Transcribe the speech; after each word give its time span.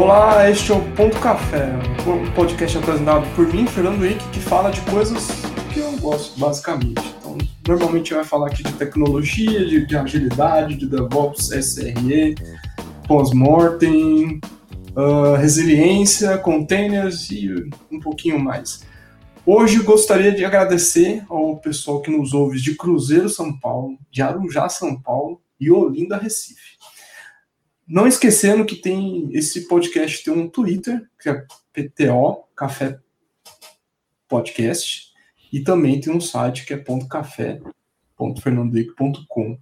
Olá, 0.00 0.48
este 0.48 0.70
é 0.70 0.76
o 0.76 0.92
Ponto 0.92 1.18
Café, 1.18 1.72
um 2.06 2.30
podcast 2.30 2.78
apresentado 2.78 3.26
por 3.34 3.52
mim, 3.52 3.66
Fernando 3.66 4.06
Henrique, 4.06 4.24
que 4.28 4.38
fala 4.38 4.70
de 4.70 4.80
coisas 4.82 5.26
que 5.74 5.80
eu 5.80 5.90
gosto, 5.98 6.38
basicamente. 6.38 7.02
Então, 7.18 7.36
normalmente 7.66 8.14
vai 8.14 8.22
falar 8.22 8.46
aqui 8.46 8.62
de 8.62 8.72
tecnologia, 8.74 9.66
de, 9.66 9.84
de 9.84 9.96
agilidade, 9.96 10.76
de 10.76 10.86
DevOps, 10.86 11.50
SRE, 11.50 12.36
pós-mortem, 13.08 14.38
uh, 14.94 15.34
resiliência, 15.34 16.38
containers 16.38 17.28
e 17.32 17.52
um 17.90 17.98
pouquinho 17.98 18.38
mais. 18.38 18.84
Hoje 19.44 19.82
gostaria 19.82 20.30
de 20.30 20.44
agradecer 20.44 21.24
ao 21.28 21.56
pessoal 21.56 22.00
que 22.00 22.10
nos 22.16 22.32
ouve 22.32 22.60
de 22.60 22.76
Cruzeiro, 22.76 23.28
São 23.28 23.58
Paulo, 23.58 23.98
de 24.12 24.22
Arujá, 24.22 24.68
São 24.68 24.94
Paulo 24.94 25.40
e 25.60 25.72
Olinda, 25.72 26.16
Recife. 26.16 26.77
Não 27.88 28.06
esquecendo 28.06 28.64
que 28.66 28.76
tem 28.76 29.30
esse 29.32 29.66
podcast 29.66 30.22
tem 30.22 30.34
um 30.34 30.46
Twitter, 30.46 31.08
que 31.18 31.30
é 31.30 31.46
PTO, 31.72 32.44
Café 32.54 32.98
Podcast, 34.28 35.08
e 35.50 35.60
também 35.60 35.98
tem 35.98 36.12
um 36.12 36.20
site 36.20 36.66
que 36.66 36.74
é 36.74 36.84
.café.fernandoico.com. 37.08 39.58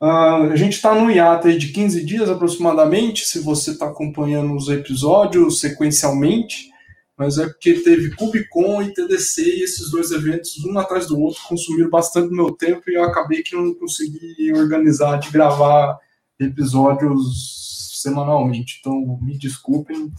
Uh, 0.00 0.52
a 0.52 0.56
gente 0.56 0.74
está 0.74 0.94
no 0.94 1.10
hiato 1.10 1.52
de 1.58 1.72
15 1.72 2.04
dias 2.04 2.30
aproximadamente, 2.30 3.26
se 3.26 3.40
você 3.40 3.72
está 3.72 3.88
acompanhando 3.88 4.54
os 4.54 4.68
episódios 4.68 5.58
sequencialmente, 5.58 6.70
mas 7.16 7.36
é 7.38 7.46
porque 7.46 7.80
teve 7.80 8.14
KubeCon 8.14 8.80
e 8.82 8.94
TDC 8.94 9.42
e 9.42 9.64
esses 9.64 9.90
dois 9.90 10.12
eventos, 10.12 10.64
um 10.64 10.78
atrás 10.78 11.06
do 11.06 11.18
outro, 11.18 11.42
consumiram 11.48 11.90
bastante 11.90 12.32
meu 12.32 12.52
tempo 12.52 12.88
e 12.88 12.94
eu 12.94 13.02
acabei 13.02 13.42
que 13.42 13.56
não 13.56 13.74
consegui 13.74 14.52
organizar 14.52 15.16
de 15.16 15.30
gravar 15.30 15.98
episódios 16.38 18.00
semanalmente. 18.02 18.78
Então, 18.80 19.18
me 19.22 19.38
desculpem, 19.38 20.12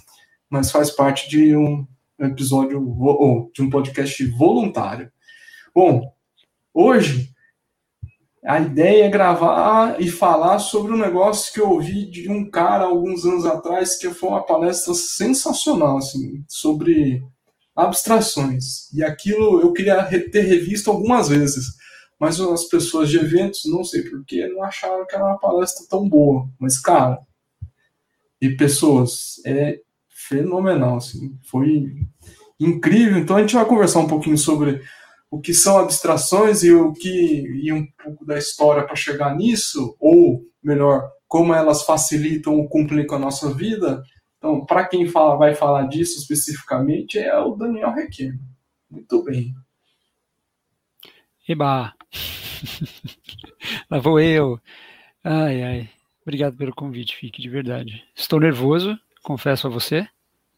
mas 0.50 0.72
faz 0.72 0.92
parte 0.92 1.30
de 1.30 1.56
um 1.56 1.86
episódio 2.20 2.82
ou 3.00 3.52
de 3.54 3.62
um 3.62 3.70
podcast 3.70 4.26
voluntário. 4.26 5.12
Bom, 5.74 6.12
hoje 6.74 7.30
a 8.46 8.60
ideia 8.62 9.06
é 9.06 9.10
gravar 9.10 10.02
e 10.02 10.10
falar 10.10 10.60
sobre 10.60 10.94
um 10.94 10.98
negócio 10.98 11.54
que 11.54 11.60
eu 11.60 11.70
ouvi 11.70 12.10
de 12.10 12.30
um 12.30 12.50
cara 12.50 12.86
alguns 12.86 13.26
anos 13.26 13.46
atrás, 13.46 13.98
que 13.98 14.10
foi 14.10 14.30
uma 14.30 14.46
palestra 14.46 14.94
sensacional, 14.94 15.98
assim, 15.98 16.44
sobre 16.48 17.22
abstrações. 17.76 18.92
E 18.94 19.04
aquilo 19.04 19.60
eu 19.62 19.74
queria 19.74 20.02
ter 20.32 20.42
revisto 20.42 20.90
algumas 20.90 21.28
vezes, 21.28 21.76
mas 22.20 22.40
as 22.40 22.66
pessoas 22.66 23.10
de 23.10 23.18
eventos, 23.18 23.62
não 23.66 23.84
sei 23.84 24.02
porquê, 24.04 24.48
não 24.48 24.64
acharam 24.64 25.06
que 25.06 25.16
era 25.16 25.26
uma 25.26 25.40
palestra 25.40 25.86
tão 25.90 26.08
boa. 26.08 26.50
Mas, 26.60 26.80
cara, 26.80 27.20
e 28.42 28.50
pessoas, 28.56 29.42
é 29.46 29.80
fenomenal, 30.10 30.98
assim, 30.98 31.38
foi 31.50 31.96
incrível. 32.60 33.18
Então 33.18 33.36
a 33.36 33.42
gente 33.42 33.56
vai 33.56 33.66
conversar 33.66 34.00
um 34.00 34.08
pouquinho 34.08 34.38
sobre 34.38 34.82
o 35.30 35.40
que 35.40 35.54
são 35.54 35.78
abstrações 35.78 36.64
e 36.64 36.72
o 36.72 36.94
que 36.94 37.10
e 37.64 37.72
um 37.72 37.86
pouco 38.04 38.26
da 38.26 38.38
história 38.38 38.84
para 38.84 38.96
chegar 38.96 39.36
nisso, 39.36 39.96
ou 40.00 40.44
melhor, 40.64 41.10
como 41.28 41.54
elas 41.54 41.84
facilitam 41.84 42.56
ou 42.56 42.70
complicam 42.70 43.18
a 43.18 43.22
nossa 43.22 43.54
vida. 43.54 44.04
Então, 44.38 44.66
para 44.66 44.88
quem 44.88 45.08
fala, 45.08 45.36
vai 45.36 45.56
falar 45.56 45.88
disso 45.88 46.20
especificamente 46.20 47.18
é 47.18 47.38
o 47.38 47.56
Daniel 47.56 47.94
Requeno. 47.94 48.40
Muito 48.90 49.24
bem. 49.24 49.54
Eba! 51.48 51.97
Lá 53.90 54.00
vou 54.00 54.20
eu. 54.20 54.60
Ai, 55.24 55.64
ai. 55.64 55.90
Obrigado 56.22 56.58
pelo 56.58 56.76
convite, 56.76 57.16
Fique, 57.16 57.42
de 57.42 57.50
verdade. 57.50 58.04
Estou 58.16 58.40
nervoso, 58.40 59.00
confesso 59.24 59.68
a 59.68 59.70
você. 59.70 60.08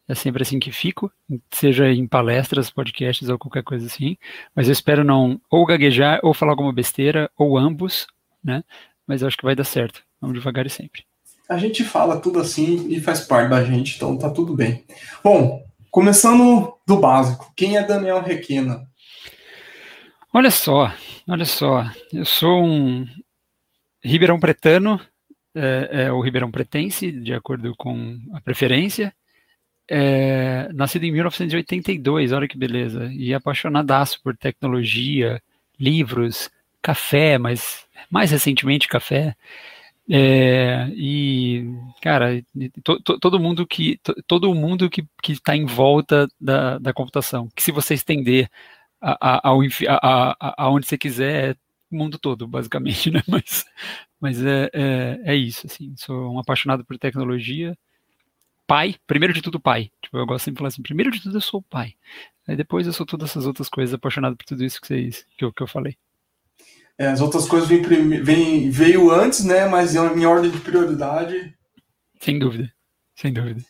É 0.08 0.14
sempre 0.16 0.42
assim 0.42 0.58
que 0.58 0.72
fico, 0.72 1.08
seja 1.52 1.88
em 1.88 2.04
palestras, 2.04 2.68
podcasts 2.68 3.28
ou 3.28 3.38
qualquer 3.38 3.62
coisa 3.62 3.86
assim. 3.86 4.16
Mas 4.56 4.66
eu 4.66 4.72
espero 4.72 5.04
não 5.04 5.40
ou 5.48 5.64
gaguejar 5.64 6.18
ou 6.24 6.34
falar 6.34 6.50
alguma 6.50 6.72
besteira, 6.72 7.30
ou 7.36 7.56
ambos, 7.56 8.08
né? 8.42 8.64
Mas 9.06 9.22
eu 9.22 9.28
acho 9.28 9.36
que 9.36 9.44
vai 9.44 9.54
dar 9.54 9.62
certo. 9.62 10.02
Vamos 10.20 10.36
devagar 10.36 10.66
e 10.66 10.70
sempre. 10.70 11.04
A 11.48 11.56
gente 11.56 11.84
fala 11.84 12.20
tudo 12.20 12.40
assim 12.40 12.88
e 12.88 13.00
faz 13.00 13.20
parte 13.20 13.50
da 13.50 13.62
gente, 13.64 13.94
então 13.94 14.18
tá 14.18 14.28
tudo 14.28 14.52
bem. 14.54 14.84
Bom, 15.22 15.64
começando 15.92 16.74
do 16.84 16.96
básico. 16.96 17.52
Quem 17.54 17.76
é 17.76 17.86
Daniel 17.86 18.20
Requena? 18.20 18.89
Olha 20.32 20.50
só, 20.50 20.92
olha 21.28 21.44
só. 21.44 21.84
Eu 22.12 22.24
sou 22.24 22.64
um 22.64 23.06
Ribeirão 24.02 24.38
Pretano, 24.38 25.00
é, 25.54 26.04
é, 26.04 26.12
o 26.12 26.20
Ribeirão 26.20 26.50
Pretense, 26.50 27.10
de 27.10 27.34
acordo 27.34 27.74
com 27.76 28.18
a 28.32 28.40
preferência 28.40 29.12
é, 29.90 30.72
nascido 30.72 31.04
em 31.04 31.10
1982, 31.10 32.30
olha 32.30 32.46
que 32.46 32.56
beleza, 32.56 33.12
e 33.12 33.34
apaixonadaço 33.34 34.22
por 34.22 34.36
tecnologia, 34.36 35.42
livros, 35.78 36.48
café, 36.80 37.36
mas 37.38 37.84
mais 38.08 38.30
recentemente 38.30 38.86
café. 38.86 39.34
É, 40.08 40.88
e 40.94 41.66
cara, 42.00 42.42
to, 42.84 43.00
to, 43.02 43.18
todo 43.18 43.40
mundo 43.40 43.66
que 43.66 43.98
to, 44.02 44.14
todo 44.26 44.54
mundo 44.54 44.88
que 44.88 45.04
está 45.28 45.56
em 45.56 45.66
volta 45.66 46.28
da, 46.40 46.78
da 46.78 46.92
computação, 46.92 47.48
que 47.54 47.62
se 47.62 47.72
você 47.72 47.94
estender 47.94 48.48
a, 49.00 50.62
aonde 50.64 50.86
você 50.86 50.98
quiser, 50.98 51.50
é 51.50 51.56
o 51.90 51.96
mundo 51.96 52.18
todo, 52.18 52.46
basicamente, 52.46 53.10
né? 53.12 53.22
Mas, 53.26 53.64
mas 54.20 54.44
é, 54.44 54.70
é, 54.72 55.20
é 55.24 55.36
isso, 55.36 55.66
assim, 55.66 55.94
sou 55.96 56.34
um 56.34 56.38
apaixonado 56.38 56.84
por 56.84 56.98
tecnologia 56.98 57.76
pai, 58.70 58.94
primeiro 59.04 59.34
de 59.34 59.42
tudo 59.42 59.58
pai. 59.58 59.90
Tipo, 60.00 60.18
eu 60.18 60.26
gosto 60.26 60.44
sempre 60.44 60.54
de 60.54 60.58
falar 60.58 60.68
assim, 60.68 60.82
primeiro 60.82 61.10
de 61.10 61.20
tudo 61.20 61.36
eu 61.36 61.40
sou 61.40 61.60
pai. 61.60 61.94
Aí 62.46 62.54
depois 62.54 62.86
eu 62.86 62.92
sou 62.92 63.04
todas 63.04 63.30
essas 63.30 63.44
outras 63.44 63.68
coisas, 63.68 63.92
apaixonado 63.92 64.36
por 64.36 64.46
tudo 64.46 64.64
isso 64.64 64.80
que, 64.80 64.86
vocês, 64.86 65.26
que, 65.36 65.44
eu, 65.44 65.52
que 65.52 65.60
eu 65.60 65.66
falei. 65.66 65.96
É, 66.96 67.08
as 67.08 67.20
outras 67.20 67.48
coisas 67.48 67.68
vem, 67.68 67.82
vem, 67.82 68.70
veio 68.70 69.10
antes, 69.10 69.44
né? 69.44 69.66
Mas 69.66 69.96
em 69.96 70.24
ordem 70.24 70.52
de 70.52 70.60
prioridade. 70.60 71.52
Sem 72.20 72.38
dúvida, 72.38 72.72
sem 73.16 73.32
dúvida. 73.32 73.60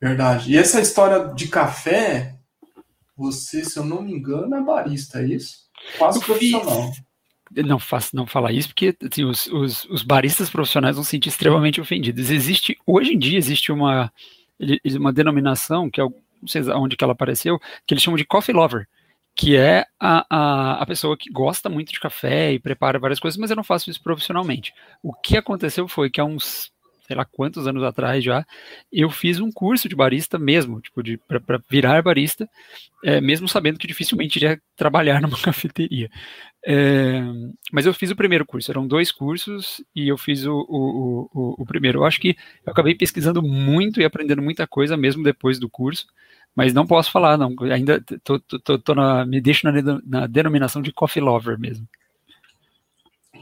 Verdade. 0.00 0.50
E 0.50 0.56
essa 0.56 0.80
história 0.80 1.34
de 1.34 1.46
café, 1.48 2.38
você, 3.22 3.64
se 3.64 3.78
eu 3.78 3.84
não 3.84 4.02
me 4.02 4.12
engano, 4.12 4.54
é 4.54 4.60
barista, 4.60 5.20
é 5.20 5.28
isso? 5.28 5.68
Quase 5.96 6.18
eu 6.18 6.22
profissional. 6.22 6.92
Fiz 6.92 7.02
não 7.62 7.78
faço 7.78 8.16
não 8.16 8.26
falar 8.26 8.52
isso 8.52 8.68
porque 8.68 8.96
assim, 9.02 9.24
os, 9.24 9.46
os, 9.48 9.84
os, 9.86 10.02
baristas 10.02 10.48
profissionais 10.48 10.96
vão 10.96 11.04
se 11.04 11.10
sentir 11.10 11.28
extremamente 11.28 11.80
ofendidos. 11.82 12.30
Existe 12.30 12.78
hoje 12.86 13.12
em 13.12 13.18
dia 13.18 13.36
existe 13.36 13.70
uma 13.70 14.10
uma 14.96 15.12
denominação 15.12 15.90
que 15.90 16.00
é 16.00 16.04
não 16.04 16.48
sei 16.48 16.62
onde 16.72 16.96
que 16.96 17.04
ela 17.04 17.12
apareceu 17.12 17.58
que 17.86 17.92
eles 17.92 18.02
chamam 18.02 18.16
de 18.16 18.24
coffee 18.24 18.54
lover, 18.54 18.88
que 19.36 19.54
é 19.54 19.84
a, 20.00 20.24
a, 20.30 20.82
a 20.82 20.86
pessoa 20.86 21.16
que 21.16 21.30
gosta 21.30 21.68
muito 21.68 21.92
de 21.92 22.00
café 22.00 22.52
e 22.52 22.58
prepara 22.58 22.98
várias 22.98 23.20
coisas, 23.20 23.38
mas 23.38 23.50
eu 23.50 23.56
não 23.56 23.64
faço 23.64 23.90
isso 23.90 24.02
profissionalmente. 24.02 24.72
O 25.02 25.12
que 25.12 25.36
aconteceu 25.36 25.86
foi 25.86 26.10
que 26.10 26.20
há 26.20 26.24
uns 26.24 26.72
sei 27.12 27.16
lá 27.16 27.26
quantos 27.26 27.66
anos 27.66 27.82
atrás 27.82 28.24
já, 28.24 28.44
eu 28.90 29.10
fiz 29.10 29.38
um 29.38 29.52
curso 29.52 29.86
de 29.86 29.94
barista 29.94 30.38
mesmo, 30.38 30.80
tipo, 30.80 31.02
de 31.02 31.18
para 31.18 31.62
virar 31.70 32.02
barista, 32.02 32.48
é, 33.04 33.20
mesmo 33.20 33.46
sabendo 33.46 33.78
que 33.78 33.86
dificilmente 33.86 34.38
iria 34.38 34.60
trabalhar 34.74 35.20
numa 35.22 35.38
cafeteria. 35.38 36.10
É, 36.64 37.20
mas 37.70 37.84
eu 37.84 37.92
fiz 37.92 38.10
o 38.10 38.16
primeiro 38.16 38.46
curso, 38.46 38.70
eram 38.70 38.86
dois 38.86 39.12
cursos 39.12 39.84
e 39.94 40.08
eu 40.08 40.16
fiz 40.16 40.46
o, 40.46 40.54
o, 40.54 41.30
o, 41.34 41.62
o, 41.62 41.66
primeiro. 41.66 42.00
Eu 42.00 42.04
acho 42.04 42.18
que 42.18 42.36
eu 42.64 42.72
acabei 42.72 42.94
pesquisando 42.94 43.42
muito 43.42 44.00
e 44.00 44.04
aprendendo 44.04 44.40
muita 44.40 44.66
coisa 44.66 44.96
mesmo 44.96 45.22
depois 45.22 45.58
do 45.58 45.68
curso, 45.68 46.06
mas 46.56 46.72
não 46.72 46.86
posso 46.86 47.10
falar, 47.10 47.36
não. 47.36 47.54
Ainda 47.70 48.02
tô, 48.24 48.40
tô, 48.40 48.58
tô, 48.58 48.78
tô 48.78 48.94
na, 48.94 49.26
me 49.26 49.40
deixo 49.40 49.70
na, 49.70 50.00
na 50.06 50.26
denominação 50.26 50.80
de 50.80 50.92
coffee 50.92 51.22
lover 51.22 51.58
mesmo. 51.58 51.86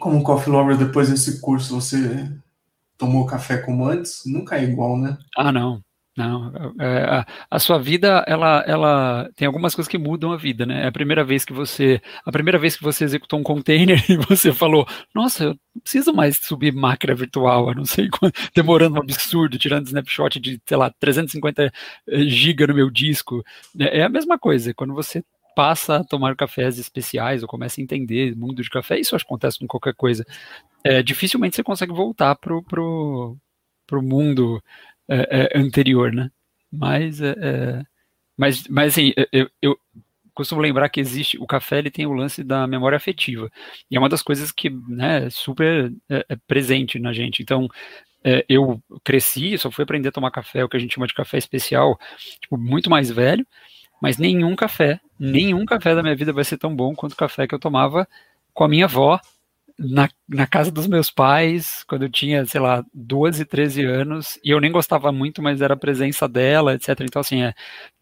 Como 0.01 0.23
coffee 0.25 0.51
lover, 0.51 0.77
depois 0.77 1.11
desse 1.11 1.41
curso, 1.41 1.79
você 1.79 2.33
tomou 3.01 3.27
café 3.27 3.57
como 3.57 3.87
antes, 3.87 4.21
nunca 4.27 4.59
é 4.59 4.65
igual, 4.65 4.97
né? 4.99 5.17
Ah, 5.37 5.51
não. 5.51 5.83
Não, 6.17 6.53
é, 6.79 7.25
a, 7.51 7.59
sua 7.59 7.79
vida, 7.79 8.23
ela, 8.27 8.63
ela 8.67 9.31
tem 9.37 9.47
algumas 9.47 9.75
coisas 9.75 9.89
que 9.89 9.97
mudam 9.97 10.33
a 10.33 10.37
vida, 10.37 10.67
né? 10.67 10.83
É 10.83 10.87
a 10.89 10.93
primeira 10.93 11.25
vez 11.25 11.45
que 11.47 11.53
você, 11.53 12.03
a 12.27 12.33
primeira 12.33 12.59
vez 12.59 12.77
que 12.77 12.83
você 12.83 13.05
executou 13.05 13.39
um 13.39 13.43
container 13.45 14.05
e 14.11 14.17
você 14.17 14.53
falou, 14.53 14.87
nossa, 15.15 15.45
eu 15.45 15.49
não 15.75 15.81
preciso 15.81 16.13
mais 16.13 16.37
subir 16.37 16.75
máquina 16.75 17.15
virtual, 17.15 17.69
eu 17.69 17.75
não 17.77 17.87
sei 17.87 18.11
quanto, 18.11 18.39
demorando 18.55 18.97
um 18.97 19.03
absurdo, 19.03 19.57
tirando 19.57 19.87
snapshot 19.87 20.39
de, 20.41 20.61
sei 20.67 20.77
lá, 20.77 20.93
350 20.99 21.73
eh, 22.09 22.23
GB 22.25 22.67
no 22.67 22.75
meu 22.75 22.91
disco. 22.91 23.43
É, 23.79 24.01
é 24.01 24.03
a 24.03 24.09
mesma 24.09 24.39
coisa, 24.39 24.75
quando 24.75 24.93
você 24.93 25.23
passa 25.61 25.97
a 25.97 26.05
tomar 26.05 26.35
cafés 26.35 26.79
especiais 26.79 27.43
ou 27.43 27.49
começa 27.49 27.79
a 27.79 27.85
entender 27.85 28.33
o 28.33 28.39
mundo 28.39 28.63
de 28.63 28.71
café, 28.71 28.99
isso 28.99 29.15
acontece 29.15 29.59
com 29.59 29.67
qualquer 29.67 29.93
coisa. 29.95 30.25
É, 30.83 31.03
dificilmente 31.03 31.55
você 31.55 31.63
consegue 31.63 31.93
voltar 31.93 32.35
pro, 32.37 32.63
pro, 32.63 33.37
pro 33.87 34.03
mundo 34.03 34.65
é, 35.07 35.51
é, 35.55 35.59
anterior, 35.59 36.11
né? 36.15 36.31
Mas, 36.73 37.21
é, 37.21 37.35
é, 37.39 37.83
mas, 38.39 38.67
mas 38.69 38.95
assim, 38.95 39.13
eu, 39.31 39.51
eu, 39.61 39.79
costumo 40.33 40.63
lembrar 40.63 40.89
que 40.89 40.99
existe, 40.99 41.37
o 41.37 41.47
café 41.47 41.77
ele 41.77 41.91
tem 41.91 42.07
o 42.07 42.15
lance 42.15 42.43
da 42.43 42.67
memória 42.67 42.97
afetiva, 42.97 43.51
e 43.91 43.97
é 43.97 43.99
uma 43.99 44.09
das 44.09 44.23
coisas 44.23 44.51
que, 44.51 44.71
né, 44.71 45.27
é 45.27 45.31
super 45.31 45.93
presente 46.47 46.99
na 46.99 47.13
gente, 47.13 47.43
então, 47.43 47.69
é, 48.25 48.47
eu 48.49 48.83
cresci, 49.05 49.59
só 49.59 49.71
fui 49.71 49.85
aprender 49.85 50.09
a 50.09 50.13
tomar 50.13 50.31
café, 50.31 50.65
o 50.65 50.71
que 50.71 50.79
a 50.79 50.81
gente 50.81 50.95
chama 50.95 51.07
de 51.07 51.13
café 51.13 51.37
especial, 51.37 51.99
tipo, 52.41 52.57
muito 52.57 52.89
mais 52.89 53.11
velho, 53.11 53.47
mas 54.01 54.19
nenhum 54.19 54.57
café, 54.57 55.01
nenhum 55.19 55.65
café 55.65 55.95
da 55.95 56.03
minha 56.03 56.17
vida 56.17 56.33
vai 56.33 56.45
ser 56.45 56.59
tão 56.59 56.75
bom 56.75 56.95
quanto 56.95 57.13
o 57.13 57.17
café 57.17 57.47
que 57.47 57.55
eu 57.55 57.59
tomava 57.59 58.09
com 58.53 58.65
a 58.65 58.69
minha 58.69 58.87
avó 58.87 59.21
na, 59.81 60.11
na 60.29 60.47
casa 60.47 60.71
dos 60.71 60.87
meus 60.87 61.11
pais, 61.11 61.83
quando 61.85 62.03
eu 62.03 62.11
tinha, 62.11 62.45
sei 62.45 62.61
lá, 62.61 62.85
12, 62.93 63.47
13 63.47 63.83
anos, 63.83 64.39
e 64.45 64.51
eu 64.51 64.61
nem 64.61 64.71
gostava 64.71 65.11
muito, 65.11 65.43
mas 65.43 65.63
era 65.63 65.73
a 65.73 65.77
presença 65.77 66.29
dela, 66.29 66.75
etc. 66.75 67.01
Então, 67.01 67.21
assim, 67.21 67.43
é, 67.43 67.55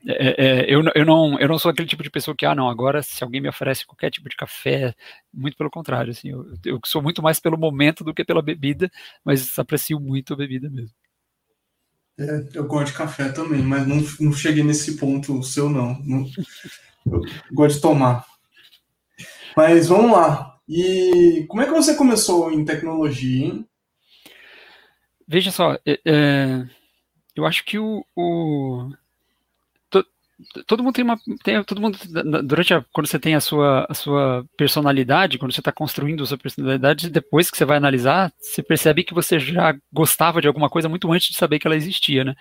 é, 0.06 0.62
é, 0.62 0.74
eu, 0.74 0.82
eu, 0.94 1.04
não, 1.06 1.38
eu 1.38 1.46
não 1.46 1.56
sou 1.56 1.70
aquele 1.70 1.86
tipo 1.88 2.02
de 2.02 2.10
pessoa 2.10 2.34
que, 2.36 2.44
ah, 2.44 2.54
não, 2.54 2.68
agora 2.68 3.00
se 3.00 3.22
alguém 3.22 3.40
me 3.40 3.48
oferece 3.48 3.86
qualquer 3.86 4.10
tipo 4.10 4.28
de 4.28 4.34
café, 4.36 4.92
muito 5.32 5.56
pelo 5.56 5.70
contrário, 5.70 6.10
assim, 6.10 6.30
eu, 6.30 6.44
eu 6.64 6.80
sou 6.84 7.00
muito 7.00 7.22
mais 7.22 7.38
pelo 7.38 7.56
momento 7.56 8.02
do 8.02 8.12
que 8.12 8.24
pela 8.24 8.42
bebida, 8.42 8.90
mas 9.24 9.56
aprecio 9.56 10.00
muito 10.00 10.34
a 10.34 10.36
bebida 10.36 10.68
mesmo. 10.68 10.96
É, 12.19 12.49
eu 12.55 12.67
gosto 12.67 12.93
de 12.93 12.99
café 12.99 13.29
também, 13.29 13.62
mas 13.62 13.87
não, 13.87 14.05
não 14.20 14.32
cheguei 14.32 14.65
nesse 14.65 14.97
ponto 14.97 15.43
seu, 15.43 15.70
não. 15.70 16.00
não 16.05 16.26
eu 17.06 17.23
gosto 17.53 17.76
de 17.76 17.82
tomar. 17.82 18.26
Mas 19.56 19.88
vamos 19.88 20.12
lá. 20.12 20.59
E 20.69 21.47
como 21.49 21.62
é 21.62 21.67
que 21.67 21.73
você 21.73 21.94
começou 21.94 22.53
em 22.53 22.65
tecnologia, 22.65 23.47
hein? 23.47 23.69
Veja 25.26 25.50
só, 25.50 25.75
é, 25.87 26.00
é, 26.05 26.67
eu 27.37 27.47
acho 27.47 27.65
que 27.65 27.79
o, 27.79 28.05
o 28.17 28.91
todo 30.67 30.82
mundo 30.82 30.94
tem 30.94 31.05
uma, 31.05 31.19
tem, 31.43 31.62
todo 31.64 31.81
mundo 31.81 31.99
durante 32.44 32.73
a, 32.73 32.85
quando 32.93 33.06
você 33.06 33.19
tem 33.19 33.35
a 33.35 33.40
sua, 33.40 33.87
a 33.88 33.94
sua 33.94 34.44
personalidade, 34.56 35.38
quando 35.38 35.52
você 35.52 35.61
está 35.61 35.73
construindo 35.73 36.23
a 36.23 36.26
sua 36.26 36.38
personalidade, 36.38 37.11
depois 37.11 37.50
que 37.50 37.56
você 37.56 37.64
vai 37.64 37.76
analisar, 37.76 38.32
você 38.38 38.62
percebe 38.62 39.05
que 39.05 39.14
você 39.14 39.38
já 39.38 39.76
gostava 39.93 40.40
de 40.40 40.46
alguma 40.46 40.69
coisa 40.69 40.88
muito 40.88 41.11
antes 41.12 41.29
de 41.29 41.37
saber 41.37 41.58
que 41.58 41.67
ela 41.67 41.76
existia, 41.76 42.25
né? 42.25 42.35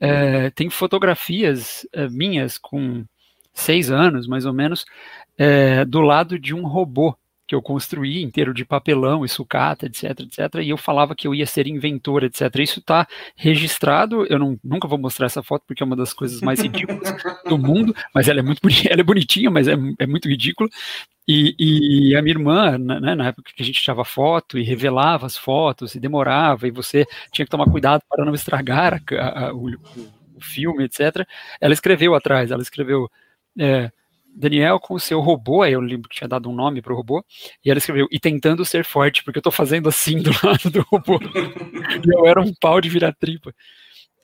É, 0.00 0.50
tem 0.50 0.68
fotografias 0.68 1.86
é, 1.92 2.08
minhas 2.08 2.58
com 2.58 3.04
seis 3.54 3.90
anos, 3.90 4.26
mais 4.26 4.44
ou 4.44 4.52
menos, 4.52 4.84
é, 5.36 5.84
do 5.84 6.00
lado 6.00 6.38
de 6.38 6.54
um 6.54 6.66
robô 6.66 7.16
que 7.48 7.54
eu 7.54 7.62
construí 7.62 8.22
inteiro 8.22 8.52
de 8.52 8.62
papelão 8.62 9.24
e 9.24 9.28
sucata, 9.28 9.86
etc, 9.86 10.20
etc, 10.20 10.56
e 10.62 10.68
eu 10.68 10.76
falava 10.76 11.14
que 11.14 11.26
eu 11.26 11.34
ia 11.34 11.46
ser 11.46 11.66
inventor, 11.66 12.22
etc. 12.22 12.42
Isso 12.58 12.80
está 12.80 13.08
registrado, 13.34 14.26
eu 14.26 14.38
não, 14.38 14.60
nunca 14.62 14.86
vou 14.86 14.98
mostrar 14.98 15.26
essa 15.26 15.42
foto 15.42 15.64
porque 15.66 15.82
é 15.82 15.86
uma 15.86 15.96
das 15.96 16.12
coisas 16.12 16.42
mais 16.42 16.60
ridículas 16.60 17.16
do 17.48 17.56
mundo, 17.56 17.96
mas 18.14 18.28
ela 18.28 18.40
é 18.40 18.42
muito 18.42 18.60
ela 18.88 19.00
é 19.00 19.04
bonitinha, 19.04 19.50
mas 19.50 19.66
é, 19.66 19.74
é 19.98 20.06
muito 20.06 20.28
ridícula. 20.28 20.68
E, 21.26 21.54
e, 21.58 22.16
a 22.16 22.22
minha 22.22 22.34
irmã, 22.34 22.78
né, 22.78 23.14
na 23.14 23.28
época 23.28 23.52
que 23.54 23.62
a 23.62 23.66
gente 23.66 23.80
tirava 23.82 24.02
foto 24.02 24.58
e 24.58 24.62
revelava 24.62 25.26
as 25.26 25.36
fotos 25.36 25.94
e 25.94 26.00
demorava, 26.00 26.66
e 26.66 26.70
você 26.70 27.06
tinha 27.30 27.44
que 27.44 27.50
tomar 27.50 27.70
cuidado 27.70 28.02
para 28.08 28.24
não 28.24 28.34
estragar 28.34 28.94
a, 28.94 29.48
a, 29.48 29.54
o, 29.54 29.68
o, 29.68 30.40
filme, 30.40 30.84
etc., 30.84 31.26
ela 31.60 31.74
escreveu 31.74 32.14
atrás, 32.14 32.50
ela 32.50 32.62
escreveu. 32.62 33.10
É, 33.58 33.90
Daniel 34.34 34.78
com 34.78 34.94
o 34.94 35.00
seu 35.00 35.20
robô, 35.20 35.62
aí 35.62 35.72
eu 35.72 35.80
lembro 35.80 36.08
que 36.08 36.16
tinha 36.16 36.28
dado 36.28 36.48
um 36.48 36.54
nome 36.54 36.80
pro 36.82 36.94
robô, 36.94 37.24
e 37.64 37.70
ela 37.70 37.78
escreveu, 37.78 38.06
e 38.10 38.20
tentando 38.20 38.64
ser 38.64 38.84
forte, 38.84 39.24
porque 39.24 39.38
eu 39.38 39.42
tô 39.42 39.50
fazendo 39.50 39.88
assim 39.88 40.18
do 40.18 40.30
lado 40.42 40.70
do 40.70 40.82
robô. 40.82 41.18
e 42.04 42.14
eu 42.14 42.26
era 42.26 42.40
um 42.40 42.52
pau 42.54 42.80
de 42.80 42.88
virar 42.88 43.12
tripa. 43.12 43.54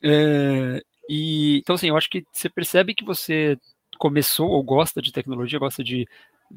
É, 0.02 0.82
e, 1.08 1.58
então, 1.58 1.74
assim, 1.74 1.88
eu 1.88 1.96
acho 1.96 2.08
que 2.08 2.24
você 2.32 2.48
percebe 2.48 2.94
que 2.94 3.04
você 3.04 3.58
começou 3.98 4.50
ou 4.50 4.62
gosta 4.62 5.00
de 5.00 5.12
tecnologia, 5.12 5.58
gosta 5.58 5.82
de 5.82 6.06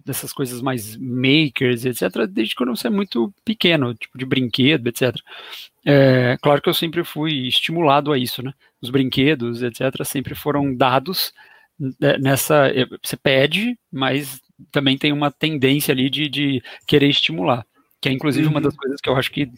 dessas 0.05 0.33
coisas 0.33 0.61
mais 0.61 0.95
makers, 0.97 1.85
etc., 1.85 2.27
desde 2.29 2.55
quando 2.55 2.75
você 2.75 2.87
é 2.87 2.89
muito 2.89 3.33
pequeno, 3.43 3.95
tipo 3.95 4.17
de 4.17 4.25
brinquedo, 4.25 4.87
etc. 4.87 5.15
É, 5.85 6.37
claro 6.41 6.61
que 6.61 6.69
eu 6.69 6.73
sempre 6.73 7.03
fui 7.03 7.47
estimulado 7.47 8.11
a 8.11 8.17
isso, 8.17 8.43
né? 8.43 8.53
Os 8.81 8.89
brinquedos, 8.89 9.63
etc., 9.63 10.03
sempre 10.03 10.35
foram 10.35 10.75
dados 10.75 11.33
nessa. 12.19 12.67
Eh, 12.67 12.85
você 13.03 13.15
pede, 13.17 13.77
mas 13.91 14.41
também 14.71 14.97
tem 14.97 15.11
uma 15.11 15.31
tendência 15.31 15.91
ali 15.91 16.09
de, 16.09 16.29
de 16.29 16.63
querer 16.85 17.09
estimular. 17.09 17.65
Que 18.01 18.09
é 18.09 18.11
inclusive 18.11 18.45
uhum. 18.45 18.51
uma 18.51 18.61
das 18.61 18.75
coisas 18.75 18.99
que 19.01 19.09
eu 19.09 19.15
acho 19.15 19.31
que 19.31 19.51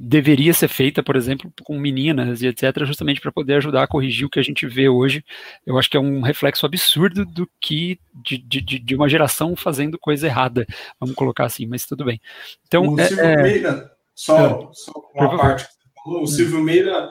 deveria 0.00 0.54
ser 0.54 0.68
feita, 0.68 1.02
por 1.02 1.16
exemplo, 1.16 1.52
com 1.64 1.76
meninas 1.76 2.40
e 2.40 2.46
etc., 2.46 2.84
justamente 2.84 3.20
para 3.20 3.32
poder 3.32 3.54
ajudar 3.54 3.82
a 3.82 3.88
corrigir 3.88 4.26
o 4.26 4.30
que 4.30 4.38
a 4.38 4.42
gente 4.42 4.64
vê 4.64 4.88
hoje. 4.88 5.24
Eu 5.66 5.76
acho 5.76 5.90
que 5.90 5.96
é 5.96 6.00
um 6.00 6.20
reflexo 6.20 6.64
absurdo 6.64 7.26
do 7.26 7.50
que 7.60 7.98
de, 8.14 8.38
de, 8.38 8.60
de 8.60 8.94
uma 8.94 9.08
geração 9.08 9.56
fazendo 9.56 9.98
coisa 9.98 10.28
errada, 10.28 10.64
vamos 11.00 11.16
colocar 11.16 11.46
assim, 11.46 11.66
mas 11.66 11.84
tudo 11.84 12.04
bem. 12.04 12.20
Então, 12.68 12.86
o 12.86 13.00
é, 13.00 13.06
Silvio 13.08 13.24
é... 13.24 13.42
Meira, 13.42 13.90
só, 14.14 14.36
é, 14.38 14.68
só 14.72 14.92
uma 15.16 15.36
parte 15.36 15.64
que 15.64 15.72
você 15.72 16.04
falou, 16.04 16.22
o 16.22 16.26
Silvio 16.28 16.62
Meira, 16.62 17.10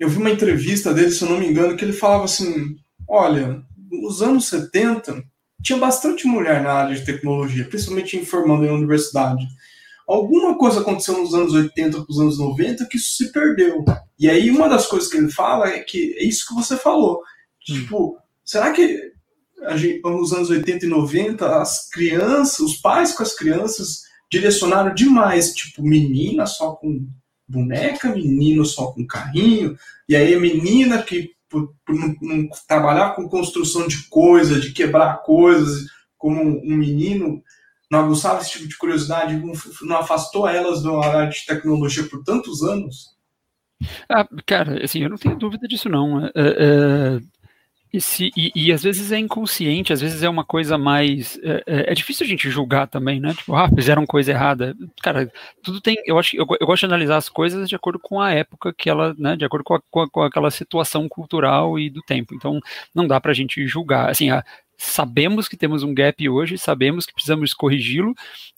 eu 0.00 0.08
vi 0.08 0.18
uma 0.18 0.30
entrevista 0.30 0.92
dele, 0.92 1.12
se 1.12 1.22
eu 1.22 1.30
não 1.30 1.38
me 1.38 1.46
engano, 1.46 1.76
que 1.76 1.84
ele 1.84 1.92
falava 1.92 2.24
assim, 2.24 2.76
Olha, 3.08 3.62
nos 3.90 4.20
anos 4.20 4.46
70, 4.48 5.24
tinha 5.62 5.78
bastante 5.78 6.26
mulher 6.26 6.62
na 6.62 6.72
área 6.72 6.94
de 6.94 7.04
tecnologia, 7.04 7.64
principalmente 7.64 8.16
informando 8.16 8.66
em 8.66 8.70
universidade. 8.70 9.46
Alguma 10.06 10.56
coisa 10.56 10.80
aconteceu 10.80 11.18
nos 11.18 11.34
anos 11.34 11.52
80 11.52 12.02
para 12.02 12.10
os 12.10 12.20
anos 12.20 12.38
90 12.38 12.86
que 12.86 12.96
isso 12.96 13.16
se 13.16 13.32
perdeu. 13.32 13.84
E 14.18 14.28
aí 14.28 14.50
uma 14.50 14.68
das 14.68 14.86
coisas 14.86 15.08
que 15.08 15.16
ele 15.16 15.30
fala 15.30 15.68
é 15.68 15.80
que 15.80 16.14
é 16.18 16.24
isso 16.24 16.46
que 16.46 16.54
você 16.54 16.76
falou. 16.76 17.22
Tipo, 17.60 18.18
será 18.44 18.72
que 18.72 19.12
gente, 19.76 20.00
nos 20.02 20.32
anos 20.32 20.50
80 20.50 20.86
e 20.86 20.88
90 20.88 21.60
as 21.60 21.88
crianças, 21.90 22.58
os 22.60 22.76
pais 22.76 23.12
com 23.12 23.22
as 23.22 23.34
crianças 23.34 24.02
direcionaram 24.30 24.94
demais, 24.94 25.52
tipo, 25.52 25.82
menina 25.82 26.46
só 26.46 26.72
com 26.72 27.06
boneca, 27.46 28.10
menino 28.10 28.64
só 28.64 28.92
com 28.92 29.06
carrinho, 29.06 29.76
e 30.08 30.14
aí 30.14 30.34
a 30.34 30.40
menina 30.40 31.02
que 31.02 31.32
por, 31.48 31.74
por 31.84 31.94
não, 31.94 32.14
não, 32.20 32.48
trabalhar 32.66 33.14
com 33.14 33.28
construção 33.28 33.86
de 33.86 34.08
coisas, 34.08 34.62
de 34.62 34.72
quebrar 34.72 35.22
coisas, 35.22 35.86
como 36.16 36.42
um 36.42 36.76
menino, 36.76 37.42
não 37.90 38.00
aguçava 38.00 38.40
esse 38.40 38.52
tipo 38.52 38.68
de 38.68 38.76
curiosidade, 38.76 39.36
não, 39.36 39.52
não 39.82 39.96
afastou 39.96 40.46
elas 40.46 40.82
da 40.82 40.90
área 40.98 41.30
de 41.30 41.46
tecnologia 41.46 42.04
por 42.04 42.22
tantos 42.22 42.62
anos? 42.62 43.16
Ah, 44.08 44.26
cara, 44.44 44.84
assim, 44.84 45.02
eu 45.02 45.10
não 45.10 45.16
tenho 45.16 45.38
dúvida 45.38 45.66
disso 45.68 45.88
não. 45.88 46.26
É, 46.26 46.30
é, 46.34 47.20
e, 47.92 48.00
se, 48.00 48.30
e, 48.36 48.52
e, 48.54 48.72
às 48.72 48.82
vezes 48.82 49.10
é 49.12 49.18
inconsciente, 49.18 49.92
às 49.92 50.00
vezes 50.00 50.22
é 50.22 50.28
uma 50.28 50.44
coisa 50.44 50.76
mais. 50.76 51.38
É, 51.42 51.64
é, 51.66 51.92
é, 51.92 51.94
difícil 51.94 52.24
a 52.26 52.28
gente 52.28 52.50
julgar 52.50 52.86
também, 52.86 53.18
né? 53.18 53.32
Tipo, 53.34 53.54
ah, 53.54 53.68
fizeram 53.68 54.04
coisa 54.04 54.30
errada. 54.30 54.76
Cara, 55.02 55.30
tudo 55.62 55.80
tem. 55.80 55.96
Eu 56.04 56.18
acho 56.18 56.36
eu, 56.36 56.46
eu 56.60 56.66
gosto 56.66 56.80
de 56.80 56.86
analisar 56.86 57.16
as 57.16 57.28
coisas 57.28 57.68
de 57.68 57.74
acordo 57.74 57.98
com 57.98 58.20
a 58.20 58.30
época 58.30 58.74
que 58.74 58.90
ela, 58.90 59.14
né? 59.18 59.36
De 59.36 59.44
acordo 59.44 59.64
com, 59.64 59.74
a, 59.74 59.80
com, 59.90 60.00
a, 60.02 60.10
com 60.10 60.22
aquela 60.22 60.50
situação 60.50 61.08
cultural 61.08 61.78
e 61.78 61.88
do 61.88 62.02
tempo. 62.02 62.34
Então, 62.34 62.60
não 62.94 63.06
dá 63.06 63.20
pra 63.20 63.32
gente 63.32 63.66
julgar. 63.66 64.10
Assim, 64.10 64.30
a, 64.30 64.44
sabemos 64.78 65.48
que 65.48 65.56
temos 65.56 65.82
um 65.82 65.92
gap 65.92 66.28
hoje, 66.28 66.56
sabemos 66.56 67.04
que 67.04 67.12
precisamos 67.12 67.52
corrigi-lo, 67.52 68.14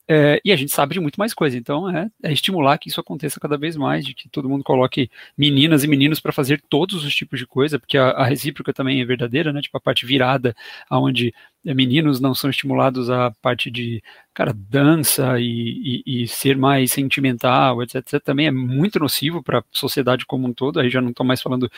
é, 0.07 0.41
e 0.45 0.53
a 0.53 0.57
gente 0.57 0.73
sabe 0.73 0.95
de 0.95 1.01
muito 1.01 1.19
mais 1.19 1.33
coisa. 1.33 1.57
Então, 1.57 1.89
é, 1.89 2.11
é, 2.23 2.33
estimular 2.33 2.77
que 2.79 2.89
isso 2.89 3.01
aconteça 3.01 3.41
cada 3.41 3.57
vez 3.57 3.77
mais, 3.77 4.05
de 4.05 4.13
que 4.13 4.29
todo 4.29 4.49
mundo 4.49 4.63
coloque 4.65 5.09
meninas 5.39 5.83
e 5.85 5.89
meninos 5.89 6.21
para 6.21 6.33
fazer 6.33 6.61
todos 6.69 7.05
os 7.05 7.15
tipos 7.15 7.39
de 7.39 7.47
coisa, 7.47 7.79
porque 7.79 7.97
a, 7.97 8.11
a, 8.11 8.25
recíproca 8.25 8.73
também 8.73 9.01
é 9.01 9.05
verdadeira, 9.05 9.53
né? 9.53 9.63
Tipo, 9.63 9.79
a 9.79 9.81
parte 9.81 10.05
virada, 10.05 10.55
onde 10.91 11.33
é, 11.65 11.73
meninos 11.73 12.21
não 12.21 12.35
são 12.35 12.51
estimulados 12.51 13.09
a 13.09 13.31
parte 13.41 13.71
de, 13.71 14.03
cara, 14.35 14.53
dança 14.53 15.39
e, 15.39 16.03
e, 16.05 16.23
e 16.25 16.29
ser 16.29 16.57
mais 16.57 16.93
sentimental, 16.93 17.83
etc, 17.83 17.97
etc, 17.97 18.21
também 18.23 18.47
é 18.47 18.51
muito 18.51 18.99
nocivo 18.99 19.43
para 19.43 19.61
a 19.61 19.65
sociedade 19.71 20.27
como 20.27 20.49
um 20.49 20.53
todo. 20.53 20.81
Aí 20.81 20.91
já 20.91 21.01
não 21.01 21.11
estou 21.11 21.25
mais 21.25 21.41
falando 21.41 21.71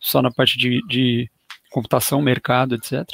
só 0.00 0.22
na 0.22 0.30
parte 0.30 0.58
de, 0.58 0.80
de 0.88 1.30
computação, 1.74 2.22
mercado, 2.22 2.76
etc. 2.76 3.04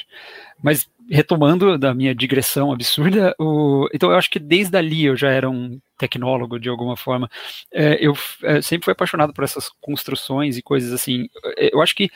Mas 0.62 0.86
retomando 1.10 1.78
da 1.78 1.94
minha 1.94 2.14
digressão 2.14 2.70
absurda, 2.70 3.34
o, 3.38 3.88
então 3.92 4.10
eu 4.10 4.18
acho 4.18 4.30
que 4.30 4.38
desde 4.38 4.76
ali 4.76 5.06
eu 5.06 5.16
já 5.16 5.30
era 5.30 5.48
um 5.48 5.80
tecnólogo 5.98 6.60
de 6.60 6.68
alguma 6.68 6.94
forma. 6.94 7.30
É, 7.72 7.96
eu 8.06 8.14
é, 8.42 8.60
sempre 8.60 8.84
fui 8.84 8.92
apaixonado 8.92 9.32
por 9.32 9.44
essas 9.44 9.70
construções 9.80 10.58
e 10.58 10.62
coisas 10.62 10.92
assim. 10.92 11.26
É, 11.56 11.74
eu 11.74 11.80
acho 11.80 11.96
que 11.96 12.10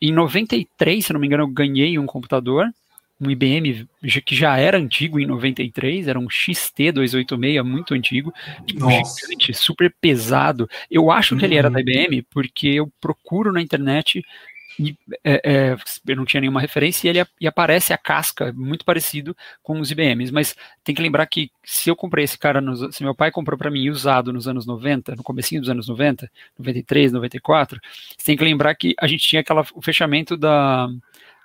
em 0.00 0.12
93, 0.12 1.04
se 1.04 1.12
não 1.12 1.20
me 1.20 1.26
engano, 1.26 1.44
eu 1.44 1.48
ganhei 1.48 1.98
um 1.98 2.06
computador, 2.06 2.66
um 3.20 3.30
IBM 3.30 3.86
que 4.24 4.34
já 4.34 4.56
era 4.56 4.78
antigo 4.78 5.20
em 5.20 5.26
93, 5.26 6.08
era 6.08 6.18
um 6.18 6.26
XT286, 6.26 7.62
muito 7.62 7.94
antigo, 7.94 8.32
tipo, 8.66 8.90
gigante, 8.90 9.52
super 9.52 9.94
pesado. 10.00 10.68
Eu 10.90 11.10
acho 11.10 11.34
uhum. 11.34 11.38
que 11.38 11.44
ele 11.44 11.56
era 11.56 11.70
da 11.70 11.80
IBM 11.80 12.22
porque 12.30 12.68
eu 12.68 12.90
procuro 12.98 13.52
na 13.52 13.60
internet 13.60 14.24
e, 14.78 14.96
é, 15.24 15.40
é, 15.44 15.76
eu 16.06 16.16
não 16.16 16.24
tinha 16.24 16.40
nenhuma 16.40 16.60
referência, 16.60 17.06
e 17.06 17.10
ele 17.10 17.26
e 17.40 17.46
aparece 17.46 17.92
a 17.92 17.98
casca, 17.98 18.52
muito 18.52 18.84
parecido 18.84 19.36
com 19.62 19.80
os 19.80 19.90
IBMs, 19.90 20.32
mas 20.32 20.54
tem 20.84 20.94
que 20.94 21.02
lembrar 21.02 21.26
que 21.26 21.50
se 21.64 21.88
eu 21.88 21.96
comprei 21.96 22.24
esse 22.24 22.38
cara, 22.38 22.60
nos, 22.60 22.94
se 22.94 23.02
meu 23.02 23.14
pai 23.14 23.30
comprou 23.30 23.58
para 23.58 23.70
mim 23.70 23.88
usado 23.88 24.32
nos 24.32 24.46
anos 24.46 24.66
90, 24.66 25.16
no 25.16 25.22
comecinho 25.22 25.60
dos 25.60 25.70
anos 25.70 25.88
90, 25.88 26.30
93, 26.58 27.12
94, 27.12 27.80
você 28.16 28.26
tem 28.26 28.36
que 28.36 28.44
lembrar 28.44 28.74
que 28.74 28.94
a 28.98 29.06
gente 29.06 29.26
tinha 29.26 29.40
aquela, 29.40 29.64
o 29.74 29.82
fechamento 29.82 30.36
da, 30.36 30.88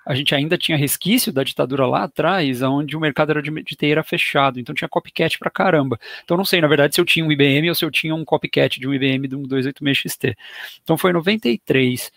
a 0.04 0.14
gente 0.14 0.34
ainda 0.34 0.58
tinha 0.58 0.76
resquício 0.76 1.32
da 1.32 1.44
ditadura 1.44 1.86
lá 1.86 2.04
atrás, 2.04 2.60
onde 2.62 2.96
o 2.96 3.00
mercado 3.00 3.30
era 3.30 3.42
de, 3.42 3.50
de 3.50 3.76
TI 3.76 3.92
era 3.92 4.02
fechado, 4.02 4.58
então 4.58 4.74
tinha 4.74 4.88
copycat 4.88 5.38
pra 5.38 5.50
caramba. 5.50 5.98
Então 6.24 6.36
não 6.36 6.44
sei, 6.44 6.60
na 6.60 6.66
verdade, 6.66 6.94
se 6.94 7.00
eu 7.00 7.04
tinha 7.04 7.24
um 7.24 7.30
IBM 7.30 7.68
ou 7.68 7.74
se 7.74 7.84
eu 7.84 7.90
tinha 7.90 8.14
um 8.14 8.24
copycat 8.24 8.80
de 8.80 8.88
um 8.88 8.94
IBM 8.94 9.28
de 9.28 9.36
um 9.36 9.42
286 9.42 10.12
XT. 10.12 10.36
Então 10.82 10.98
foi 10.98 11.10
em 11.10 11.14
93. 11.14 12.10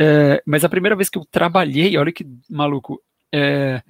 É, 0.00 0.42
mas 0.46 0.64
a 0.64 0.68
primeira 0.68 0.96
vez 0.96 1.08
que 1.08 1.18
eu 1.18 1.24
trabalhei, 1.24 1.96
olha 1.96 2.12
que 2.12 2.26
maluco, 2.48 3.00
é, 3.32 3.82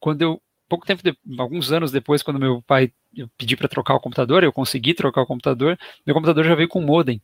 quando 0.00 0.22
eu 0.22 0.42
pouco 0.68 0.86
tempo, 0.86 1.02
de, 1.02 1.16
alguns 1.38 1.72
anos 1.72 1.90
depois, 1.90 2.22
quando 2.22 2.38
meu 2.38 2.62
pai 2.62 2.92
eu 3.16 3.28
pedi 3.38 3.56
para 3.56 3.68
trocar 3.68 3.94
o 3.94 4.00
computador, 4.00 4.44
eu 4.44 4.52
consegui 4.52 4.94
trocar 4.94 5.22
o 5.22 5.26
computador, 5.26 5.78
meu 6.06 6.14
computador 6.14 6.44
já 6.44 6.54
veio 6.54 6.68
com 6.68 6.80
modem. 6.80 7.22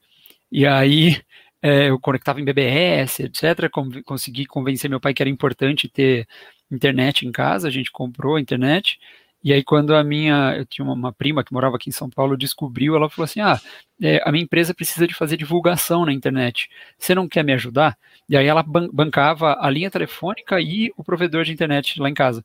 E 0.50 0.66
aí 0.66 1.20
é, 1.62 1.90
eu 1.90 1.98
conectava 2.00 2.40
em 2.40 2.44
BBS, 2.44 3.20
etc. 3.20 3.70
consegui 4.04 4.46
convencer 4.46 4.88
meu 4.90 5.00
pai 5.00 5.14
que 5.14 5.22
era 5.22 5.30
importante 5.30 5.88
ter 5.88 6.26
internet 6.70 7.26
em 7.26 7.32
casa, 7.32 7.68
a 7.68 7.70
gente 7.70 7.92
comprou 7.92 8.36
a 8.36 8.40
internet. 8.40 8.98
E 9.44 9.52
aí, 9.52 9.62
quando 9.62 9.94
a 9.94 10.02
minha, 10.02 10.56
eu 10.56 10.64
tinha 10.64 10.82
uma, 10.82 10.94
uma, 10.94 11.12
prima 11.12 11.44
que 11.44 11.52
morava 11.52 11.76
aqui 11.76 11.90
em 11.90 11.92
São 11.92 12.08
Paulo, 12.08 12.34
descobriu, 12.36 12.96
ela 12.96 13.10
falou 13.10 13.24
assim: 13.24 13.40
Ah, 13.40 13.60
é, 14.02 14.22
a 14.26 14.32
minha 14.32 14.42
empresa 14.42 14.74
precisa 14.74 15.06
de 15.06 15.14
fazer 15.14 15.36
divulgação 15.36 16.06
na 16.06 16.12
internet. 16.14 16.68
Você 16.98 17.14
não 17.14 17.28
quer 17.28 17.44
me 17.44 17.52
ajudar? 17.52 17.96
E 18.26 18.36
aí 18.36 18.46
ela 18.46 18.62
ban 18.62 18.88
bancava 18.90 19.58
a 19.60 19.68
linha 19.68 19.90
telefônica 19.90 20.58
e 20.60 20.90
o 20.96 21.04
provedor 21.04 21.44
de 21.44 21.52
internet 21.52 22.00
lá 22.00 22.08
em 22.08 22.14
casa. 22.14 22.42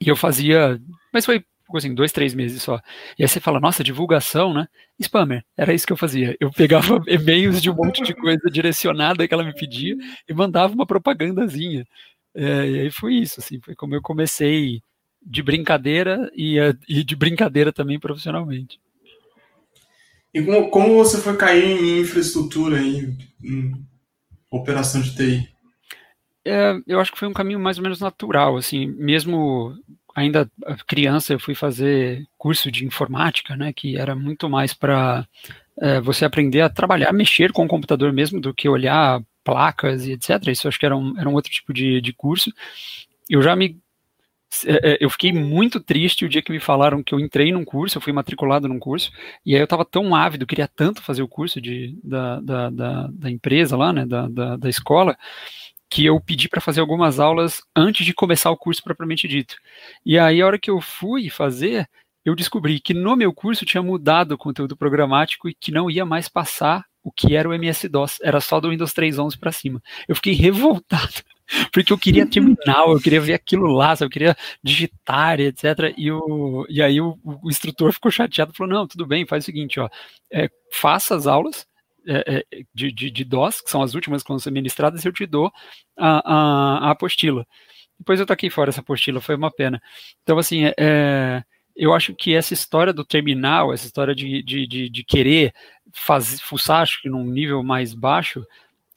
E 0.00 0.08
eu 0.08 0.16
fazia, 0.16 0.80
mas 1.12 1.26
foi 1.26 1.44
assim, 1.74 1.94
dois, 1.94 2.12
três 2.12 2.34
meses 2.34 2.62
só. 2.62 2.80
E 3.18 3.24
aí 3.24 3.28
você 3.28 3.40
fala, 3.40 3.58
nossa, 3.58 3.82
divulgação, 3.82 4.54
né? 4.54 4.68
Spammer, 5.00 5.44
era 5.56 5.74
isso 5.74 5.86
que 5.86 5.92
eu 5.92 5.96
fazia. 5.96 6.36
Eu 6.38 6.50
pegava 6.52 7.02
e-mails 7.08 7.60
de 7.60 7.70
um 7.70 7.74
monte 7.74 8.02
de 8.02 8.14
coisa 8.14 8.48
direcionada 8.50 9.26
que 9.26 9.34
ela 9.34 9.42
me 9.44 9.54
pedia 9.54 9.96
e 10.28 10.34
mandava 10.34 10.72
uma 10.74 10.86
propagandazinha. 10.86 11.84
É, 12.34 12.68
e 12.68 12.80
aí 12.80 12.90
foi 12.90 13.14
isso, 13.14 13.40
assim, 13.40 13.60
foi 13.60 13.74
como 13.74 13.94
eu 13.94 14.02
comecei 14.02 14.80
de 15.26 15.42
brincadeira 15.42 16.30
e, 16.34 16.56
e 16.88 17.02
de 17.02 17.16
brincadeira 17.16 17.72
também 17.72 17.98
profissionalmente. 17.98 18.78
E 20.32 20.42
como, 20.42 20.70
como 20.70 20.94
você 20.94 21.20
foi 21.20 21.36
cair 21.36 21.64
em 21.64 22.00
infraestrutura, 22.00 22.80
em, 22.80 23.18
em 23.42 23.72
operação 24.50 25.00
de 25.00 25.16
TI? 25.16 25.48
É, 26.44 26.74
eu 26.86 27.00
acho 27.00 27.10
que 27.10 27.18
foi 27.18 27.26
um 27.26 27.32
caminho 27.32 27.58
mais 27.58 27.76
ou 27.76 27.82
menos 27.82 28.00
natural, 28.00 28.56
assim, 28.56 28.86
mesmo 28.86 29.74
ainda 30.14 30.50
criança 30.86 31.32
eu 31.32 31.40
fui 31.40 31.54
fazer 31.54 32.24
curso 32.38 32.70
de 32.70 32.86
informática, 32.86 33.56
né, 33.56 33.72
que 33.72 33.98
era 33.98 34.14
muito 34.14 34.48
mais 34.48 34.72
para 34.72 35.26
é, 35.80 36.00
você 36.00 36.24
aprender 36.24 36.60
a 36.60 36.70
trabalhar, 36.70 37.12
mexer 37.12 37.52
com 37.52 37.64
o 37.64 37.68
computador 37.68 38.12
mesmo 38.12 38.40
do 38.40 38.54
que 38.54 38.68
olhar 38.68 39.20
placas 39.44 40.06
e 40.06 40.12
etc. 40.12 40.48
Isso 40.48 40.68
acho 40.68 40.78
que 40.78 40.86
era 40.86 40.96
um, 40.96 41.18
era 41.18 41.28
um 41.28 41.34
outro 41.34 41.50
tipo 41.50 41.72
de, 41.72 42.00
de 42.00 42.12
curso. 42.12 42.52
Eu 43.28 43.42
já 43.42 43.54
me 43.54 43.78
eu 45.00 45.10
fiquei 45.10 45.32
muito 45.32 45.80
triste 45.80 46.24
o 46.24 46.28
dia 46.28 46.42
que 46.42 46.52
me 46.52 46.60
falaram 46.60 47.02
que 47.02 47.14
eu 47.14 47.20
entrei 47.20 47.52
num 47.52 47.64
curso, 47.64 47.98
eu 47.98 48.02
fui 48.02 48.12
matriculado 48.12 48.68
num 48.68 48.78
curso, 48.78 49.10
e 49.44 49.54
aí 49.54 49.60
eu 49.60 49.64
estava 49.64 49.84
tão 49.84 50.14
ávido, 50.14 50.46
queria 50.46 50.68
tanto 50.68 51.02
fazer 51.02 51.22
o 51.22 51.28
curso 51.28 51.60
de, 51.60 51.98
da, 52.02 52.40
da, 52.40 52.70
da, 52.70 53.08
da 53.12 53.30
empresa 53.30 53.76
lá, 53.76 53.92
né, 53.92 54.06
da, 54.06 54.28
da, 54.28 54.56
da 54.56 54.68
escola, 54.68 55.16
que 55.88 56.04
eu 56.04 56.20
pedi 56.20 56.48
para 56.48 56.60
fazer 56.60 56.80
algumas 56.80 57.20
aulas 57.20 57.62
antes 57.74 58.04
de 58.04 58.12
começar 58.12 58.50
o 58.50 58.56
curso 58.56 58.82
propriamente 58.82 59.28
dito. 59.28 59.56
E 60.04 60.18
aí, 60.18 60.40
a 60.40 60.46
hora 60.46 60.58
que 60.58 60.70
eu 60.70 60.80
fui 60.80 61.30
fazer, 61.30 61.88
eu 62.24 62.34
descobri 62.34 62.80
que 62.80 62.92
no 62.92 63.14
meu 63.16 63.32
curso 63.32 63.64
tinha 63.64 63.82
mudado 63.82 64.32
o 64.32 64.38
conteúdo 64.38 64.76
programático 64.76 65.48
e 65.48 65.54
que 65.54 65.70
não 65.70 65.90
ia 65.90 66.04
mais 66.04 66.28
passar 66.28 66.84
o 67.06 67.12
que 67.12 67.36
era 67.36 67.48
o 67.48 67.54
MS-DOS, 67.54 68.18
era 68.20 68.40
só 68.40 68.58
do 68.58 68.70
Windows 68.70 68.92
3.11 68.92 69.38
para 69.38 69.52
cima. 69.52 69.80
Eu 70.08 70.16
fiquei 70.16 70.32
revoltado, 70.32 71.22
porque 71.72 71.92
eu 71.92 71.98
queria 71.98 72.26
terminal, 72.26 72.92
eu 72.92 73.00
queria 73.00 73.20
ver 73.20 73.34
aquilo 73.34 73.66
lá, 73.66 73.94
eu 74.00 74.10
queria 74.10 74.36
digitar, 74.62 75.40
etc. 75.40 75.94
E, 75.96 76.10
o, 76.10 76.66
e 76.68 76.82
aí 76.82 77.00
o, 77.00 77.18
o 77.24 77.48
instrutor 77.48 77.92
ficou 77.92 78.10
chateado, 78.10 78.52
falou, 78.52 78.72
não, 78.72 78.86
tudo 78.86 79.06
bem, 79.06 79.26
faz 79.26 79.44
o 79.44 79.46
seguinte, 79.46 79.78
ó, 79.78 79.88
é, 80.32 80.50
faça 80.72 81.14
as 81.14 81.26
aulas, 81.26 81.66
é, 82.06 82.44
é, 82.52 82.62
de, 82.74 82.92
de, 82.92 83.10
de, 83.10 83.24
DOS, 83.24 83.60
que 83.60 83.70
são 83.70 83.82
as 83.82 83.94
últimas 83.94 84.22
que 84.22 84.28
vão 84.28 84.38
ser 84.38 84.50
ministradas, 84.50 85.04
eu 85.04 85.12
te 85.12 85.26
dou 85.26 85.52
a, 85.96 86.34
a, 86.34 86.88
a 86.88 86.90
apostila. 86.92 87.46
Depois 87.98 88.20
eu 88.20 88.26
taquei 88.26 88.50
fora 88.50 88.70
essa 88.70 88.80
apostila, 88.80 89.20
foi 89.20 89.34
uma 89.34 89.50
pena. 89.50 89.80
Então, 90.22 90.38
assim, 90.38 90.66
é, 90.66 90.74
é, 90.78 91.42
eu 91.74 91.92
acho 91.94 92.14
que 92.14 92.34
essa 92.34 92.54
história 92.54 92.92
do 92.92 93.04
terminal, 93.04 93.72
essa 93.72 93.86
história 93.86 94.14
de, 94.14 94.42
de, 94.42 94.66
de, 94.66 94.88
de 94.88 95.04
querer 95.04 95.52
fazer, 95.92 96.38
fuçar, 96.38 96.82
acho 96.82 97.02
que 97.02 97.08
num 97.08 97.24
nível 97.24 97.62
mais 97.62 97.94
baixo, 97.94 98.44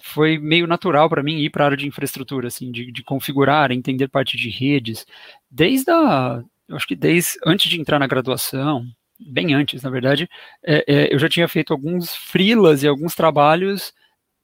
foi 0.02 0.38
meio 0.38 0.66
natural 0.68 1.10
para 1.10 1.24
mim 1.24 1.38
ir 1.38 1.50
para 1.50 1.64
a 1.64 1.68
área 1.68 1.78
de 1.78 1.88
infraestrutura, 1.88 2.48
assim, 2.48 2.72
de, 2.72 2.92
de 2.92 3.04
configurar, 3.04 3.72
entender 3.72 4.08
parte 4.08 4.38
de 4.38 4.50
redes, 4.50 5.06
desde 5.50 5.92
a, 5.92 6.44
eu 6.68 6.76
acho 6.76 6.88
que 6.88 6.96
desde 6.96 7.32
antes 7.46 7.70
de 7.70 7.80
entrar 7.80 8.00
na 8.00 8.08
graduação, 8.08 8.86
bem 9.20 9.54
antes, 9.54 9.84
na 9.84 9.90
verdade, 9.90 10.30
é, 10.64 10.86
é, 10.88 11.14
eu 11.14 11.20
já 11.20 11.28
tinha 11.28 11.48
feito 11.48 11.74
alguns 11.74 12.16
freelas 12.16 12.84
e 12.84 12.88
alguns 12.88 13.16
trabalhos 13.16 13.94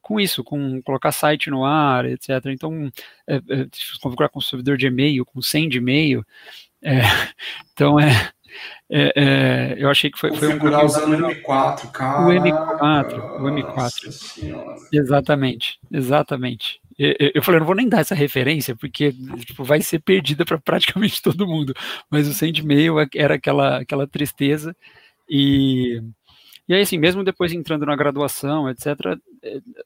com 0.02 0.20
isso, 0.20 0.44
com 0.44 0.82
colocar 0.84 1.12
site 1.12 1.50
no 1.50 1.66
ar, 1.66 2.06
etc. 2.06 2.30
Então, 2.48 2.92
é, 3.28 3.38
é 3.38 3.68
configurar 4.02 4.30
com 4.30 4.40
servidor 4.40 4.78
de 4.78 4.86
e-mail, 4.86 5.26
com 5.26 5.42
send 5.42 5.76
e-mail. 5.76 6.24
É, 6.82 7.00
então, 7.74 8.00
é, 8.00 8.32
é, 8.90 9.14
é, 9.16 9.76
eu 9.78 9.90
achei 9.90 10.12
que 10.12 10.20
foi, 10.20 10.36
foi 10.36 10.48
um 10.48 10.52
Configurar 10.52 10.86
usando 10.86 11.14
o 11.14 11.30
M4, 11.30 11.92
cara. 11.92 12.28
O 12.28 12.30
M4, 12.30 13.20
o 13.40 13.44
M4. 13.44 14.78
Exatamente, 14.92 15.80
exatamente. 15.92 16.80
Eu 16.98 17.44
falei, 17.44 17.58
eu 17.58 17.62
não 17.62 17.68
vou 17.68 17.76
nem 17.76 17.90
dar 17.90 18.00
essa 18.00 18.16
referência, 18.16 18.74
porque 18.76 19.14
tipo, 19.46 19.66
vai 19.66 19.82
ser 19.82 20.00
perdida 20.00 20.46
para 20.46 20.58
praticamente 20.58 21.22
todo 21.24 21.48
mundo. 21.48 21.74
Mas 22.10 22.28
o 22.28 22.34
send-mail 22.34 22.96
era 23.14 23.36
aquela, 23.36 23.80
aquela 23.82 24.08
tristeza. 24.08 24.76
E, 25.30 26.02
e 26.68 26.74
aí, 26.74 26.82
assim, 26.82 26.98
mesmo 26.98 27.24
depois 27.24 27.52
entrando 27.52 27.86
na 27.86 27.96
graduação, 27.96 28.70
etc., 28.70 28.88
é, 28.88 29.16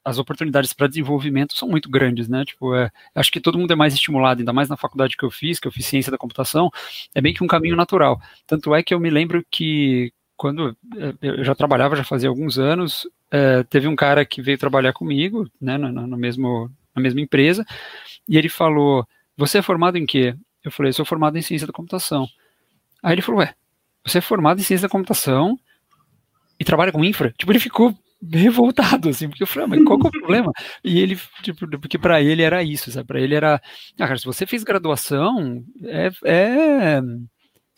as 0.04 0.18
oportunidades 0.18 0.72
para 0.72 0.86
desenvolvimento 0.86 1.56
são 1.56 1.68
muito 1.68 1.90
grandes, 1.90 2.28
né? 2.28 2.44
Tipo, 2.44 2.74
é, 2.74 2.90
acho 3.14 3.30
que 3.30 3.40
todo 3.40 3.58
mundo 3.58 3.72
é 3.72 3.76
mais 3.76 3.94
estimulado, 3.94 4.40
ainda 4.40 4.52
mais 4.52 4.68
na 4.68 4.76
faculdade 4.76 5.16
que 5.16 5.24
eu 5.24 5.30
fiz, 5.30 5.58
que 5.58 5.68
eu 5.68 5.72
fiz 5.72 5.86
ciência 5.86 6.10
da 6.10 6.18
computação, 6.18 6.70
é 7.14 7.20
bem 7.20 7.34
que 7.34 7.44
um 7.44 7.46
caminho 7.46 7.76
natural. 7.76 8.20
Tanto 8.46 8.74
é 8.74 8.82
que 8.82 8.94
eu 8.94 9.00
me 9.00 9.10
lembro 9.10 9.44
que 9.50 10.12
quando 10.36 10.76
é, 10.96 11.14
eu 11.20 11.44
já 11.44 11.54
trabalhava, 11.54 11.96
já 11.96 12.04
fazia 12.04 12.28
alguns 12.28 12.58
anos, 12.58 13.06
é, 13.30 13.62
teve 13.64 13.86
um 13.86 13.96
cara 13.96 14.24
que 14.24 14.40
veio 14.40 14.58
trabalhar 14.58 14.92
comigo, 14.92 15.48
né, 15.60 15.76
no, 15.76 15.90
no 15.92 16.16
mesmo 16.16 16.70
na 16.94 17.00
mesma 17.02 17.20
empresa, 17.20 17.64
e 18.28 18.36
ele 18.36 18.48
falou: 18.48 19.06
Você 19.36 19.58
é 19.58 19.62
formado 19.62 19.96
em 19.96 20.06
quê? 20.06 20.34
Eu 20.64 20.70
falei: 20.70 20.92
Sou 20.92 21.04
formado 21.04 21.36
em 21.36 21.42
ciência 21.42 21.66
da 21.66 21.72
computação. 21.72 22.26
Aí 23.02 23.14
ele 23.14 23.22
falou: 23.22 23.40
Ué, 23.40 23.54
você 24.04 24.18
é 24.18 24.20
formado 24.20 24.60
em 24.60 24.64
ciência 24.64 24.88
da 24.88 24.92
computação 24.92 25.58
e 26.58 26.64
trabalha 26.64 26.92
com 26.92 27.04
infra? 27.04 27.32
Tipo, 27.36 27.52
ele 27.52 27.60
ficou 27.60 27.96
revoltado, 28.22 29.08
assim, 29.08 29.28
porque 29.28 29.42
eu 29.42 29.46
falei, 29.46 29.64
ah, 29.64 29.68
mas 29.68 29.84
qual 29.84 29.98
que 29.98 30.06
é 30.06 30.08
o 30.08 30.12
problema? 30.12 30.52
E 30.84 31.00
ele, 31.00 31.18
tipo, 31.42 31.66
porque 31.78 31.98
para 31.98 32.20
ele 32.20 32.42
era 32.42 32.62
isso, 32.62 32.90
sabe? 32.90 33.06
Para 33.06 33.20
ele 33.20 33.34
era, 33.34 33.56
ah, 33.56 34.06
cara, 34.06 34.18
se 34.18 34.26
você 34.26 34.46
fez 34.46 34.62
graduação, 34.62 35.64
é, 35.84 36.10
é 36.24 37.00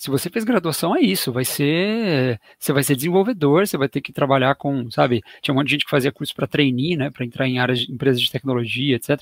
se 0.02 0.10
você 0.10 0.28
fez 0.28 0.44
graduação, 0.44 0.96
é 0.96 1.00
isso, 1.00 1.32
vai 1.32 1.44
ser, 1.44 2.40
você 2.58 2.72
vai 2.72 2.82
ser 2.82 2.96
desenvolvedor, 2.96 3.68
você 3.68 3.78
vai 3.78 3.88
ter 3.88 4.00
que 4.00 4.12
trabalhar 4.12 4.56
com, 4.56 4.90
sabe, 4.90 5.22
tinha 5.40 5.54
um 5.54 5.56
monte 5.56 5.68
de 5.68 5.72
gente 5.74 5.84
que 5.84 5.90
fazia 5.92 6.10
curso 6.10 6.34
para 6.34 6.48
trainee, 6.48 6.96
né, 6.96 7.08
para 7.08 7.24
entrar 7.24 7.46
em 7.46 7.60
áreas 7.60 7.78
de 7.78 7.92
empresas 7.92 8.20
de 8.20 8.28
tecnologia, 8.28 8.96
etc. 8.96 9.20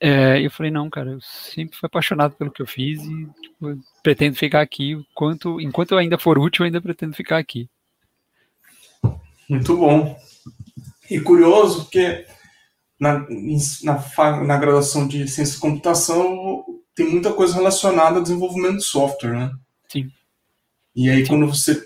É, 0.00 0.44
eu 0.44 0.50
falei, 0.50 0.72
não, 0.72 0.90
cara, 0.90 1.10
eu 1.12 1.20
sempre 1.20 1.76
fui 1.76 1.86
apaixonado 1.86 2.34
pelo 2.34 2.50
que 2.50 2.60
eu 2.60 2.66
fiz 2.66 3.00
e 3.04 3.26
tipo, 3.40 3.80
pretendo 4.02 4.34
ficar 4.34 4.62
aqui, 4.62 4.94
enquanto, 5.12 5.60
enquanto 5.60 5.92
eu 5.92 5.98
ainda 5.98 6.18
for 6.18 6.40
útil, 6.40 6.64
eu 6.64 6.66
ainda 6.66 6.80
pretendo 6.80 7.14
ficar 7.14 7.38
aqui. 7.38 7.68
Muito 9.50 9.76
bom. 9.76 10.16
E 11.10 11.20
curioso, 11.20 11.82
porque 11.82 12.24
na, 13.00 13.26
na, 13.82 14.44
na 14.44 14.56
graduação 14.56 15.08
de 15.08 15.26
ciência 15.26 15.54
de 15.54 15.60
computação 15.60 16.64
tem 16.94 17.10
muita 17.10 17.32
coisa 17.32 17.54
relacionada 17.54 18.20
a 18.20 18.22
desenvolvimento 18.22 18.76
de 18.76 18.84
software, 18.84 19.32
né? 19.32 19.50
Sim. 19.88 20.08
E 20.94 21.10
aí, 21.10 21.22
Sim. 21.22 21.28
quando 21.28 21.48
você, 21.48 21.82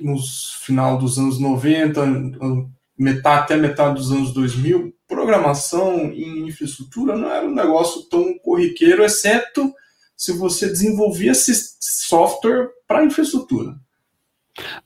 no 0.00 0.16
final 0.62 0.96
dos 0.96 1.18
anos 1.18 1.38
90, 1.38 2.02
metade, 2.98 3.42
até 3.42 3.56
metade 3.56 3.96
dos 3.96 4.10
anos 4.10 4.32
2000, 4.32 4.94
programação 5.06 6.12
em 6.12 6.48
infraestrutura 6.48 7.14
não 7.14 7.30
era 7.30 7.46
um 7.46 7.54
negócio 7.54 8.04
tão 8.04 8.38
corriqueiro, 8.38 9.04
exceto 9.04 9.70
se 10.16 10.32
você 10.32 10.66
desenvolvia 10.66 11.34
software 11.34 12.70
para 12.88 13.04
infraestrutura. 13.04 13.76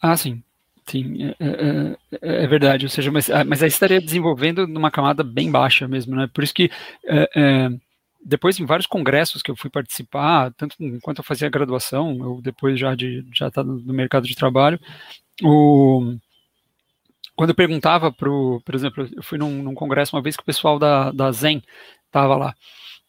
Ah, 0.03 0.17
sim. 0.17 0.43
Sim, 0.91 1.23
é, 1.23 1.37
é, 1.39 1.97
é, 2.21 2.45
é, 2.45 2.47
verdade. 2.49 2.85
Ou 2.85 2.91
seja, 2.91 3.13
mas, 3.13 3.31
ah, 3.31 3.45
mas 3.45 3.63
aí 3.63 3.69
estaria 3.69 4.01
desenvolvendo 4.01 4.67
numa 4.67 4.91
camada 4.91 5.23
bem 5.23 5.49
baixa 5.49 5.87
mesmo, 5.87 6.17
né? 6.17 6.29
Por 6.35 6.43
isso 6.43 6.53
que 6.53 6.69
é, 7.07 7.31
é 7.37 7.71
depois 8.25 8.59
em 8.59 8.67
vários 8.67 8.87
congressos 8.87 9.41
que 9.41 9.51
eu 9.51 9.57
fui 9.57 9.71
participar, 9.71 10.53
tanto 10.55 10.75
enquanto 10.81 11.19
eu 11.19 11.25
fazia 11.25 11.49
graduação, 11.49 12.19
eu 12.21 12.41
depois 12.43 12.79
já 12.79 12.95
de 12.95 13.25
já 13.33 13.51
tá 13.51 13.63
no 13.65 13.95
mercado 13.95 14.27
de 14.27 14.35
trabalho, 14.35 14.81
o 15.43 16.17
quando 17.37 17.51
eu 17.51 17.55
perguntava 17.57 18.13
pro, 18.13 18.61
por 18.67 18.75
exemplo, 18.75 19.09
eu 19.17 19.23
fui 19.23 19.39
num, 19.39 19.63
num 19.63 19.75
congresso 19.75 20.15
uma 20.15 20.23
vez 20.23 20.37
que 20.37 20.43
o 20.43 20.47
pessoal 20.47 20.79
da, 20.79 21.11
da 21.13 21.33
Zen 21.33 21.63
estava 22.07 22.37
lá 22.37 22.55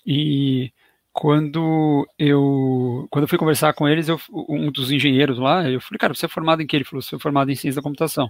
e 0.06 0.72
quando 1.14 2.08
eu 2.18 3.08
quando 3.10 3.24
eu 3.24 3.28
fui 3.28 3.38
conversar 3.38 3.74
com 3.74 3.88
eles, 3.88 4.08
eu, 4.08 4.20
um 4.48 4.72
dos 4.72 4.92
engenheiros 4.92 5.38
lá, 5.38 5.70
eu 5.70 5.82
falei, 5.82 6.00
cara, 6.00 6.14
você 6.14 6.26
é 6.26 6.30
formado 6.30 6.62
em 6.62 6.68
que? 6.68 6.76
Ele 6.76 6.86
falou, 6.86 7.02
você 7.02 7.16
é 7.16 7.20
formado 7.20 7.52
em 7.52 7.56
ciência 7.56 7.82
da 7.82 7.84
computação. 7.84 8.30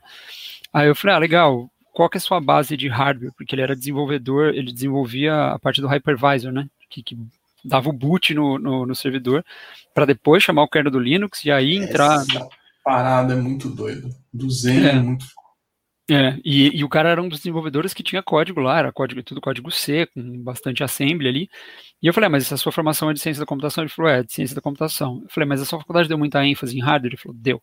Aí 0.73 0.87
eu 0.87 0.95
falei, 0.95 1.15
ah, 1.15 1.19
legal, 1.19 1.69
qual 1.93 2.09
que 2.09 2.17
é 2.17 2.19
a 2.19 2.21
sua 2.21 2.41
base 2.41 2.75
de 2.75 2.87
hardware? 2.87 3.33
Porque 3.37 3.53
ele 3.53 3.61
era 3.61 3.75
desenvolvedor, 3.75 4.49
ele 4.49 4.71
desenvolvia 4.71 5.51
a 5.51 5.59
parte 5.59 5.81
do 5.81 5.87
hypervisor, 5.87 6.51
né? 6.51 6.67
Que, 6.89 7.03
que 7.03 7.17
dava 7.63 7.89
o 7.89 7.93
boot 7.93 8.33
no, 8.33 8.57
no, 8.57 8.85
no 8.85 8.95
servidor, 8.95 9.45
para 9.93 10.05
depois 10.05 10.43
chamar 10.43 10.63
o 10.63 10.67
kernel 10.67 10.91
do 10.91 10.99
Linux 10.99 11.45
e 11.45 11.51
aí 11.51 11.75
entrar. 11.75 12.21
Essa 12.21 12.47
parada 12.83 13.33
é 13.33 13.37
muito 13.37 13.69
doido. 13.69 14.09
Do 14.33 14.49
Zen 14.49 14.85
é, 14.85 14.89
é 14.89 14.93
muito 14.93 15.25
é, 16.13 16.37
e, 16.43 16.77
e, 16.79 16.83
o 16.83 16.89
cara 16.89 17.09
era 17.09 17.21
um 17.21 17.29
dos 17.29 17.39
desenvolvedores 17.39 17.93
que 17.93 18.03
tinha 18.03 18.21
código 18.21 18.59
lá, 18.59 18.79
era 18.79 18.91
código, 18.91 19.23
tudo 19.23 19.39
código 19.39 19.71
C, 19.71 20.05
com 20.07 20.43
bastante 20.43 20.83
assembly 20.83 21.29
ali. 21.29 21.49
E 22.01 22.07
eu 22.07 22.13
falei, 22.13 22.27
ah, 22.27 22.31
mas 22.31 22.51
a 22.51 22.57
sua 22.57 22.71
formação 22.71 23.09
é 23.09 23.13
de 23.13 23.21
ciência 23.21 23.39
da 23.39 23.45
computação? 23.45 23.83
Ele 23.83 23.89
falou, 23.89 24.11
é, 24.11 24.21
de 24.21 24.33
ciência 24.33 24.53
da 24.53 24.61
computação. 24.61 25.21
Eu 25.23 25.29
falei, 25.29 25.47
mas 25.47 25.61
a 25.61 25.65
sua 25.65 25.79
faculdade 25.79 26.09
deu 26.09 26.17
muita 26.17 26.45
ênfase 26.45 26.77
em 26.77 26.81
hardware? 26.81 27.13
Ele 27.13 27.21
falou, 27.21 27.37
deu. 27.39 27.61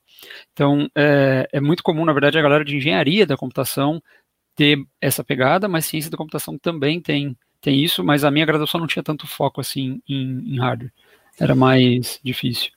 Então, 0.53 0.89
é, 0.97 1.47
é 1.53 1.61
muito 1.61 1.83
comum, 1.83 2.07
na 2.07 2.13
verdade, 2.13 2.39
a 2.39 2.43
galera 2.43 2.65
de 2.65 2.75
engenharia 2.75 3.27
da 3.27 3.37
computação 3.37 4.03
ter 4.57 4.79
essa 5.01 5.23
pegada, 5.23 5.69
mas 5.69 5.85
ciência 5.85 6.11
da 6.11 6.17
computação 6.17 6.57
também 6.59 7.01
tem, 7.03 7.37
tem 7.61 7.85
isso, 7.85 8.03
mas 8.03 8.25
a 8.25 8.31
minha 8.31 8.47
graduação 8.47 8.81
não 8.81 8.87
tinha 8.87 9.03
tanto 9.03 9.27
foco 9.27 9.61
assim 9.61 10.01
em, 10.09 10.55
em 10.55 10.59
hardware. 10.59 10.93
Era 11.39 11.55
mais 11.55 12.19
difícil. 12.25 12.71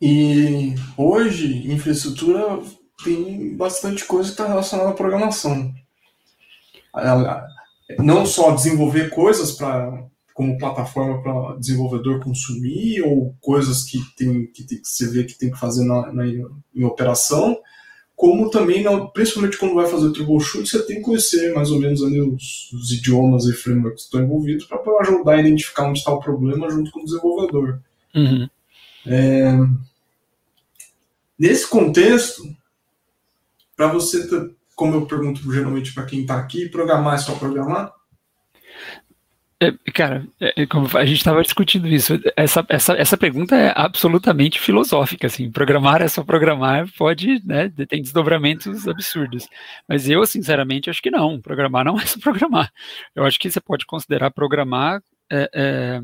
E 0.00 0.74
hoje, 0.96 1.70
infraestrutura 1.72 2.60
tem 3.04 3.56
bastante 3.56 4.04
coisa 4.04 4.28
que 4.28 4.34
está 4.34 4.46
relacionada 4.46 4.90
à 4.90 4.94
programação. 4.94 5.72
Não 7.98 8.26
só 8.26 8.52
desenvolver 8.52 9.10
coisas 9.10 9.52
para 9.52 10.04
como 10.34 10.56
plataforma 10.56 11.22
para 11.22 11.56
desenvolvedor 11.56 12.20
consumir 12.20 13.02
ou 13.02 13.36
coisas 13.40 13.84
que 13.84 13.98
tem 14.16 14.46
que, 14.46 14.64
tem, 14.64 14.78
que 14.80 14.88
você 14.88 15.06
vê 15.08 15.24
que 15.24 15.38
tem 15.38 15.50
que 15.50 15.58
fazer 15.58 15.84
na, 15.84 16.10
na 16.10 16.26
em 16.26 16.84
operação, 16.84 17.58
como 18.22 18.50
também, 18.50 18.84
principalmente 19.12 19.58
quando 19.58 19.74
vai 19.74 19.86
fazer 19.86 20.12
troubleshoot, 20.12 20.68
você 20.68 20.86
tem 20.86 20.96
que 20.96 21.02
conhecer 21.02 21.52
mais 21.54 21.70
ou 21.70 21.80
menos 21.80 22.02
ali 22.02 22.20
os, 22.20 22.72
os 22.72 22.92
idiomas 22.92 23.46
e 23.46 23.52
frameworks 23.52 24.02
que 24.02 24.06
estão 24.06 24.22
envolvidos 24.22 24.64
para 24.66 24.80
ajudar 25.00 25.32
a 25.32 25.40
identificar 25.40 25.88
onde 25.88 25.98
está 25.98 26.12
o 26.12 26.20
problema 26.20 26.70
junto 26.70 26.90
com 26.92 27.00
o 27.00 27.04
desenvolvedor. 27.04 27.80
Uhum. 28.14 28.48
É, 29.06 29.52
nesse 31.38 31.68
contexto, 31.68 32.44
para 33.76 33.88
você, 33.88 34.28
como 34.74 34.94
eu 34.94 35.06
pergunto 35.06 35.52
geralmente 35.52 35.92
para 35.92 36.06
quem 36.06 36.22
está 36.22 36.38
aqui, 36.38 36.68
programar 36.68 37.14
é 37.14 37.18
só 37.18 37.34
programar? 37.34 37.92
É, 39.62 39.72
cara, 39.92 40.26
é, 40.40 40.62
é 40.62 40.66
a 40.98 41.04
gente 41.04 41.18
estava 41.18 41.40
discutindo 41.40 41.86
isso, 41.86 42.18
essa, 42.36 42.66
essa, 42.68 42.94
essa 42.94 43.16
pergunta 43.16 43.54
é 43.54 43.72
absolutamente 43.76 44.58
filosófica, 44.58 45.28
assim, 45.28 45.52
programar 45.52 46.02
é 46.02 46.08
só 46.08 46.24
programar, 46.24 46.88
pode, 46.98 47.40
né, 47.46 47.68
tem 47.88 48.02
desdobramentos 48.02 48.88
absurdos, 48.88 49.46
mas 49.88 50.10
eu, 50.10 50.26
sinceramente, 50.26 50.90
acho 50.90 51.00
que 51.00 51.12
não, 51.12 51.40
programar 51.40 51.84
não 51.84 51.96
é 51.96 52.04
só 52.04 52.18
programar, 52.18 52.72
eu 53.14 53.24
acho 53.24 53.38
que 53.38 53.48
você 53.48 53.60
pode 53.60 53.86
considerar 53.86 54.32
programar, 54.32 55.00
é, 55.30 55.48
é, 55.54 56.00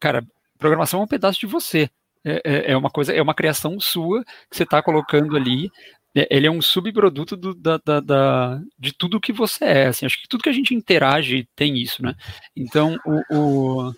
cara, 0.00 0.26
programação 0.58 0.98
é 0.98 1.04
um 1.04 1.06
pedaço 1.06 1.38
de 1.38 1.46
você, 1.46 1.88
é, 2.24 2.72
é, 2.72 2.76
uma 2.76 2.90
coisa, 2.90 3.12
é 3.12 3.22
uma 3.22 3.34
criação 3.34 3.78
sua 3.78 4.24
que 4.50 4.56
você 4.56 4.64
está 4.64 4.82
colocando 4.82 5.36
ali 5.36 5.70
ele 6.14 6.46
é 6.46 6.50
um 6.50 6.60
subproduto 6.60 7.36
do, 7.36 7.54
da, 7.54 7.78
da, 7.84 8.00
da, 8.00 8.60
de 8.78 8.92
tudo 8.92 9.20
que 9.20 9.32
você 9.32 9.64
é. 9.64 9.86
Assim, 9.86 10.06
acho 10.06 10.20
que 10.20 10.28
tudo 10.28 10.42
que 10.42 10.48
a 10.48 10.52
gente 10.52 10.74
interage 10.74 11.48
tem 11.54 11.78
isso, 11.78 12.02
né? 12.02 12.14
Então, 12.56 12.96
o, 13.04 13.36
o 13.36 13.94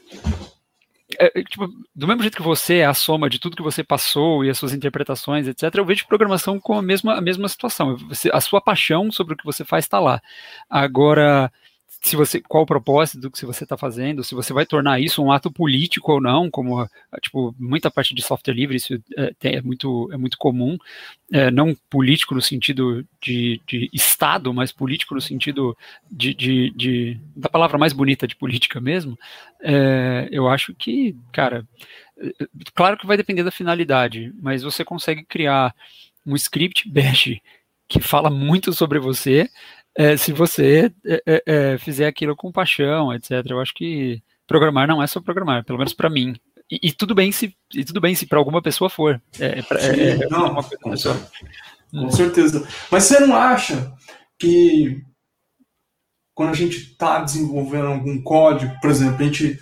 é, 1.19 1.40
é, 1.40 1.42
tipo, 1.45 1.66
do 1.95 2.07
mesmo 2.07 2.23
jeito 2.23 2.37
que 2.37 2.42
você 2.42 2.78
é 2.78 2.87
a 2.87 2.95
soma 2.95 3.28
de 3.28 3.38
tudo 3.38 3.57
que 3.57 3.62
você 3.62 3.83
passou 3.83 4.45
e 4.45 4.50
as 4.50 4.59
suas 4.59 4.73
interpretações, 4.73 5.47
etc., 5.47 5.75
eu 5.75 5.85
vejo 5.85 6.07
programação 6.07 6.59
com 6.61 6.75
a 6.75 6.83
mesma, 6.83 7.14
a 7.14 7.21
mesma 7.21 7.49
situação. 7.49 7.97
Você, 8.08 8.30
a 8.32 8.41
sua 8.41 8.60
paixão 8.60 9.10
sobre 9.10 9.34
o 9.34 9.37
que 9.37 9.45
você 9.45 9.65
faz 9.65 9.84
está 9.84 9.99
lá. 9.99 10.21
Agora, 10.69 11.52
se 12.02 12.17
você 12.17 12.41
qual 12.41 12.65
o 12.65 12.67
propósito 12.67 13.21
do 13.21 13.30
que 13.30 13.47
você 13.47 13.62
está 13.62 13.76
fazendo, 13.76 14.25
se 14.25 14.34
você 14.34 14.52
vai 14.52 14.67
tornar 14.67 15.00
isso 15.00 15.23
um 15.23 15.30
ato 15.30 15.52
político 15.52 16.12
ou 16.12 16.21
não, 16.21 16.50
como 16.50 16.84
tipo 17.21 17.54
muita 17.58 17.93
parte 17.93 18.12
de 18.12 18.23
software 18.23 18.54
livre 18.54 18.76
isso 18.76 18.95
é, 19.17 19.32
é 19.43 19.62
muito 19.62 20.10
é 20.12 20.17
muito 20.17 20.36
comum, 20.36 20.76
é, 21.32 21.49
não 21.50 21.76
político 21.88 22.34
no 22.34 22.43
sentido 22.43 23.06
de, 23.21 23.60
de 23.67 23.88
estado, 23.93 24.52
mas 24.52 24.73
político 24.73 25.15
no 25.15 25.21
sentido 25.21 25.76
de, 26.10 26.34
de, 26.34 26.71
de, 26.71 27.21
da 27.36 27.49
palavra 27.49 27.78
mais 27.78 27.93
bonita 27.93 28.26
de 28.26 28.34
política 28.34 28.80
mesmo. 28.80 29.17
É, 29.62 30.28
eu 30.32 30.49
acho 30.49 30.75
que, 30.75 31.17
cara, 31.32 31.67
claro 32.75 32.99
que 32.99 33.06
vai 33.06 33.17
depender 33.17 33.45
da 33.45 33.50
finalidade, 33.52 34.32
mas 34.43 34.62
você 34.62 34.84
consegue 34.84 35.25
criar 35.25 35.73
um 36.26 36.34
script 36.34 36.88
bash 36.91 37.41
que 37.88 38.00
fala 38.00 38.30
muito 38.30 38.73
sobre 38.73 38.99
você 38.99 39.49
é, 39.97 40.17
se 40.17 40.33
você 40.33 40.93
é, 41.07 41.23
é, 41.26 41.43
é, 41.47 41.78
fizer 41.78 42.07
aquilo 42.07 42.35
com 42.35 42.52
paixão, 42.52 43.13
etc. 43.13 43.45
Eu 43.49 43.61
acho 43.61 43.75
que 43.75 44.23
programar 44.47 44.89
não 44.89 45.02
é 45.02 45.07
só 45.07 45.21
programar, 45.21 45.65
pelo 45.65 45.78
menos 45.78 45.93
para 45.93 46.11
mim. 46.11 46.35
E, 46.71 46.89
e, 46.89 46.93
tudo 46.93 47.15
bem 47.15 47.31
se 47.31 47.55
e 47.75 47.85
tudo 47.85 48.00
bem 48.00 48.15
se 48.15 48.26
para 48.26 48.39
alguma 48.39 48.63
pessoa 48.63 48.89
for. 48.89 49.21
É, 49.39 49.61
Sim, 49.63 50.28
não, 50.31 50.52
uma 50.52 50.63
coisa 50.63 50.78
com, 50.78 50.97
certeza. 50.97 51.31
com 51.91 52.11
certeza. 52.11 52.69
Mas 52.91 53.05
você 53.05 53.21
não 53.21 53.37
acha 53.37 53.93
que 54.39 55.02
quando 56.35 56.50
a 56.50 56.55
gente 56.55 56.76
está 56.78 57.23
desenvolvendo 57.23 57.89
algum 57.89 58.23
código, 58.23 58.75
por 58.81 58.91
exemplo, 58.91 59.21
a 59.21 59.25
gente 59.25 59.59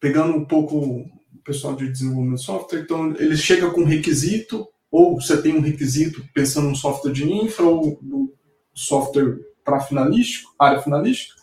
pegando 0.00 0.36
um 0.36 0.44
pouco 0.44 0.76
o 0.76 1.10
pessoal 1.44 1.76
de 1.76 1.88
desenvolvimento 1.88 2.40
de 2.40 2.44
software, 2.44 2.80
então 2.80 3.14
ele 3.16 3.36
chega 3.36 3.70
com 3.70 3.82
um 3.82 3.86
requisito 3.86 4.66
ou 4.92 5.18
você 5.18 5.40
tem 5.40 5.56
um 5.56 5.62
requisito 5.62 6.22
pensando 6.34 6.68
no 6.68 6.76
software 6.76 7.12
de 7.12 7.24
infra 7.24 7.64
ou 7.64 7.98
no 8.02 8.30
software 8.74 9.38
para 9.64 9.80
finalístico, 9.80 10.54
área 10.58 10.82
finalística, 10.82 11.34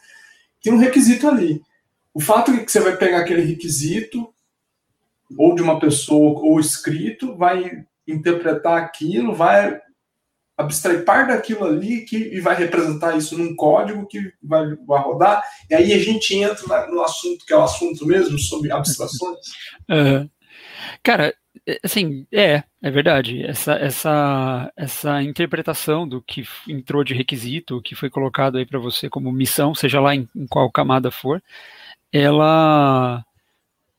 tem 0.61 0.71
um 0.71 0.77
requisito 0.77 1.27
ali. 1.27 1.59
O 2.13 2.19
fato 2.19 2.51
é 2.51 2.63
que 2.63 2.71
você 2.71 2.79
vai 2.79 2.95
pegar 2.95 3.19
aquele 3.19 3.41
requisito, 3.41 4.31
ou 5.35 5.55
de 5.55 5.63
uma 5.63 5.79
pessoa, 5.79 6.39
ou 6.41 6.59
escrito, 6.59 7.35
vai 7.35 7.85
interpretar 8.07 8.77
aquilo, 8.77 9.33
vai 9.33 9.79
abstrair 10.55 11.05
parte 11.05 11.29
daquilo 11.29 11.65
ali 11.65 12.01
que, 12.01 12.17
e 12.17 12.41
vai 12.41 12.55
representar 12.55 13.17
isso 13.17 13.37
num 13.37 13.55
código 13.55 14.05
que 14.07 14.33
vai, 14.43 14.75
vai 14.85 15.01
rodar, 15.01 15.43
e 15.69 15.73
aí 15.73 15.93
a 15.93 15.99
gente 15.99 16.35
entra 16.35 16.87
no 16.87 17.01
assunto 17.01 17.45
que 17.45 17.53
é 17.53 17.57
o 17.57 17.63
assunto 17.63 18.05
mesmo, 18.05 18.37
sobre 18.37 18.71
abstrações. 18.71 19.39
Uhum. 19.89 20.29
Cara, 21.01 21.33
é, 21.65 21.79
assim, 21.83 22.27
é, 22.31 22.63
é 22.81 22.89
verdade. 22.89 23.43
Essa, 23.43 23.73
essa, 23.73 24.71
essa 24.75 25.21
interpretação 25.21 26.07
do 26.07 26.21
que 26.21 26.43
entrou 26.67 27.03
de 27.03 27.13
requisito, 27.13 27.81
que 27.81 27.95
foi 27.95 28.09
colocado 28.09 28.57
aí 28.57 28.65
para 28.65 28.79
você 28.79 29.09
como 29.09 29.31
missão, 29.31 29.75
seja 29.75 29.99
lá 29.99 30.15
em, 30.15 30.27
em 30.35 30.47
qual 30.47 30.71
camada 30.71 31.11
for, 31.11 31.43
ela, 32.11 33.23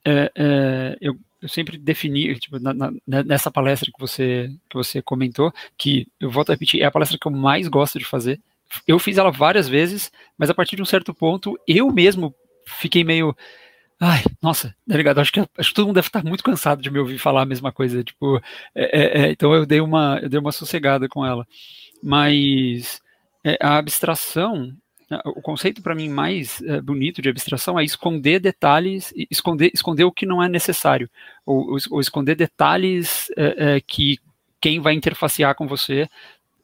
é, 0.04 0.32
é, 0.34 0.98
eu, 1.00 1.14
eu 1.42 1.48
sempre 1.48 1.78
defini, 1.78 2.34
tipo, 2.38 2.58
na, 2.58 2.72
na, 2.72 2.90
né, 3.06 3.22
nessa 3.22 3.50
palestra 3.50 3.90
que 3.92 4.00
você, 4.00 4.50
que 4.68 4.76
você 4.76 5.02
comentou, 5.02 5.52
que 5.76 6.06
eu 6.18 6.30
volto 6.30 6.50
a 6.50 6.54
repetir, 6.54 6.82
é 6.82 6.86
a 6.86 6.90
palestra 6.90 7.18
que 7.18 7.26
eu 7.26 7.32
mais 7.32 7.68
gosto 7.68 7.98
de 7.98 8.04
fazer. 8.04 8.40
Eu 8.86 8.98
fiz 8.98 9.18
ela 9.18 9.30
várias 9.30 9.68
vezes, 9.68 10.10
mas 10.38 10.48
a 10.48 10.54
partir 10.54 10.76
de 10.76 10.82
um 10.82 10.86
certo 10.86 11.12
ponto, 11.12 11.58
eu 11.66 11.90
mesmo 11.90 12.34
fiquei 12.66 13.04
meio 13.04 13.36
Ai, 14.02 14.22
nossa, 14.42 14.74
delegado, 14.86 15.20
acho 15.20 15.30
que, 15.30 15.40
acho 15.40 15.68
que 15.68 15.74
todo 15.74 15.86
mundo 15.86 15.96
deve 15.96 16.06
estar 16.06 16.24
muito 16.24 16.42
cansado 16.42 16.80
de 16.80 16.90
me 16.90 16.98
ouvir 16.98 17.18
falar 17.18 17.42
a 17.42 17.46
mesma 17.46 17.70
coisa. 17.70 18.02
Tipo, 18.02 18.38
é, 18.74 19.22
é, 19.24 19.26
é 19.26 19.30
então 19.30 19.52
eu 19.52 19.66
dei 19.66 19.80
uma, 19.80 20.18
eu 20.22 20.28
dei 20.28 20.40
uma 20.40 20.52
sossegada 20.52 21.06
com 21.06 21.24
ela. 21.24 21.46
Mas 22.02 22.98
é, 23.44 23.58
a 23.60 23.76
abstração, 23.76 24.72
o 25.26 25.42
conceito 25.42 25.82
para 25.82 25.94
mim 25.94 26.08
mais 26.08 26.62
é, 26.62 26.80
bonito 26.80 27.20
de 27.20 27.28
abstração 27.28 27.78
é 27.78 27.84
esconder 27.84 28.40
detalhes, 28.40 29.12
esconder, 29.30 29.70
esconder 29.74 30.04
o 30.04 30.12
que 30.12 30.24
não 30.24 30.42
é 30.42 30.48
necessário, 30.48 31.10
ou, 31.44 31.76
ou 31.90 32.00
esconder 32.00 32.34
detalhes 32.34 33.28
que 33.86 34.18
quem 34.62 34.80
vai 34.80 34.94
interfacear 34.94 35.54
com 35.54 35.66
você 35.66 36.08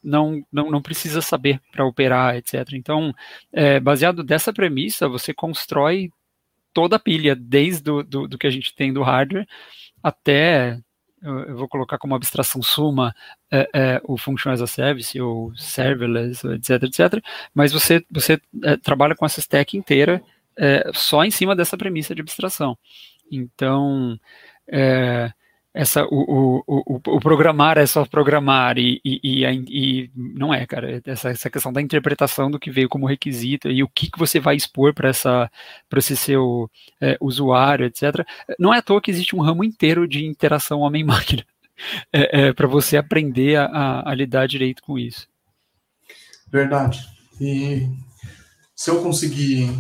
não, 0.03 0.43
não, 0.53 0.71
não 0.71 0.81
precisa 0.81 1.21
saber 1.21 1.61
para 1.73 1.85
operar, 1.85 2.37
etc. 2.37 2.73
Então, 2.75 3.13
é, 3.53 3.81
baseado 3.81 4.23
dessa 4.23 4.53
premissa, 4.53 5.09
você 5.09 5.35
constrói 5.35 6.11
toda 6.77 6.97
a 6.97 6.99
pilha, 6.99 7.35
desde 7.35 7.83
do, 7.83 8.03
do, 8.03 8.29
do 8.29 8.37
que 8.37 8.47
a 8.47 8.51
gente 8.51 8.75
tem 8.75 8.93
do 8.93 9.03
hardware 9.03 9.49
até 10.03 10.79
eu 11.23 11.57
vou 11.57 11.67
colocar 11.67 11.97
como 11.97 12.15
abstração 12.15 12.63
suma 12.63 13.15
é, 13.51 13.69
é, 13.73 14.01
o 14.05 14.19
function 14.19 14.53
as 14.53 14.61
a 14.61 14.67
service 14.67 15.19
ou 15.19 15.57
serverless, 15.57 16.47
etc, 16.47 16.83
etc. 16.83 17.25
Mas 17.55 17.73
você 17.73 18.05
você 18.11 18.39
é, 18.63 18.77
trabalha 18.77 19.15
com 19.17 19.25
essa 19.25 19.41
stack 19.41 19.75
inteira 19.75 20.23
é, 20.59 20.91
só 20.93 21.25
em 21.25 21.31
cima 21.31 21.57
dessa 21.57 21.79
premissa 21.79 22.15
de 22.15 22.21
abstração. 22.21 22.77
Então, 23.33 24.21
é, 24.69 25.33
essa, 25.77 26.07
o, 26.07 26.65
o, 26.67 27.01
o, 27.07 27.21
programar 27.21 27.77
é 27.77 27.85
só 27.85 28.07
programar 28.07 28.79
e, 28.79 28.99
e, 29.05 29.45
e, 29.45 30.11
não 30.17 30.53
é, 30.53 30.65
cara, 30.67 31.03
essa, 31.05 31.29
essa 31.29 31.51
questão 31.51 31.71
da 31.71 31.83
interpretação 31.83 32.51
do 32.51 32.59
que 32.59 32.71
veio 32.71 32.89
como 32.89 33.07
requisito 33.07 33.71
e 33.71 33.83
o 33.83 33.89
que, 33.89 34.11
que 34.11 34.19
você 34.19 34.41
vai 34.41 34.57
expor 34.57 34.95
para 34.95 35.11
esse 35.11 36.17
seu 36.17 36.71
é, 36.99 37.19
usuário, 37.21 37.85
etc. 37.85 38.27
Não 38.59 38.73
é 38.73 38.79
à 38.79 38.83
toa 38.83 39.03
que 39.03 39.11
existe 39.11 39.37
um 39.37 39.43
ramo 39.43 39.63
inteiro 39.63 40.09
de 40.09 40.25
interação 40.25 40.81
homem-máquina 40.81 41.45
é, 42.11 42.47
é, 42.47 42.53
para 42.55 42.67
você 42.67 42.97
aprender 42.97 43.59
a, 43.59 44.03
a 44.09 44.15
lidar 44.15 44.49
direito 44.49 44.83
com 44.83 44.99
isso. 44.99 45.29
Verdade. 46.51 47.07
E 47.39 47.87
se 48.77 48.91
eu 48.91 49.03
conseguir 49.03 49.71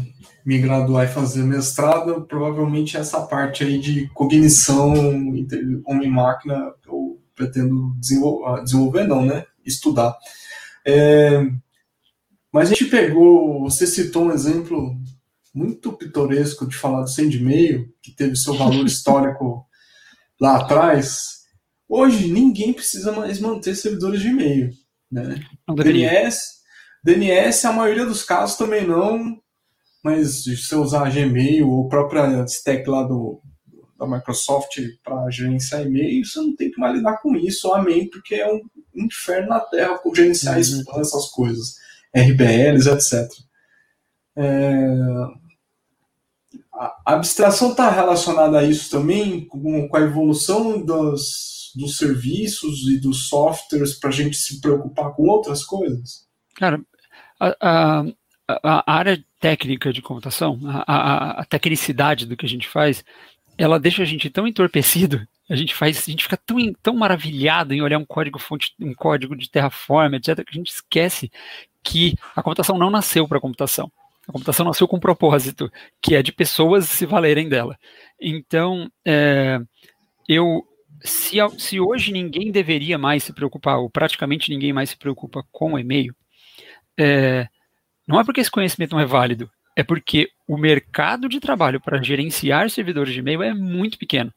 me 0.44 0.59
graduar 0.59 1.04
e 1.04 1.12
fazer 1.12 1.42
mestrado, 1.42 2.24
provavelmente 2.26 2.96
essa 2.96 3.20
parte 3.20 3.62
aí 3.62 3.78
de 3.78 4.09
cognição 4.09 4.94
homem-máquina 5.85 6.72
eu 6.87 7.20
pretendo 7.35 7.94
desenvolver, 7.98 8.44
ah, 8.46 8.62
desenvolver, 8.62 9.06
não, 9.06 9.24
né? 9.24 9.44
Estudar. 9.64 10.16
É, 10.87 11.46
mas 12.50 12.70
a 12.70 12.74
gente 12.74 12.87
pegou, 12.87 13.64
você 13.64 13.87
citou 13.87 14.24
um 14.24 14.32
exemplo 14.32 14.96
muito 15.52 15.92
pitoresco 15.92 16.66
de 16.66 16.76
falar 16.76 17.02
do 17.02 17.11
Sendmail, 17.11 17.92
que 18.00 18.12
teve 18.12 18.35
seu 18.35 18.54
valor 18.54 18.85
histórico 18.87 19.66
lá 20.40 20.56
atrás. 20.56 21.44
Hoje, 21.87 22.32
ninguém 22.32 22.72
precisa 22.72 23.12
mais 23.12 23.40
manter 23.40 23.74
servidores 23.74 24.22
de 24.22 24.28
e-mail. 24.28 24.70
Né? 25.11 25.40
DNS, 25.68 26.55
DNS, 27.06 27.64
a 27.64 27.72
maioria 27.72 28.04
dos 28.04 28.24
casos 28.24 28.56
também 28.56 28.84
não, 28.84 29.40
mas 30.02 30.42
se 30.42 30.56
você 30.56 30.74
usar 30.74 31.08
Gmail 31.08 31.70
ou 31.70 31.88
própria 31.88 32.42
stack 32.44 32.88
lá 32.90 33.04
do, 33.04 33.40
da 33.96 34.08
Microsoft 34.08 34.76
para 35.04 35.30
gerenciar 35.30 35.86
e-mail, 35.86 36.24
você 36.24 36.40
não 36.40 36.56
tem 36.56 36.68
que 36.68 36.80
mais 36.80 36.96
lidar 36.96 37.18
com 37.18 37.36
isso, 37.36 37.72
amém, 37.72 38.10
porque 38.10 38.34
é 38.34 38.52
um 38.52 38.60
inferno 38.96 39.50
na 39.50 39.60
Terra 39.60 39.98
por 39.98 40.16
gerenciar 40.16 40.56
uhum. 40.56 41.00
essas 41.00 41.28
coisas, 41.30 41.76
RBLs, 42.12 42.88
etc. 42.88 43.30
É... 44.34 44.84
A 46.74 47.14
abstração 47.14 47.70
está 47.70 47.88
relacionada 47.88 48.58
a 48.58 48.64
isso 48.64 48.90
também, 48.90 49.46
com, 49.46 49.88
com 49.88 49.96
a 49.96 50.00
evolução 50.00 50.84
dos, 50.84 51.72
dos 51.76 51.98
serviços 51.98 52.88
e 52.88 52.98
dos 52.98 53.28
softwares 53.28 53.94
para 53.94 54.10
a 54.10 54.12
gente 54.12 54.36
se 54.36 54.60
preocupar 54.60 55.14
com 55.14 55.28
outras 55.28 55.64
coisas? 55.64 56.26
Cara, 56.56 56.80
a, 57.40 58.05
a, 58.49 58.92
área 58.92 59.22
técnica 59.40 59.92
de 59.92 60.03
computação, 60.03 60.59
a, 60.64 61.40
a, 61.40 61.44
tecnicidade 61.44 62.27
do 62.27 62.37
que 62.37 62.46
a 62.46 62.49
gente 62.49 62.68
faz, 62.68 63.05
ela 63.59 63.79
deixa 63.79 64.03
a 64.03 64.07
gente 64.07 64.31
tão 64.31 64.46
entorpecido, 64.46 65.27
a 65.49 65.57
gente 65.57 65.75
faz, 65.75 65.99
a 66.07 66.11
gente 66.11 66.25
fica 66.25 66.37
tão, 66.37 66.57
tão 66.83 66.94
maravilhado 66.94 67.72
em 67.72 67.83
olhar 67.83 67.99
um 67.99 68.05
código 68.05 68.38
fonte, 68.38 68.75
um 68.81 68.94
código 68.94 69.37
de 69.37 69.51
Terraform, 69.51 70.14
etc, 70.14 70.37
que 70.44 70.51
a 70.51 70.59
gente 70.59 70.70
esquece 70.70 71.31
que 71.83 72.14
a 72.35 72.42
computação 72.42 72.77
não 72.77 72.90
nasceu 72.90 73.29
para 73.29 73.40
computação. 73.40 73.90
A 74.29 74.33
computação 74.33 74.66
nasceu 74.66 74.88
com 74.88 74.96
um 74.96 75.01
propósito, 75.01 75.70
que 76.03 76.16
é 76.16 76.22
de 76.22 76.33
pessoas 76.33 76.88
se 76.88 77.07
valerem 77.07 77.49
dela. 77.49 77.79
Então, 78.20 78.90
é, 79.05 79.61
eu 80.29 80.66
se, 81.01 81.37
se 81.59 81.81
hoje 81.81 82.11
ninguém 82.11 82.51
deveria 82.51 82.99
mais 82.99 83.22
se 83.22 83.33
preocupar, 83.33 83.79
ou 83.79 83.88
praticamente 83.88 84.51
ninguém 84.51 84.72
mais 84.72 84.90
se 84.90 84.96
preocupa 84.96 85.44
com 85.53 85.75
o 85.75 85.79
e-mail, 85.79 86.14
é, 86.98 87.48
não 88.06 88.20
é 88.20 88.24
porque 88.24 88.40
esse 88.40 88.50
conhecimento 88.50 88.92
não 88.92 89.00
é 89.00 89.06
válido, 89.06 89.50
é 89.76 89.82
porque 89.82 90.30
o 90.48 90.56
mercado 90.56 91.28
de 91.28 91.38
trabalho 91.38 91.80
para 91.80 92.02
gerenciar 92.02 92.70
servidores 92.70 93.12
de 93.12 93.18
e-mail 93.18 93.42
é 93.42 93.52
muito 93.52 93.98
pequeno. 93.98 94.32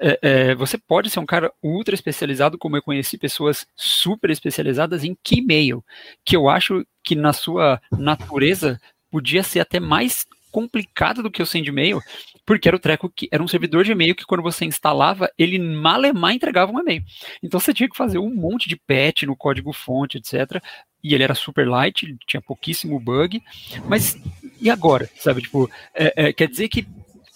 É, 0.00 0.18
é, 0.22 0.54
você 0.54 0.78
pode 0.78 1.10
ser 1.10 1.20
um 1.20 1.26
cara 1.26 1.52
ultra 1.62 1.94
especializado, 1.94 2.56
como 2.56 2.76
eu 2.76 2.82
conheci 2.82 3.18
pessoas 3.18 3.66
super 3.76 4.30
especializadas 4.30 5.04
em 5.04 5.16
Keymail, 5.22 5.84
que 6.24 6.34
eu 6.34 6.48
acho 6.48 6.86
que 7.02 7.14
na 7.14 7.32
sua 7.32 7.80
natureza 7.92 8.80
podia 9.10 9.42
ser 9.42 9.60
até 9.60 9.78
mais 9.78 10.26
complicado 10.50 11.22
do 11.22 11.30
que 11.30 11.42
o 11.42 11.46
SendMail, 11.46 12.00
porque 12.48 12.66
era 12.66 12.76
o 12.76 12.80
treco 12.80 13.12
que 13.14 13.28
era 13.30 13.42
um 13.42 13.46
servidor 13.46 13.84
de 13.84 13.92
e-mail 13.92 14.14
que 14.14 14.24
quando 14.24 14.42
você 14.42 14.64
instalava, 14.64 15.30
ele 15.36 15.58
malemar 15.58 16.32
entregava 16.32 16.72
um 16.72 16.80
e-mail. 16.80 17.04
Então 17.42 17.60
você 17.60 17.74
tinha 17.74 17.88
que 17.90 17.96
fazer 17.96 18.16
um 18.16 18.34
monte 18.34 18.70
de 18.70 18.76
patch 18.76 19.24
no 19.24 19.36
código 19.36 19.70
fonte, 19.70 20.16
etc 20.16 20.62
e 21.04 21.14
ele 21.14 21.22
era 21.22 21.34
super 21.34 21.68
light, 21.68 22.16
tinha 22.26 22.40
pouquíssimo 22.40 22.98
bug, 22.98 23.40
mas 23.86 24.20
e 24.60 24.68
agora, 24.68 25.08
sabe, 25.14 25.42
tipo, 25.42 25.70
é, 25.94 26.12
é, 26.16 26.32
quer 26.32 26.48
dizer 26.48 26.68
que 26.68 26.84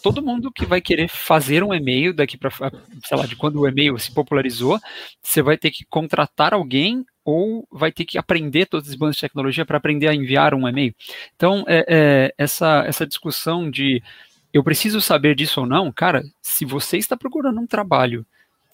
todo 0.02 0.22
mundo 0.22 0.50
que 0.50 0.66
vai 0.66 0.80
querer 0.80 1.06
fazer 1.06 1.62
um 1.62 1.72
e-mail 1.72 2.12
daqui 2.12 2.36
para, 2.36 2.50
sei 2.50 3.16
lá, 3.16 3.24
de 3.24 3.36
quando 3.36 3.60
o 3.60 3.68
e-mail 3.68 3.96
se 3.98 4.12
popularizou, 4.12 4.80
você 5.22 5.40
vai 5.40 5.56
ter 5.56 5.70
que 5.70 5.84
contratar 5.84 6.52
alguém 6.52 7.04
ou 7.24 7.68
vai 7.70 7.92
ter 7.92 8.04
que 8.04 8.18
aprender 8.18 8.66
todos 8.66 8.88
os 8.88 8.96
bandos 8.96 9.14
de 9.14 9.20
tecnologia 9.20 9.64
para 9.64 9.76
aprender 9.76 10.08
a 10.08 10.14
enviar 10.14 10.54
um 10.54 10.68
e-mail. 10.68 10.92
Então, 11.36 11.64
é, 11.68 11.84
é, 11.88 12.34
essa, 12.36 12.82
essa 12.84 13.06
discussão 13.06 13.70
de 13.70 14.02
eu 14.52 14.62
preciso 14.62 15.00
saber 15.00 15.34
disso 15.34 15.60
ou 15.60 15.66
não, 15.66 15.90
cara, 15.90 16.22
se 16.40 16.64
você 16.64 16.98
está 16.98 17.16
procurando 17.16 17.60
um 17.60 17.66
trabalho 17.66 18.26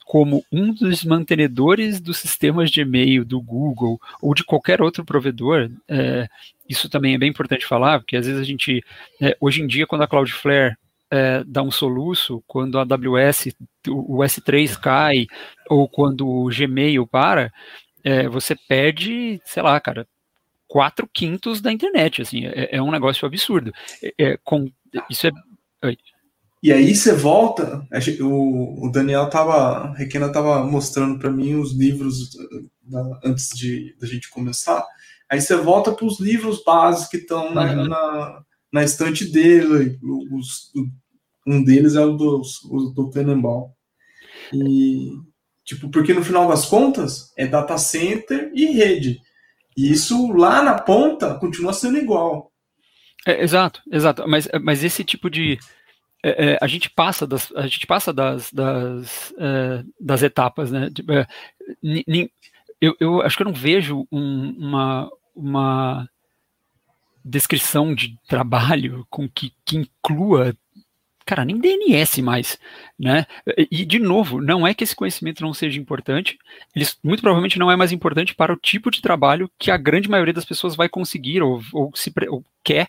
como 0.04 0.42
um 0.50 0.72
dos 0.72 1.04
mantenedores 1.04 2.00
dos 2.00 2.16
sistemas 2.16 2.70
de 2.70 2.80
e-mail 2.80 3.24
do 3.24 3.40
Google 3.40 4.00
ou 4.22 4.34
de 4.34 4.42
qualquer 4.42 4.80
outro 4.80 5.04
provedor, 5.04 5.70
é, 5.86 6.26
isso 6.66 6.88
também 6.88 7.14
é 7.14 7.18
bem 7.18 7.28
importante 7.28 7.66
falar, 7.66 8.00
porque 8.00 8.16
às 8.16 8.26
vezes 8.26 8.40
a 8.40 8.44
gente, 8.44 8.82
é, 9.20 9.36
hoje 9.38 9.62
em 9.62 9.66
dia, 9.66 9.86
quando 9.86 10.02
a 10.02 10.08
Cloudflare 10.08 10.76
é, 11.10 11.44
dá 11.46 11.62
um 11.62 11.70
soluço, 11.70 12.42
quando 12.46 12.78
a 12.78 12.82
AWS, 12.82 13.54
o, 13.88 14.18
S3 14.18 14.78
cai, 14.78 15.26
ou 15.68 15.86
quando 15.86 16.26
o 16.26 16.48
Gmail 16.48 17.06
para, 17.06 17.52
é, 18.02 18.28
você 18.28 18.56
perde, 18.56 19.40
sei 19.44 19.62
lá, 19.62 19.78
cara, 19.78 20.06
quatro 20.66 21.08
quintos 21.12 21.60
da 21.60 21.72
internet, 21.72 22.22
assim, 22.22 22.46
é, 22.46 22.76
é 22.76 22.82
um 22.82 22.90
negócio 22.90 23.26
absurdo. 23.26 23.72
É, 24.18 24.38
com, 24.42 24.70
isso 25.10 25.26
é... 25.26 25.30
Oi. 25.84 25.96
E 26.60 26.72
aí 26.72 26.94
você 26.94 27.12
volta, 27.12 27.86
o, 28.20 28.90
Daniel 28.92 29.30
tava, 29.30 29.92
Requena 29.94 30.30
tava 30.30 30.64
mostrando 30.64 31.18
para 31.18 31.30
mim 31.30 31.54
os 31.54 31.72
livros 31.72 32.30
da, 32.82 33.20
antes 33.24 33.50
de 33.50 33.96
da 34.00 34.06
gente 34.06 34.28
começar. 34.28 34.84
Aí 35.30 35.40
você 35.40 35.54
volta 35.56 35.92
para 35.92 36.04
os 36.04 36.18
livros 36.18 36.62
básicos 36.64 37.08
que 37.08 37.18
estão 37.18 37.54
na, 37.54 37.64
uhum. 37.64 37.86
na, 37.86 38.42
na, 38.72 38.82
estante 38.82 39.24
dele. 39.26 39.98
Os, 40.32 40.72
um 41.46 41.62
deles 41.62 41.94
é 41.94 42.04
o 42.04 42.16
do, 42.16 42.42
o 42.70 42.80
do 42.90 43.10
Tenenbaum. 43.10 43.70
E, 44.52 45.12
tipo, 45.64 45.88
porque 45.90 46.12
no 46.12 46.24
final 46.24 46.48
das 46.48 46.66
contas 46.66 47.32
é 47.36 47.46
data 47.46 47.78
center 47.78 48.50
e 48.52 48.66
rede. 48.72 49.20
E 49.76 49.92
isso 49.92 50.32
lá 50.32 50.60
na 50.60 50.74
ponta 50.74 51.34
continua 51.34 51.72
sendo 51.72 51.98
igual. 51.98 52.50
É, 53.26 53.42
exato, 53.42 53.82
exato. 53.90 54.24
Mas, 54.26 54.48
mas 54.62 54.84
esse 54.84 55.04
tipo 55.04 55.28
de 55.28 55.58
é, 56.22 56.52
é, 56.52 56.58
a 56.60 56.66
gente 56.66 56.90
passa 56.90 57.26
das, 57.26 57.52
a 57.54 57.66
gente 57.66 57.86
passa 57.86 58.12
das, 58.12 58.52
das, 58.52 59.32
é, 59.38 59.84
das 60.00 60.22
etapas, 60.22 60.70
né? 60.70 60.90
Tipo, 60.90 61.12
é, 61.12 61.26
eu, 62.80 62.96
eu, 62.98 63.22
acho 63.22 63.36
que 63.36 63.42
eu 63.42 63.46
não 63.46 63.52
vejo 63.52 64.06
um, 64.10 64.50
uma, 64.58 65.10
uma 65.34 66.08
descrição 67.24 67.94
de 67.94 68.18
trabalho 68.26 69.06
com 69.10 69.28
que, 69.28 69.52
que 69.64 69.76
inclua 69.76 70.56
cara, 71.28 71.44
nem 71.44 71.58
DNS 71.58 72.22
mais, 72.22 72.58
né? 72.98 73.26
E, 73.70 73.84
de 73.84 73.98
novo, 73.98 74.40
não 74.40 74.66
é 74.66 74.72
que 74.72 74.82
esse 74.82 74.96
conhecimento 74.96 75.42
não 75.42 75.52
seja 75.52 75.78
importante, 75.78 76.38
ele 76.74 76.86
muito 77.04 77.20
provavelmente 77.20 77.58
não 77.58 77.70
é 77.70 77.76
mais 77.76 77.92
importante 77.92 78.34
para 78.34 78.50
o 78.50 78.56
tipo 78.56 78.90
de 78.90 79.02
trabalho 79.02 79.50
que 79.58 79.70
a 79.70 79.76
grande 79.76 80.08
maioria 80.08 80.32
das 80.32 80.46
pessoas 80.46 80.74
vai 80.74 80.88
conseguir 80.88 81.42
ou, 81.42 81.60
ou, 81.74 81.92
se, 81.94 82.10
ou 82.30 82.42
quer 82.64 82.88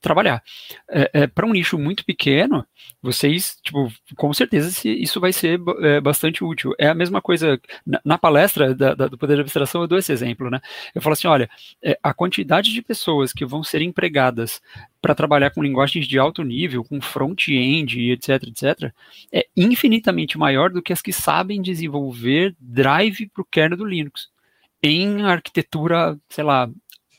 trabalhar. 0.00 0.42
É, 0.90 1.10
é, 1.12 1.26
para 1.26 1.46
um 1.46 1.52
nicho 1.52 1.78
muito 1.78 2.04
pequeno, 2.04 2.64
vocês, 3.02 3.56
tipo, 3.62 3.92
com 4.16 4.32
certeza 4.32 4.88
isso 4.88 5.20
vai 5.20 5.32
ser 5.32 5.60
é, 5.80 6.00
bastante 6.00 6.44
útil. 6.44 6.72
É 6.78 6.88
a 6.88 6.94
mesma 6.94 7.20
coisa, 7.20 7.60
na, 7.86 8.00
na 8.04 8.18
palestra 8.18 8.74
da, 8.74 8.94
da, 8.94 9.08
do 9.08 9.18
poder 9.18 9.34
de 9.36 9.40
abstração, 9.40 9.82
eu 9.82 9.88
dou 9.88 9.98
esse 9.98 10.12
exemplo, 10.12 10.50
né? 10.50 10.60
Eu 10.94 11.02
falo 11.02 11.14
assim, 11.14 11.28
olha, 11.28 11.48
é, 11.82 11.98
a 12.02 12.14
quantidade 12.14 12.72
de 12.72 12.82
pessoas 12.82 13.32
que 13.32 13.44
vão 13.44 13.62
ser 13.62 13.82
empregadas 13.82 14.60
para 15.00 15.14
trabalhar 15.14 15.50
com 15.50 15.62
linguagens 15.62 16.06
de 16.06 16.18
alto 16.18 16.42
nível, 16.42 16.84
com 16.84 17.00
front-end, 17.00 18.10
etc, 18.10 18.42
etc, 18.44 18.92
é 19.32 19.46
infinitamente 19.56 20.38
maior 20.38 20.70
do 20.70 20.82
que 20.82 20.92
as 20.92 21.02
que 21.02 21.12
sabem 21.12 21.62
desenvolver 21.62 22.54
drive 22.58 23.28
para 23.28 23.42
o 23.42 23.46
kernel 23.46 23.78
do 23.78 23.84
Linux 23.84 24.28
em 24.82 25.22
arquitetura, 25.22 26.18
sei 26.28 26.44
lá, 26.44 26.70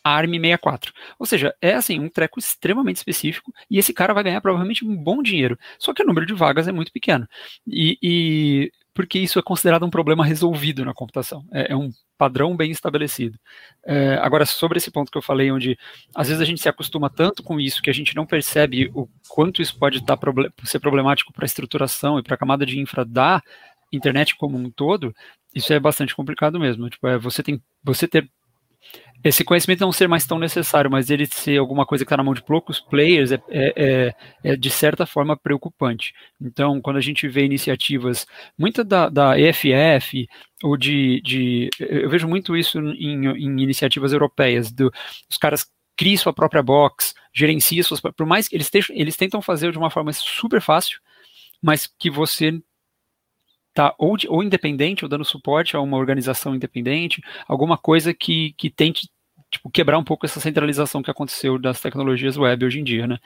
ARM64. 0.07 0.91
Ou 1.19 1.25
seja, 1.25 1.53
é 1.61 1.73
assim, 1.73 1.99
um 1.99 2.09
treco 2.09 2.39
extremamente 2.39 2.97
específico 2.97 3.53
e 3.69 3.77
esse 3.77 3.93
cara 3.93 4.13
vai 4.13 4.23
ganhar 4.23 4.41
provavelmente 4.41 4.85
um 4.85 4.95
bom 4.95 5.21
dinheiro. 5.21 5.57
Só 5.79 5.93
que 5.93 6.03
o 6.03 6.05
número 6.05 6.25
de 6.25 6.33
vagas 6.33 6.67
é 6.67 6.71
muito 6.71 6.91
pequeno. 6.91 7.27
E, 7.65 7.97
e 8.01 8.71
porque 8.93 9.19
isso 9.19 9.37
é 9.37 9.43
considerado 9.43 9.85
um 9.85 9.91
problema 9.91 10.25
resolvido 10.25 10.83
na 10.83 10.91
computação. 10.91 11.45
É, 11.53 11.71
é 11.71 11.75
um 11.75 11.91
padrão 12.17 12.55
bem 12.57 12.71
estabelecido. 12.71 13.37
É, 13.85 14.15
agora, 14.15 14.43
sobre 14.43 14.79
esse 14.79 14.89
ponto 14.89 15.11
que 15.11 15.17
eu 15.17 15.21
falei, 15.21 15.51
onde 15.51 15.77
às 16.15 16.29
vezes 16.29 16.41
a 16.41 16.45
gente 16.45 16.59
se 16.59 16.67
acostuma 16.67 17.07
tanto 17.07 17.43
com 17.43 17.59
isso 17.59 17.81
que 17.81 17.91
a 17.91 17.93
gente 17.93 18.15
não 18.15 18.25
percebe 18.25 18.89
o 18.95 19.07
quanto 19.29 19.61
isso 19.61 19.77
pode 19.77 20.03
dar, 20.03 20.17
ser 20.63 20.79
problemático 20.79 21.31
para 21.31 21.45
a 21.45 21.45
estruturação 21.45 22.17
e 22.17 22.23
para 22.23 22.33
a 22.33 22.37
camada 22.37 22.65
de 22.65 22.79
infra 22.79 23.05
da 23.05 23.39
internet 23.93 24.35
como 24.35 24.57
um 24.57 24.71
todo, 24.71 25.13
isso 25.53 25.71
é 25.71 25.79
bastante 25.79 26.15
complicado 26.15 26.59
mesmo. 26.59 26.89
Tipo, 26.89 27.07
é, 27.07 27.19
você 27.19 27.43
tem 27.43 27.61
você 27.83 28.07
ter 28.07 28.27
esse 29.23 29.43
conhecimento 29.43 29.81
não 29.81 29.91
ser 29.91 30.07
mais 30.07 30.25
tão 30.25 30.37
necessário, 30.37 30.89
mas 30.91 31.09
ele 31.09 31.25
ser 31.25 31.57
alguma 31.57 31.85
coisa 31.85 32.03
que 32.03 32.07
está 32.07 32.17
na 32.17 32.23
mão 32.23 32.33
de 32.33 32.43
poucos 32.43 32.79
players 32.79 33.31
é, 33.31 33.41
é, 33.49 33.73
é, 33.75 34.15
é, 34.51 34.55
de 34.55 34.69
certa 34.69 35.05
forma 35.05 35.35
preocupante. 35.35 36.13
Então, 36.39 36.79
quando 36.81 36.97
a 36.97 37.01
gente 37.01 37.27
vê 37.27 37.43
iniciativas, 37.43 38.25
muita 38.57 38.83
da, 38.83 39.09
da 39.09 39.39
EFF, 39.39 40.27
ou 40.63 40.77
de, 40.77 41.21
de, 41.21 41.69
Eu 41.79 42.09
vejo 42.09 42.27
muito 42.27 42.55
isso 42.55 42.79
em, 42.79 43.25
em 43.25 43.61
iniciativas 43.61 44.13
europeias, 44.13 44.71
do, 44.71 44.91
os 45.29 45.37
caras 45.37 45.65
criam 45.97 46.17
sua 46.17 46.33
própria 46.33 46.61
box, 46.61 47.13
gerenciam 47.33 47.83
suas. 47.83 47.99
Por 47.99 48.25
mais 48.25 48.47
que 48.47 48.55
eles, 48.55 48.69
eles 48.91 49.17
tentam 49.17 49.41
fazer 49.41 49.71
de 49.71 49.77
uma 49.77 49.89
forma 49.89 50.13
super 50.13 50.61
fácil, 50.61 50.99
mas 51.61 51.87
que 51.87 52.09
você 52.09 52.61
tá 53.77 53.93
ou, 53.99 54.17
ou 54.29 54.43
independente 54.43 55.05
ou 55.05 55.09
dando 55.09 55.23
suporte 55.23 55.75
a 55.75 55.79
uma 55.79 55.97
organização 55.97 56.55
independente, 56.55 57.21
alguma 57.47 57.77
coisa 57.77 58.11
que, 58.11 58.55
que 58.57 58.71
tente 58.71 59.07
tipo, 59.51 59.69
quebrar 59.69 59.99
um 59.99 60.03
pouco 60.03 60.25
essa 60.25 60.39
centralização 60.39 61.03
que 61.03 61.11
aconteceu 61.11 61.59
das 61.59 61.79
tecnologias 61.79 62.37
web 62.37 62.65
hoje 62.65 62.79
em 62.79 62.83
dia, 62.83 63.05
né? 63.05 63.19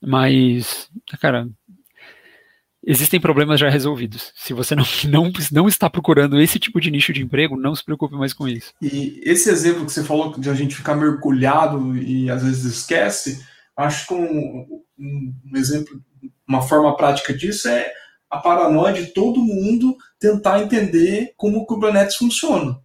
Mas, 0.00 0.88
cara, 1.20 1.48
existem 2.86 3.20
problemas 3.20 3.58
já 3.58 3.68
resolvidos. 3.68 4.32
Se 4.36 4.54
você 4.54 4.76
não, 4.76 4.84
não, 5.10 5.32
não 5.50 5.66
está 5.66 5.90
procurando 5.90 6.40
esse 6.40 6.60
tipo 6.60 6.80
de 6.80 6.88
nicho 6.88 7.12
de 7.12 7.24
emprego, 7.24 7.56
não 7.56 7.74
se 7.74 7.84
preocupe 7.84 8.14
mais 8.14 8.32
com 8.32 8.46
isso. 8.46 8.72
E 8.80 9.20
esse 9.24 9.50
exemplo 9.50 9.84
que 9.84 9.92
você 9.92 10.04
falou 10.04 10.38
de 10.38 10.48
a 10.48 10.54
gente 10.54 10.76
ficar 10.76 10.94
mergulhado 10.94 11.96
e 11.96 12.30
às 12.30 12.44
vezes 12.44 12.64
esquece, 12.64 13.44
acho 13.76 14.06
que 14.06 14.14
um, 14.14 14.82
um 14.96 15.56
exemplo, 15.56 16.00
uma 16.46 16.62
forma 16.62 16.96
prática 16.96 17.34
disso 17.34 17.68
é 17.68 17.92
a 18.30 18.38
paranoia 18.38 18.92
de 18.92 19.06
todo 19.06 19.42
mundo 19.42 19.96
tentar 20.18 20.60
entender 20.60 21.32
como 21.36 21.58
o 21.58 21.66
Kubernetes 21.66 22.16
funciona. 22.16 22.78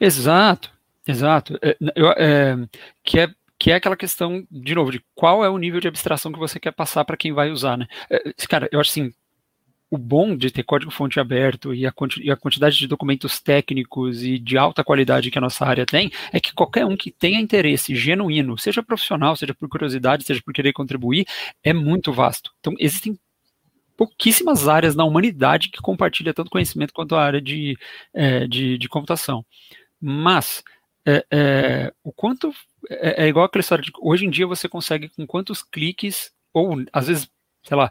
Exato, 0.00 0.70
exato. 1.06 1.58
É, 1.62 1.76
é, 2.16 2.56
que, 3.04 3.20
é, 3.20 3.28
que 3.58 3.70
é 3.70 3.74
aquela 3.74 3.96
questão, 3.96 4.46
de 4.50 4.74
novo, 4.74 4.90
de 4.90 5.02
qual 5.14 5.44
é 5.44 5.48
o 5.48 5.58
nível 5.58 5.80
de 5.80 5.88
abstração 5.88 6.32
que 6.32 6.38
você 6.38 6.58
quer 6.58 6.72
passar 6.72 7.04
para 7.04 7.16
quem 7.16 7.32
vai 7.32 7.50
usar, 7.50 7.76
né? 7.76 7.86
É, 8.10 8.32
cara, 8.48 8.68
eu 8.72 8.80
acho 8.80 8.90
assim, 8.90 9.12
o 9.90 9.96
bom 9.96 10.36
de 10.36 10.50
ter 10.50 10.62
código-fonte 10.62 11.18
aberto 11.18 11.74
e 11.74 11.86
a, 11.86 11.92
e 12.20 12.30
a, 12.30 12.36
quantidade 12.36 12.76
de 12.76 12.86
documentos 12.86 13.40
técnicos 13.40 14.22
e 14.22 14.38
de 14.38 14.58
alta 14.58 14.84
qualidade 14.84 15.30
que 15.30 15.38
a 15.38 15.40
nossa 15.40 15.64
área 15.64 15.86
tem, 15.86 16.10
é 16.32 16.38
que 16.38 16.52
qualquer 16.52 16.84
um 16.84 16.96
que 16.96 17.10
tenha 17.10 17.40
interesse 17.40 17.94
genuíno, 17.94 18.58
seja 18.58 18.82
profissional, 18.82 19.34
seja 19.34 19.54
por 19.54 19.68
curiosidade, 19.68 20.24
seja 20.24 20.42
por 20.44 20.52
querer 20.52 20.72
contribuir, 20.72 21.26
é 21.62 21.72
muito 21.72 22.12
vasto. 22.12 22.50
Então, 22.60 22.74
existem 22.78 23.18
pouquíssimas 23.98 24.68
áreas 24.68 24.94
na 24.94 25.04
humanidade 25.04 25.70
que 25.70 25.82
compartilha 25.82 26.32
tanto 26.32 26.52
conhecimento 26.52 26.94
quanto 26.94 27.16
a 27.16 27.22
área 27.22 27.42
de, 27.42 27.76
é, 28.14 28.46
de, 28.46 28.78
de, 28.78 28.88
computação. 28.88 29.44
Mas 30.00 30.62
é, 31.04 31.26
é, 31.32 31.92
o 32.04 32.12
quanto 32.12 32.54
é, 32.88 33.24
é, 33.24 33.28
igual 33.28 33.44
aquela 33.44 33.60
história 33.60 33.82
de 33.82 33.90
hoje 34.00 34.24
em 34.24 34.30
dia 34.30 34.46
você 34.46 34.68
consegue 34.68 35.08
com 35.08 35.26
quantos 35.26 35.64
cliques 35.64 36.30
ou 36.54 36.76
às 36.92 37.08
vezes 37.08 37.28
sei 37.64 37.76
lá 37.76 37.90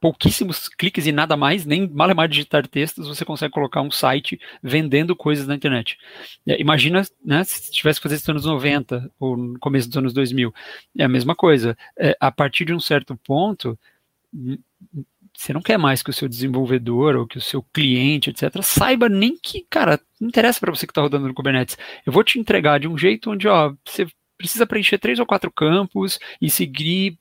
pouquíssimos 0.00 0.68
cliques 0.68 1.04
e 1.08 1.10
nada 1.10 1.36
mais, 1.36 1.66
nem 1.66 1.88
mal 1.88 2.14
mais 2.14 2.30
digitar 2.30 2.68
textos, 2.68 3.08
você 3.08 3.24
consegue 3.24 3.52
colocar 3.52 3.82
um 3.82 3.90
site 3.90 4.40
vendendo 4.62 5.16
coisas 5.16 5.48
na 5.48 5.56
internet. 5.56 5.98
É, 6.46 6.60
imagina, 6.60 7.02
né, 7.24 7.42
se 7.42 7.72
tivesse 7.72 7.98
que 7.98 8.04
fazer 8.04 8.14
isso 8.14 8.32
nos 8.32 8.46
anos 8.46 8.62
90 8.62 9.10
ou 9.18 9.36
no 9.36 9.58
começo 9.58 9.88
dos 9.88 9.96
anos 9.96 10.12
2000. 10.12 10.54
É 10.96 11.02
a 11.02 11.08
mesma 11.08 11.34
coisa. 11.34 11.76
É, 11.98 12.16
a 12.20 12.30
partir 12.30 12.64
de 12.64 12.72
um 12.72 12.78
certo 12.78 13.16
ponto, 13.16 13.76
você 15.34 15.52
não 15.52 15.62
quer 15.62 15.78
mais 15.78 16.02
que 16.02 16.10
o 16.10 16.12
seu 16.12 16.28
desenvolvedor 16.28 17.16
ou 17.16 17.26
que 17.26 17.38
o 17.38 17.40
seu 17.40 17.62
cliente, 17.62 18.30
etc., 18.30 18.62
saiba 18.62 19.08
nem 19.08 19.36
que, 19.36 19.64
cara, 19.70 20.00
não 20.20 20.28
interessa 20.28 20.60
para 20.60 20.74
você 20.74 20.86
que 20.86 20.90
está 20.90 21.00
rodando 21.00 21.28
no 21.28 21.34
Kubernetes. 21.34 21.76
Eu 22.04 22.12
vou 22.12 22.24
te 22.24 22.38
entregar 22.38 22.80
de 22.80 22.88
um 22.88 22.98
jeito 22.98 23.30
onde, 23.30 23.46
ó, 23.46 23.74
você 23.84 24.06
precisa 24.36 24.66
preencher 24.66 24.98
três 24.98 25.18
ou 25.18 25.26
quatro 25.26 25.50
campos 25.50 26.18
e 26.40 26.50
seguir 26.50 27.18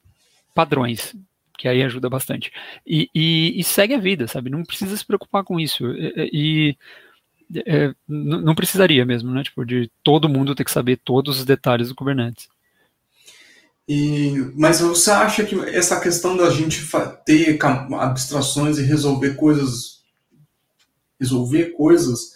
padrões, 0.53 1.15
que 1.57 1.67
aí 1.67 1.83
ajuda 1.83 2.09
bastante. 2.09 2.51
E, 2.85 3.09
e, 3.13 3.59
e 3.59 3.63
segue 3.63 3.93
a 3.93 3.99
vida, 3.99 4.27
sabe? 4.27 4.49
Não 4.49 4.63
precisa 4.63 4.95
se 4.95 5.05
preocupar 5.05 5.43
com 5.43 5.59
isso. 5.59 5.85
E, 5.91 6.75
e 7.53 7.59
é, 7.65 7.93
não 8.07 8.55
precisaria 8.55 9.05
mesmo, 9.05 9.31
né? 9.31 9.43
Tipo, 9.43 9.65
de 9.65 9.89
todo 10.03 10.29
mundo 10.29 10.55
ter 10.55 10.63
que 10.63 10.71
saber 10.71 10.97
todos 10.97 11.39
os 11.39 11.45
detalhes 11.45 11.89
do 11.89 11.95
Kubernetes. 11.95 12.49
E, 13.88 14.52
mas 14.56 14.82
você 14.82 15.12
acha 15.12 15.45
que 15.45 15.56
essa 15.69 16.00
questão 16.00 16.36
da 16.36 16.50
gente 16.50 16.86
ter 17.26 17.58
abstrações 17.63 18.78
e 18.78 18.84
resolver 18.84 19.36
coisas, 19.36 20.02
resolver 21.17 21.71
coisas, 21.71 22.34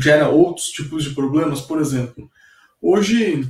gera 0.00 0.28
outros 0.28 0.66
tipos 0.66 1.04
de 1.04 1.10
problemas? 1.10 1.60
Por 1.60 1.80
exemplo, 1.80 2.28
hoje 2.80 3.48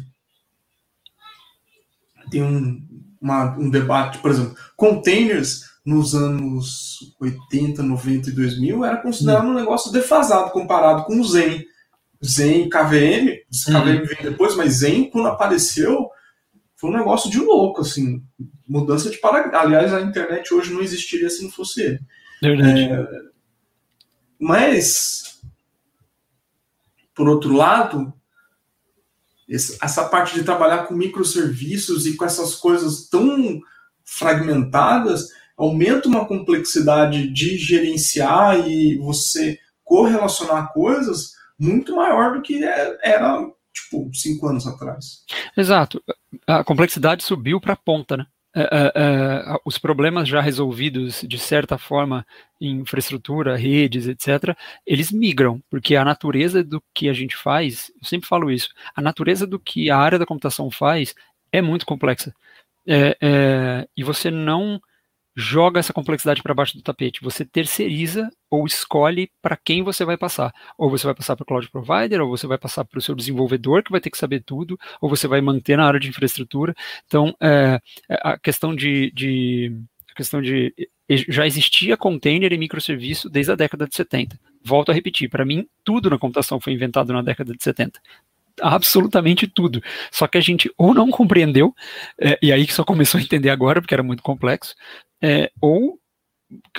tem 2.30 2.42
um, 2.42 2.86
uma, 3.20 3.56
um 3.56 3.70
debate, 3.70 4.18
por 4.18 4.30
exemplo, 4.30 4.54
containers 4.76 5.72
nos 5.84 6.14
anos 6.14 7.14
80, 7.18 7.82
90 7.82 8.28
e 8.28 8.32
2000 8.32 8.84
era 8.84 8.98
considerado 8.98 9.46
hum. 9.46 9.50
um 9.50 9.54
negócio 9.54 9.90
defasado 9.90 10.50
comparado 10.50 11.04
com 11.04 11.18
o 11.18 11.24
Zen. 11.24 11.64
Zen, 12.24 12.68
KVM, 12.68 13.40
KVM 13.50 14.02
hum. 14.02 14.06
vem 14.06 14.22
depois, 14.22 14.54
mas 14.54 14.74
Zen, 14.74 15.10
quando 15.10 15.28
apareceu, 15.28 16.08
foi 16.82 16.90
um 16.90 16.96
negócio 16.96 17.30
de 17.30 17.38
louco, 17.38 17.82
assim, 17.82 18.20
mudança 18.66 19.08
de 19.08 19.18
paradigma. 19.18 19.56
Aliás, 19.56 19.94
a 19.94 20.00
internet 20.00 20.52
hoje 20.52 20.72
não 20.72 20.82
existiria 20.82 21.30
se 21.30 21.44
não 21.44 21.48
fosse 21.48 21.80
ele. 21.80 22.00
Verdade. 22.42 22.82
É, 22.82 23.22
mas, 24.36 25.40
por 27.14 27.28
outro 27.28 27.54
lado, 27.54 28.12
essa 29.48 30.08
parte 30.08 30.34
de 30.34 30.42
trabalhar 30.42 30.88
com 30.88 30.94
microserviços 30.94 32.04
e 32.04 32.16
com 32.16 32.24
essas 32.24 32.56
coisas 32.56 33.08
tão 33.08 33.60
fragmentadas 34.04 35.28
aumenta 35.56 36.08
uma 36.08 36.26
complexidade 36.26 37.28
de 37.28 37.58
gerenciar 37.58 38.68
e 38.68 38.98
você 38.98 39.56
correlacionar 39.84 40.72
coisas 40.72 41.34
muito 41.56 41.94
maior 41.94 42.34
do 42.34 42.42
que 42.42 42.64
é, 42.64 42.98
era 43.04 43.48
tipo 43.72 44.10
cinco 44.12 44.48
anos 44.48 44.66
atrás. 44.66 45.24
Exato 45.56 46.02
a 46.46 46.64
complexidade 46.64 47.22
subiu 47.22 47.60
para 47.60 47.74
a 47.74 47.76
ponta, 47.76 48.16
né? 48.16 48.26
É, 48.54 48.60
é, 48.60 48.92
é, 48.94 49.56
os 49.64 49.78
problemas 49.78 50.28
já 50.28 50.38
resolvidos 50.38 51.24
de 51.26 51.38
certa 51.38 51.78
forma 51.78 52.26
em 52.60 52.80
infraestrutura, 52.80 53.56
redes, 53.56 54.06
etc., 54.06 54.54
eles 54.86 55.10
migram, 55.10 55.62
porque 55.70 55.96
a 55.96 56.04
natureza 56.04 56.62
do 56.62 56.82
que 56.92 57.08
a 57.08 57.14
gente 57.14 57.34
faz, 57.34 57.90
eu 57.98 58.06
sempre 58.06 58.28
falo 58.28 58.50
isso, 58.50 58.68
a 58.94 59.00
natureza 59.00 59.46
do 59.46 59.58
que 59.58 59.88
a 59.88 59.96
área 59.96 60.18
da 60.18 60.26
computação 60.26 60.70
faz 60.70 61.14
é 61.50 61.62
muito 61.62 61.86
complexa. 61.86 62.34
É, 62.86 63.16
é, 63.22 63.88
e 63.96 64.04
você 64.04 64.30
não 64.30 64.80
joga 65.34 65.80
essa 65.80 65.92
complexidade 65.92 66.42
para 66.42 66.54
baixo 66.54 66.76
do 66.76 66.82
tapete. 66.82 67.22
Você 67.22 67.44
terceiriza 67.44 68.30
ou 68.50 68.66
escolhe 68.66 69.30
para 69.40 69.56
quem 69.56 69.82
você 69.82 70.04
vai 70.04 70.16
passar. 70.16 70.52
Ou 70.76 70.90
você 70.90 71.06
vai 71.06 71.14
passar 71.14 71.36
para 71.36 71.44
o 71.44 71.46
cloud 71.46 71.70
provider, 71.70 72.20
ou 72.20 72.28
você 72.28 72.46
vai 72.46 72.58
passar 72.58 72.84
para 72.84 72.98
o 72.98 73.02
seu 73.02 73.14
desenvolvedor, 73.14 73.82
que 73.82 73.90
vai 73.90 74.00
ter 74.00 74.10
que 74.10 74.18
saber 74.18 74.40
tudo, 74.40 74.78
ou 75.00 75.08
você 75.08 75.26
vai 75.26 75.40
manter 75.40 75.76
na 75.76 75.86
área 75.86 76.00
de 76.00 76.08
infraestrutura. 76.08 76.74
Então, 77.06 77.34
é, 77.40 77.80
a 78.08 78.38
questão 78.38 78.74
de, 78.74 79.10
de 79.12 79.74
a 80.10 80.14
questão 80.14 80.42
de 80.42 80.74
já 81.28 81.46
existia 81.46 81.96
container 81.96 82.52
e 82.52 82.58
microserviço 82.58 83.28
desde 83.28 83.52
a 83.52 83.54
década 83.54 83.86
de 83.86 83.94
70. 83.94 84.38
Volto 84.64 84.90
a 84.90 84.94
repetir, 84.94 85.28
para 85.28 85.44
mim, 85.44 85.66
tudo 85.84 86.08
na 86.08 86.18
computação 86.18 86.60
foi 86.60 86.72
inventado 86.72 87.12
na 87.12 87.22
década 87.22 87.52
de 87.54 87.62
70 87.62 88.00
absolutamente 88.60 89.46
tudo. 89.46 89.82
Só 90.10 90.26
que 90.26 90.36
a 90.36 90.40
gente 90.40 90.70
ou 90.76 90.92
não 90.92 91.10
compreendeu, 91.10 91.74
é, 92.20 92.38
e 92.42 92.52
aí 92.52 92.66
que 92.66 92.74
só 92.74 92.84
começou 92.84 93.18
a 93.18 93.22
entender 93.22 93.50
agora, 93.50 93.80
porque 93.80 93.94
era 93.94 94.02
muito 94.02 94.22
complexo, 94.22 94.74
é, 95.22 95.50
ou 95.60 95.98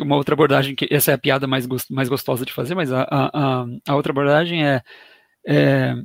uma 0.01 0.15
outra 0.15 0.33
abordagem, 0.33 0.75
que 0.75 0.87
essa 0.91 1.11
é 1.11 1.13
a 1.13 1.17
piada 1.17 1.47
mais, 1.47 1.67
mais 1.89 2.09
gostosa 2.09 2.45
de 2.45 2.53
fazer, 2.53 2.75
mas 2.75 2.91
a, 2.91 3.07
a, 3.09 3.65
a 3.87 3.95
outra 3.95 4.11
abordagem 4.11 4.65
é, 4.65 4.81
é, 5.47 5.95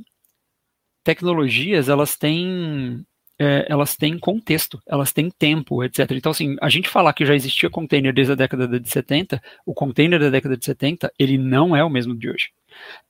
tecnologias, 1.03 1.89
elas 1.89 2.17
têm 2.17 3.05
é, 3.41 3.65
elas 3.69 3.95
têm 3.95 4.19
contexto, 4.19 4.81
elas 4.85 5.13
têm 5.13 5.29
tempo, 5.29 5.81
etc. 5.81 6.11
Então, 6.11 6.31
assim, 6.31 6.57
a 6.61 6.67
gente 6.67 6.89
falar 6.89 7.13
que 7.13 7.25
já 7.25 7.33
existia 7.33 7.69
container 7.69 8.13
desde 8.13 8.33
a 8.33 8.35
década 8.35 8.67
de 8.79 8.89
70, 8.89 9.41
o 9.65 9.73
container 9.73 10.19
da 10.19 10.29
década 10.29 10.57
de 10.57 10.65
70, 10.65 11.09
ele 11.17 11.37
não 11.37 11.73
é 11.73 11.81
o 11.81 11.89
mesmo 11.89 12.13
de 12.13 12.29
hoje. 12.29 12.49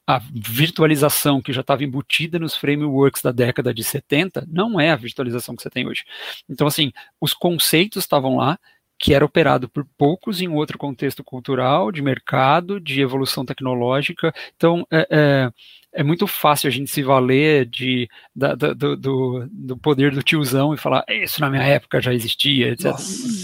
A 0.05 0.19
virtualização 0.19 1.41
que 1.41 1.51
já 1.51 1.61
estava 1.61 1.83
embutida 1.83 2.37
nos 2.37 2.55
frameworks 2.55 3.23
da 3.23 3.31
década 3.31 3.73
de 3.73 3.83
70 3.83 4.45
não 4.47 4.79
é 4.79 4.91
a 4.91 4.95
virtualização 4.95 5.55
que 5.55 5.63
você 5.63 5.69
tem 5.69 5.87
hoje. 5.87 6.03
Então, 6.47 6.67
assim, 6.67 6.91
os 7.19 7.33
conceitos 7.33 8.03
estavam 8.03 8.37
lá, 8.37 8.59
que 8.99 9.13
era 9.13 9.23
operado 9.23 9.69
por 9.69 9.85
poucos 9.97 10.41
em 10.41 10.49
outro 10.49 10.77
contexto 10.77 11.23
cultural, 11.23 11.89
de 11.89 12.01
mercado, 12.01 12.81
de 12.81 13.01
evolução 13.01 13.45
tecnológica. 13.45 14.33
Então, 14.57 14.85
é, 14.91 15.07
é, 15.09 15.51
é 15.93 16.03
muito 16.03 16.27
fácil 16.27 16.67
a 16.67 16.71
gente 16.71 16.91
se 16.91 17.01
valer 17.01 17.65
de, 17.65 18.09
da, 18.35 18.53
da, 18.55 18.73
do, 18.73 19.47
do, 19.49 19.77
poder 19.77 20.11
do 20.11 20.21
tiozão 20.21 20.73
e 20.73 20.77
falar 20.77 21.05
isso 21.07 21.39
na 21.39 21.49
minha 21.49 21.63
época 21.63 22.01
já 22.01 22.13
existia, 22.13 22.73
etc. 22.73 22.93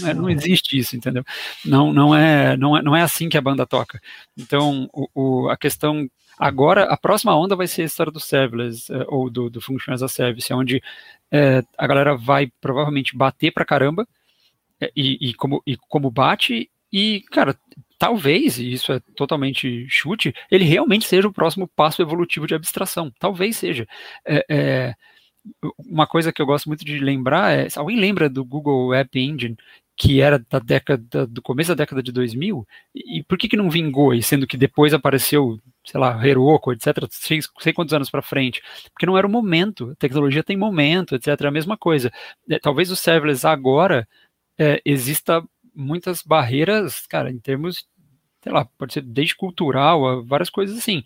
Não, 0.02 0.08
é, 0.08 0.14
não, 0.14 0.30
existe 0.30 0.76
isso, 0.76 0.94
entendeu? 0.94 1.24
Não, 1.64 1.90
não, 1.90 2.14
é, 2.14 2.54
não, 2.58 2.76
é, 2.76 2.82
não 2.82 2.94
é 2.94 3.00
assim 3.00 3.30
que 3.30 3.38
a 3.38 3.42
banda 3.42 3.66
toca. 3.66 3.98
Então, 4.36 4.90
o, 4.92 5.08
o 5.14 5.48
a 5.48 5.56
questão 5.56 6.06
Agora, 6.38 6.84
a 6.84 6.98
próxima 6.98 7.34
onda 7.34 7.56
vai 7.56 7.66
ser 7.66 7.80
a 7.80 7.86
história 7.86 8.12
do 8.12 8.20
serverless, 8.20 8.92
é, 8.92 9.06
ou 9.08 9.30
do, 9.30 9.48
do 9.48 9.58
Function 9.58 9.94
as 9.94 10.02
a 10.02 10.08
Service, 10.08 10.52
onde 10.52 10.82
é, 11.32 11.62
a 11.78 11.86
galera 11.86 12.14
vai 12.14 12.52
provavelmente 12.60 13.16
bater 13.16 13.50
pra 13.52 13.64
caramba, 13.64 14.06
é, 14.06 14.06
e, 14.94 15.30
e, 15.30 15.34
como, 15.34 15.62
e 15.66 15.76
como 15.88 16.10
bate, 16.10 16.70
e, 16.92 17.22
cara, 17.30 17.58
talvez, 17.98 18.58
e 18.58 18.72
isso 18.72 18.92
é 18.92 19.00
totalmente 19.16 19.86
chute, 19.88 20.34
ele 20.50 20.64
realmente 20.64 21.06
seja 21.06 21.28
o 21.28 21.32
próximo 21.32 21.68
passo 21.68 22.02
evolutivo 22.02 22.46
de 22.46 22.54
abstração. 22.54 23.12
Talvez 23.18 23.56
seja. 23.56 23.86
É, 24.24 24.44
é, 24.48 24.94
uma 25.78 26.06
coisa 26.06 26.32
que 26.32 26.42
eu 26.42 26.46
gosto 26.46 26.66
muito 26.66 26.84
de 26.84 26.98
lembrar 26.98 27.52
é, 27.52 27.68
alguém 27.76 27.98
lembra 27.98 28.28
do 28.28 28.44
Google 28.44 28.92
App 28.94 29.18
Engine, 29.18 29.56
que 29.96 30.20
era 30.20 30.38
da 30.38 30.58
década, 30.58 31.26
do 31.26 31.40
começo 31.40 31.70
da 31.70 31.82
década 31.82 32.02
de 32.02 32.12
2000, 32.12 32.66
e 32.94 33.22
por 33.22 33.38
que 33.38 33.48
que 33.48 33.56
não 33.56 33.70
vingou, 33.70 34.12
e 34.12 34.22
sendo 34.22 34.46
que 34.46 34.56
depois 34.56 34.92
apareceu, 34.92 35.58
sei 35.84 35.98
lá, 35.98 36.26
Heroku, 36.26 36.72
etc, 36.72 37.06
sei, 37.10 37.40
sei 37.60 37.72
quantos 37.72 37.94
anos 37.94 38.10
para 38.10 38.20
frente, 38.20 38.62
porque 38.92 39.06
não 39.06 39.16
era 39.16 39.26
o 39.26 39.30
momento, 39.30 39.92
a 39.92 39.94
tecnologia 39.94 40.44
tem 40.44 40.56
momento, 40.56 41.14
etc, 41.14 41.28
é 41.40 41.46
a 41.46 41.50
mesma 41.50 41.78
coisa. 41.78 42.12
É, 42.50 42.58
talvez 42.58 42.90
o 42.90 42.96
serverless 42.96 43.46
agora 43.46 44.06
é, 44.58 44.80
exista 44.84 45.42
muitas 45.74 46.22
barreiras, 46.22 47.06
cara, 47.06 47.30
em 47.30 47.38
termos, 47.38 47.86
sei 48.42 48.52
lá, 48.52 48.64
pode 48.78 48.94
ser 48.94 49.02
desde 49.02 49.36
cultural, 49.36 50.24
várias 50.24 50.50
coisas 50.50 50.76
assim 50.76 51.02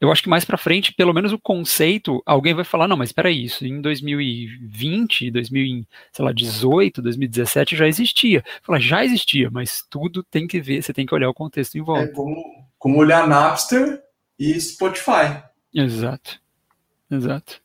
eu 0.00 0.12
acho 0.12 0.22
que 0.22 0.28
mais 0.28 0.44
para 0.44 0.56
frente, 0.56 0.94
pelo 0.94 1.12
menos 1.12 1.32
o 1.32 1.38
conceito, 1.38 2.22
alguém 2.24 2.54
vai 2.54 2.64
falar, 2.64 2.86
não, 2.86 2.96
mas 2.96 3.08
espera 3.08 3.30
isso, 3.30 3.66
em 3.66 3.80
2020, 3.80 5.30
2018, 5.30 7.02
2017 7.02 7.76
já 7.76 7.88
existia. 7.88 8.44
Fala, 8.62 8.78
já 8.78 9.04
existia, 9.04 9.50
mas 9.50 9.84
tudo 9.90 10.22
tem 10.22 10.46
que 10.46 10.60
ver, 10.60 10.82
você 10.82 10.92
tem 10.92 11.04
que 11.04 11.14
olhar 11.14 11.28
o 11.28 11.34
contexto 11.34 11.76
em 11.76 11.82
volta. 11.82 12.04
É 12.04 12.08
como, 12.08 12.36
como 12.78 12.98
olhar 12.98 13.26
Napster 13.26 14.00
e 14.38 14.58
Spotify. 14.60 15.42
Exato, 15.74 16.40
exato. 17.10 17.60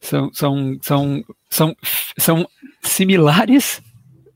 São, 0.00 0.32
são, 0.34 0.78
são, 0.82 1.24
são, 1.48 1.76
são 2.18 2.48
similares 2.82 3.80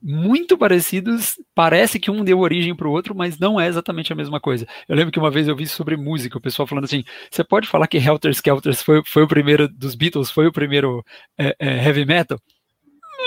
muito 0.03 0.57
parecidos, 0.59 1.41
parece 1.55 1.99
que 1.99 2.11
um 2.11 2.25
deu 2.25 2.39
origem 2.41 2.75
para 2.75 2.89
o 2.89 2.91
outro, 2.91 3.15
mas 3.15 3.39
não 3.39 3.61
é 3.61 3.67
exatamente 3.67 4.13
a 4.13 4.17
mesma 4.17 4.41
coisa. 4.41 4.67
Eu 4.89 4.97
lembro 4.97 5.13
que 5.13 5.19
uma 5.19 5.31
vez 5.31 5.49
eu 5.49 5.57
vi 5.57 5.67
sobre 5.67 5.97
música, 5.97 6.39
o 6.39 6.41
pessoal 6.41 6.67
falando 6.67 6.85
assim: 6.85 7.05
você 7.31 7.45
pode 7.45 7.69
falar 7.69 7.87
que 7.87 7.99
Helter 7.99 8.31
Skelter 8.33 8.75
foi, 8.75 9.03
foi 9.05 9.23
o 9.23 9.29
primeiro 9.29 9.69
dos 9.69 9.95
Beatles, 9.95 10.31
foi 10.31 10.47
o 10.47 10.53
primeiro 10.53 11.05
é, 11.39 11.55
é, 11.59 11.85
heavy 11.85 12.05
metal? 12.05 12.39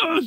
Hum, 0.04 0.20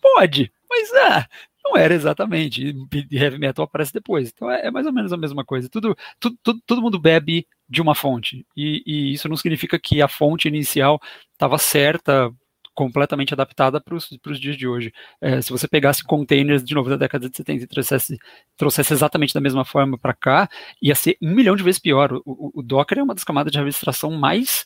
pode, 0.00 0.52
mas 0.68 0.92
ah, 0.94 1.26
não 1.64 1.76
era 1.76 1.94
exatamente. 1.94 2.74
E 3.10 3.16
heavy 3.16 3.38
metal 3.38 3.64
aparece 3.64 3.92
depois. 3.92 4.30
Então 4.34 4.50
é, 4.50 4.66
é, 4.66 4.70
mais 4.70 4.86
ou 4.86 4.92
menos 4.92 5.12
a 5.12 5.16
mesma 5.16 5.44
coisa. 5.44 5.68
Tudo, 5.68 5.96
tudo, 6.18 6.36
tudo, 6.42 6.60
todo 6.66 6.82
mundo 6.82 6.98
bebe 6.98 7.46
de 7.68 7.80
uma 7.80 7.94
fonte. 7.94 8.46
E, 8.56 8.82
e 8.86 9.12
isso 9.12 9.28
não 9.28 9.36
significa 9.36 9.78
que 9.78 10.02
a 10.02 10.08
fonte 10.08 10.48
inicial 10.48 11.00
estava 11.32 11.58
certa 11.58 12.30
completamente 12.80 13.34
adaptada 13.34 13.78
para 13.78 13.94
os 13.94 14.40
dias 14.40 14.56
de 14.56 14.66
hoje. 14.66 14.90
É, 15.20 15.42
se 15.42 15.50
você 15.50 15.68
pegasse 15.68 16.02
containers 16.02 16.64
de 16.64 16.74
novo 16.74 16.88
da 16.88 16.96
década 16.96 17.28
de 17.28 17.36
70 17.36 17.64
e 17.64 17.66
trouxesse, 17.66 18.18
trouxesse 18.56 18.94
exatamente 18.94 19.34
da 19.34 19.40
mesma 19.40 19.66
forma 19.66 19.98
para 19.98 20.14
cá, 20.14 20.48
ia 20.80 20.94
ser 20.94 21.18
um 21.20 21.34
milhão 21.34 21.54
de 21.54 21.62
vezes 21.62 21.78
pior. 21.78 22.10
O, 22.10 22.22
o, 22.24 22.50
o, 22.54 22.62
Docker 22.62 22.98
é 22.98 23.02
uma 23.02 23.14
das 23.14 23.22
camadas 23.22 23.52
de 23.52 23.58
administração 23.58 24.12
mais 24.12 24.64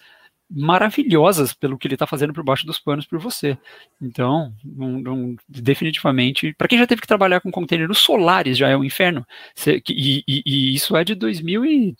maravilhosas 0.49 1.53
pelo 1.53 1.77
que 1.77 1.89
ele 1.89 1.97
está 1.97 2.07
fazendo 2.07 2.33
por 2.33 2.45
baixo 2.45 2.65
dos 2.65 2.79
panos 2.79 3.05
por 3.05 3.19
você. 3.19 3.59
Então, 4.01 4.55
um, 4.65 5.11
um, 5.11 5.37
definitivamente, 5.49 6.55
para 6.57 6.69
quem 6.69 6.79
já 6.79 6.87
teve 6.87 7.01
que 7.01 7.09
trabalhar 7.09 7.41
com 7.41 7.51
containers 7.51 7.99
solares 7.99 8.57
já 8.57 8.69
é 8.69 8.77
um 8.77 8.85
inferno. 8.85 9.27
Cê, 9.57 9.83
e, 9.89 10.23
e, 10.29 10.43
e, 10.47 10.73
isso 10.73 10.97
é 10.97 11.03
de 11.03 11.17
2000 11.17 11.65
e 11.65 11.97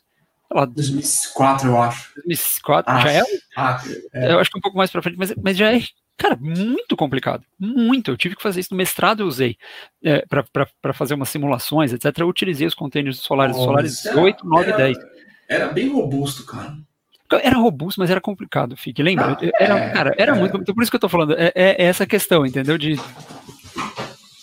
lá, 0.55 0.65
2004, 0.65 1.69
eu 1.69 1.83
acho. 1.83 2.15
2004, 2.15 2.93
acho, 2.93 3.05
já 3.05 3.13
é, 3.13 3.23
é, 4.13 4.33
Eu 4.33 4.39
acho 4.39 4.51
que 4.51 4.59
um 4.59 4.61
pouco 4.61 4.79
mais 4.79 4.93
para 4.93 5.03
frente, 5.03 5.19
mas, 5.19 5.35
mas 5.43 5.57
já 5.57 5.75
é 5.75 5.81
Cara, 6.17 6.37
muito 6.41 6.97
complicado. 6.97 7.45
Muito. 7.59 8.11
Eu 8.11 8.17
tive 8.17 8.37
que 8.37 8.43
fazer 8.43 8.61
isso 8.61 8.73
no 8.73 8.77
mestrado, 8.77 9.23
eu 9.23 9.27
usei 9.27 9.57
é, 10.03 10.25
para 10.27 10.93
fazer 10.93 11.15
umas 11.15 11.29
simulações, 11.29 11.93
etc. 11.93 12.19
Eu 12.19 12.29
utilizei 12.29 12.67
os 12.67 12.75
containers 12.75 13.19
solares, 13.19 13.57
oh, 13.57 13.65
solares 13.65 14.07
8, 14.07 14.47
9 14.47 14.71
e 14.71 14.77
10. 14.77 14.99
Era 15.49 15.69
bem 15.69 15.89
robusto, 15.89 16.47
cara. 16.47 16.77
Era 17.43 17.57
robusto, 17.57 18.01
mas 18.01 18.11
era 18.11 18.21
complicado, 18.21 18.77
fique. 18.77 19.03
Lembra? 19.03 19.37
Ah, 19.41 19.51
era, 19.59 19.79
é, 19.79 19.91
cara, 19.91 20.15
era 20.17 20.37
é. 20.37 20.39
muito. 20.39 20.73
Por 20.73 20.83
isso 20.83 20.91
que 20.91 20.97
eu 20.97 21.01
tô 21.01 21.09
falando. 21.09 21.35
É, 21.37 21.53
é, 21.55 21.83
é 21.83 21.85
essa 21.85 22.07
questão, 22.07 22.47
entendeu? 22.47 22.79
De 22.79 22.97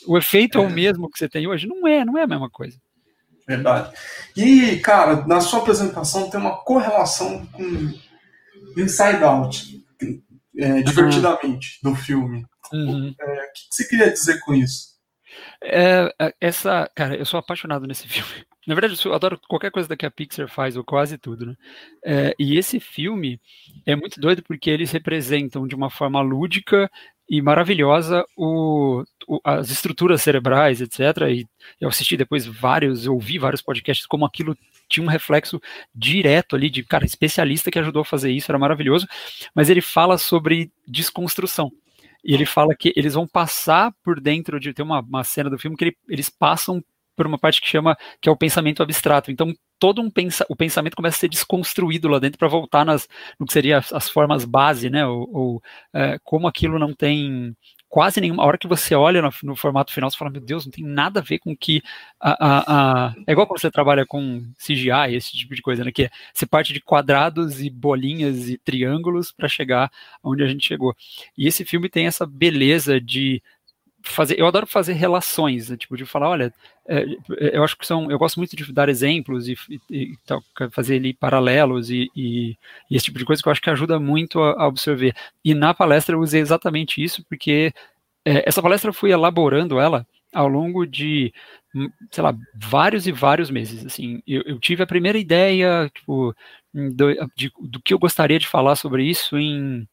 o 0.08 0.18
efeito 0.18 0.58
é 0.58 0.62
o 0.62 0.70
mesmo 0.70 1.10
que 1.10 1.18
você 1.18 1.30
tem 1.30 1.48
hoje. 1.48 1.68
Não 1.68 1.88
é, 1.88 2.04
não 2.04 2.18
é 2.18 2.24
a 2.24 2.28
mesma 2.28 2.50
coisa. 2.50 2.78
Verdade. 3.48 3.94
E, 4.36 4.78
cara, 4.78 5.26
na 5.26 5.40
sua 5.40 5.60
apresentação 5.60 6.30
tem 6.30 6.40
uma 6.40 6.58
correlação 6.58 7.46
com 7.48 7.64
Inside 8.78 9.24
Out 9.24 9.82
é, 10.58 10.82
divertidamente 10.82 11.80
uhum. 11.84 11.92
do 11.92 11.98
filme. 11.98 12.46
Uhum. 12.74 13.14
É, 13.20 13.46
o 13.46 13.54
que 13.54 13.68
você 13.70 13.88
queria 13.88 14.12
dizer 14.12 14.40
com 14.42 14.54
isso? 14.54 14.92
É, 15.64 16.14
é, 16.20 16.34
essa, 16.42 16.90
cara, 16.96 17.16
eu 17.16 17.26
sou 17.26 17.40
apaixonado 17.40 17.88
nesse 17.88 18.08
filme. 18.10 18.46
Na 18.68 18.76
verdade, 18.76 19.00
eu 19.04 19.14
adoro 19.14 19.40
qualquer 19.50 19.72
coisa 19.72 19.98
que 19.98 20.06
a 20.06 20.12
Pixar 20.12 20.48
faz, 20.48 20.78
ou 20.78 20.84
quase 20.84 21.18
tudo, 21.18 21.48
né? 21.48 21.56
É, 22.06 22.36
e 22.38 22.58
esse 22.58 22.80
filme 22.80 23.42
é 23.88 23.96
muito 23.96 24.20
doido 24.20 24.44
porque 24.44 24.70
eles 24.70 24.92
representam 24.92 25.66
de 25.66 25.74
uma 25.74 25.90
forma 25.90 26.22
lúdica 26.22 26.90
e 27.32 27.42
maravilhosa 27.42 28.26
o, 28.36 29.06
o, 29.26 29.40
as 29.46 29.72
estruturas 29.72 30.22
cerebrais, 30.22 30.82
etc. 30.82 31.00
E 31.30 31.48
eu 31.80 31.88
assisti 31.88 32.18
depois 32.18 32.46
vários, 32.46 33.08
ouvi 33.08 33.40
vários 33.40 33.62
podcasts 33.62 34.06
como 34.06 34.26
aquilo 34.26 34.54
tinha 34.90 35.02
um 35.02 35.10
reflexo 35.10 35.62
direto 35.96 36.58
ali 36.58 36.70
de, 36.70 36.84
cara, 36.84 37.06
especialista 37.06 37.72
que 37.72 37.80
ajudou 37.80 38.02
a 38.02 38.06
fazer 38.06 38.32
isso, 38.34 38.52
era 38.52 38.60
maravilhoso, 38.60 39.08
mas 39.56 39.70
ele 39.70 39.80
fala 39.80 40.18
sobre 40.18 40.74
desconstrução. 40.86 41.72
E 42.22 42.34
ele 42.34 42.46
fala 42.46 42.76
que 42.76 42.92
eles 42.98 43.14
vão 43.14 43.26
passar 43.26 43.94
por 44.04 44.20
dentro 44.20 44.60
de. 44.60 44.74
Tem 44.74 44.84
uma, 44.84 45.00
uma 45.00 45.24
cena 45.24 45.50
do 45.50 45.58
filme 45.58 45.78
que 45.78 45.86
ele, 45.86 45.98
eles 46.10 46.30
passam 46.30 46.84
por 47.16 47.28
uma 47.28 47.38
parte 47.38 47.62
que 47.62 47.68
chama 47.68 47.98
que 48.22 48.30
é 48.30 48.32
o 48.32 48.38
pensamento 48.38 48.82
abstrato. 48.84 49.32
Então 49.32 49.54
todo 49.80 50.02
um 50.02 50.10
pensa, 50.10 50.46
o 50.48 50.56
pensamento 50.56 50.96
começa 50.96 51.18
a 51.18 51.20
ser 51.20 51.30
desconstruído 51.30 52.08
lá 52.08 52.20
dentro 52.20 52.38
para 52.38 52.48
voltar 52.48 52.86
nas 52.86 53.08
no 53.40 53.46
que 53.46 53.54
seria 53.54 53.80
as, 53.80 53.92
as 53.92 54.10
formas 54.10 54.46
base, 54.46 54.90
né? 54.90 55.06
Ou, 55.06 55.30
ou 55.34 55.64
é, 55.94 56.18
como 56.24 56.48
aquilo 56.48 56.78
não 56.78 56.94
tem 56.94 57.56
quase 57.92 58.22
nenhuma. 58.22 58.42
A 58.42 58.46
hora 58.46 58.58
que 58.58 58.68
você 58.68 58.96
olha 58.96 59.22
no, 59.22 59.30
no, 59.44 59.56
formato 59.56 59.92
final, 59.92 60.10
você 60.10 60.18
fala, 60.18 60.32
meu 60.32 60.40
Deus, 60.40 60.66
não 60.66 60.72
tem 60.72 60.86
nada 60.86 61.20
a 61.20 61.24
ver 61.24 61.40
com 61.40 61.56
que. 61.56 61.82
A, 62.20 62.32
a, 62.32 63.08
a... 63.08 63.16
É 63.28 63.34
igual 63.34 63.46
quando 63.46 63.60
você 63.60 63.70
trabalha 63.70 64.06
com 64.06 64.42
CGI, 64.58 65.14
esse 65.14 65.34
tipo 65.34 65.54
de 65.54 65.62
coisa, 65.62 65.84
né? 65.84 65.92
Que 65.92 66.04
é, 66.06 66.10
você 66.34 66.46
parte 66.46 66.72
de 66.72 66.80
quadrados 66.80 67.62
e 67.62 67.70
bolinhas 67.70 68.50
e 68.50 68.58
triângulos 68.58 69.32
para 69.32 69.50
chegar 69.50 69.92
onde 70.24 70.42
a 70.42 70.48
gente 70.48 70.66
chegou. 70.66 70.96
E 71.38 71.48
esse 71.48 71.66
filme 71.66 71.90
tem 71.90 72.08
essa 72.08 72.26
beleza 72.26 73.00
de 73.00 73.44
fazer, 74.04 74.40
eu 74.40 74.48
adoro 74.48 74.66
fazer 74.68 74.94
relações, 74.94 75.70
né, 75.70 75.78
tipo 75.78 75.96
de 75.96 76.06
falar, 76.06 76.30
olha, 76.30 76.54
é, 76.88 77.04
é, 77.40 77.58
eu 77.58 77.64
acho 77.64 77.78
que 77.78 77.86
são, 77.86 78.10
eu 78.10 78.18
gosto 78.18 78.38
muito 78.38 78.56
de 78.56 78.74
dar 78.74 78.90
exemplos 78.90 79.48
e, 79.48 79.56
e, 79.90 80.14
e 80.14 80.70
fazer 80.72 80.96
ali 80.96 81.14
paralelos 81.14 81.90
e, 81.90 82.10
e, 82.16 82.58
esse 82.90 83.06
tipo 83.06 83.20
de 83.20 83.26
coisa 83.26 83.42
que 83.42 83.48
eu 83.48 83.52
acho 83.52 83.62
que 83.62 83.70
ajuda 83.70 84.00
muito 84.00 84.42
a, 84.42 84.64
a 84.64 84.66
absorver. 84.68 85.14
E 85.44 85.54
na 85.54 85.74
palestra 85.74 86.16
eu 86.16 86.20
usei 86.20 86.42
exatamente 86.42 87.04
isso 87.04 87.24
porque 87.26 87.74
é, 88.26 88.48
essa 88.48 88.62
palestra 88.62 88.90
eu 88.90 88.94
fui 88.94 89.12
elaborando 89.12 89.80
ela 89.80 90.06
ao 90.34 90.48
longo 90.48 90.86
de, 90.86 91.34
hum, 91.76 91.90
sei 92.12 92.24
lá, 92.24 92.34
vários 92.56 93.08
e 93.08 93.12
vários 93.12 93.50
meses. 93.50 93.86
Assim, 93.86 94.22
eu, 94.28 94.42
eu 94.46 94.60
tive 94.60 94.84
a 94.84 94.88
primeira 94.88 95.18
ideia, 95.18 95.90
tipo, 95.94 96.36
do, 96.74 97.14
de, 97.36 97.52
do 97.60 97.82
que 97.82 97.94
eu 97.94 98.00
gostaria 98.00 98.40
de 98.40 98.48
falar 98.48 98.76
sobre 98.76 99.04
isso 99.04 99.38
em 99.38 99.88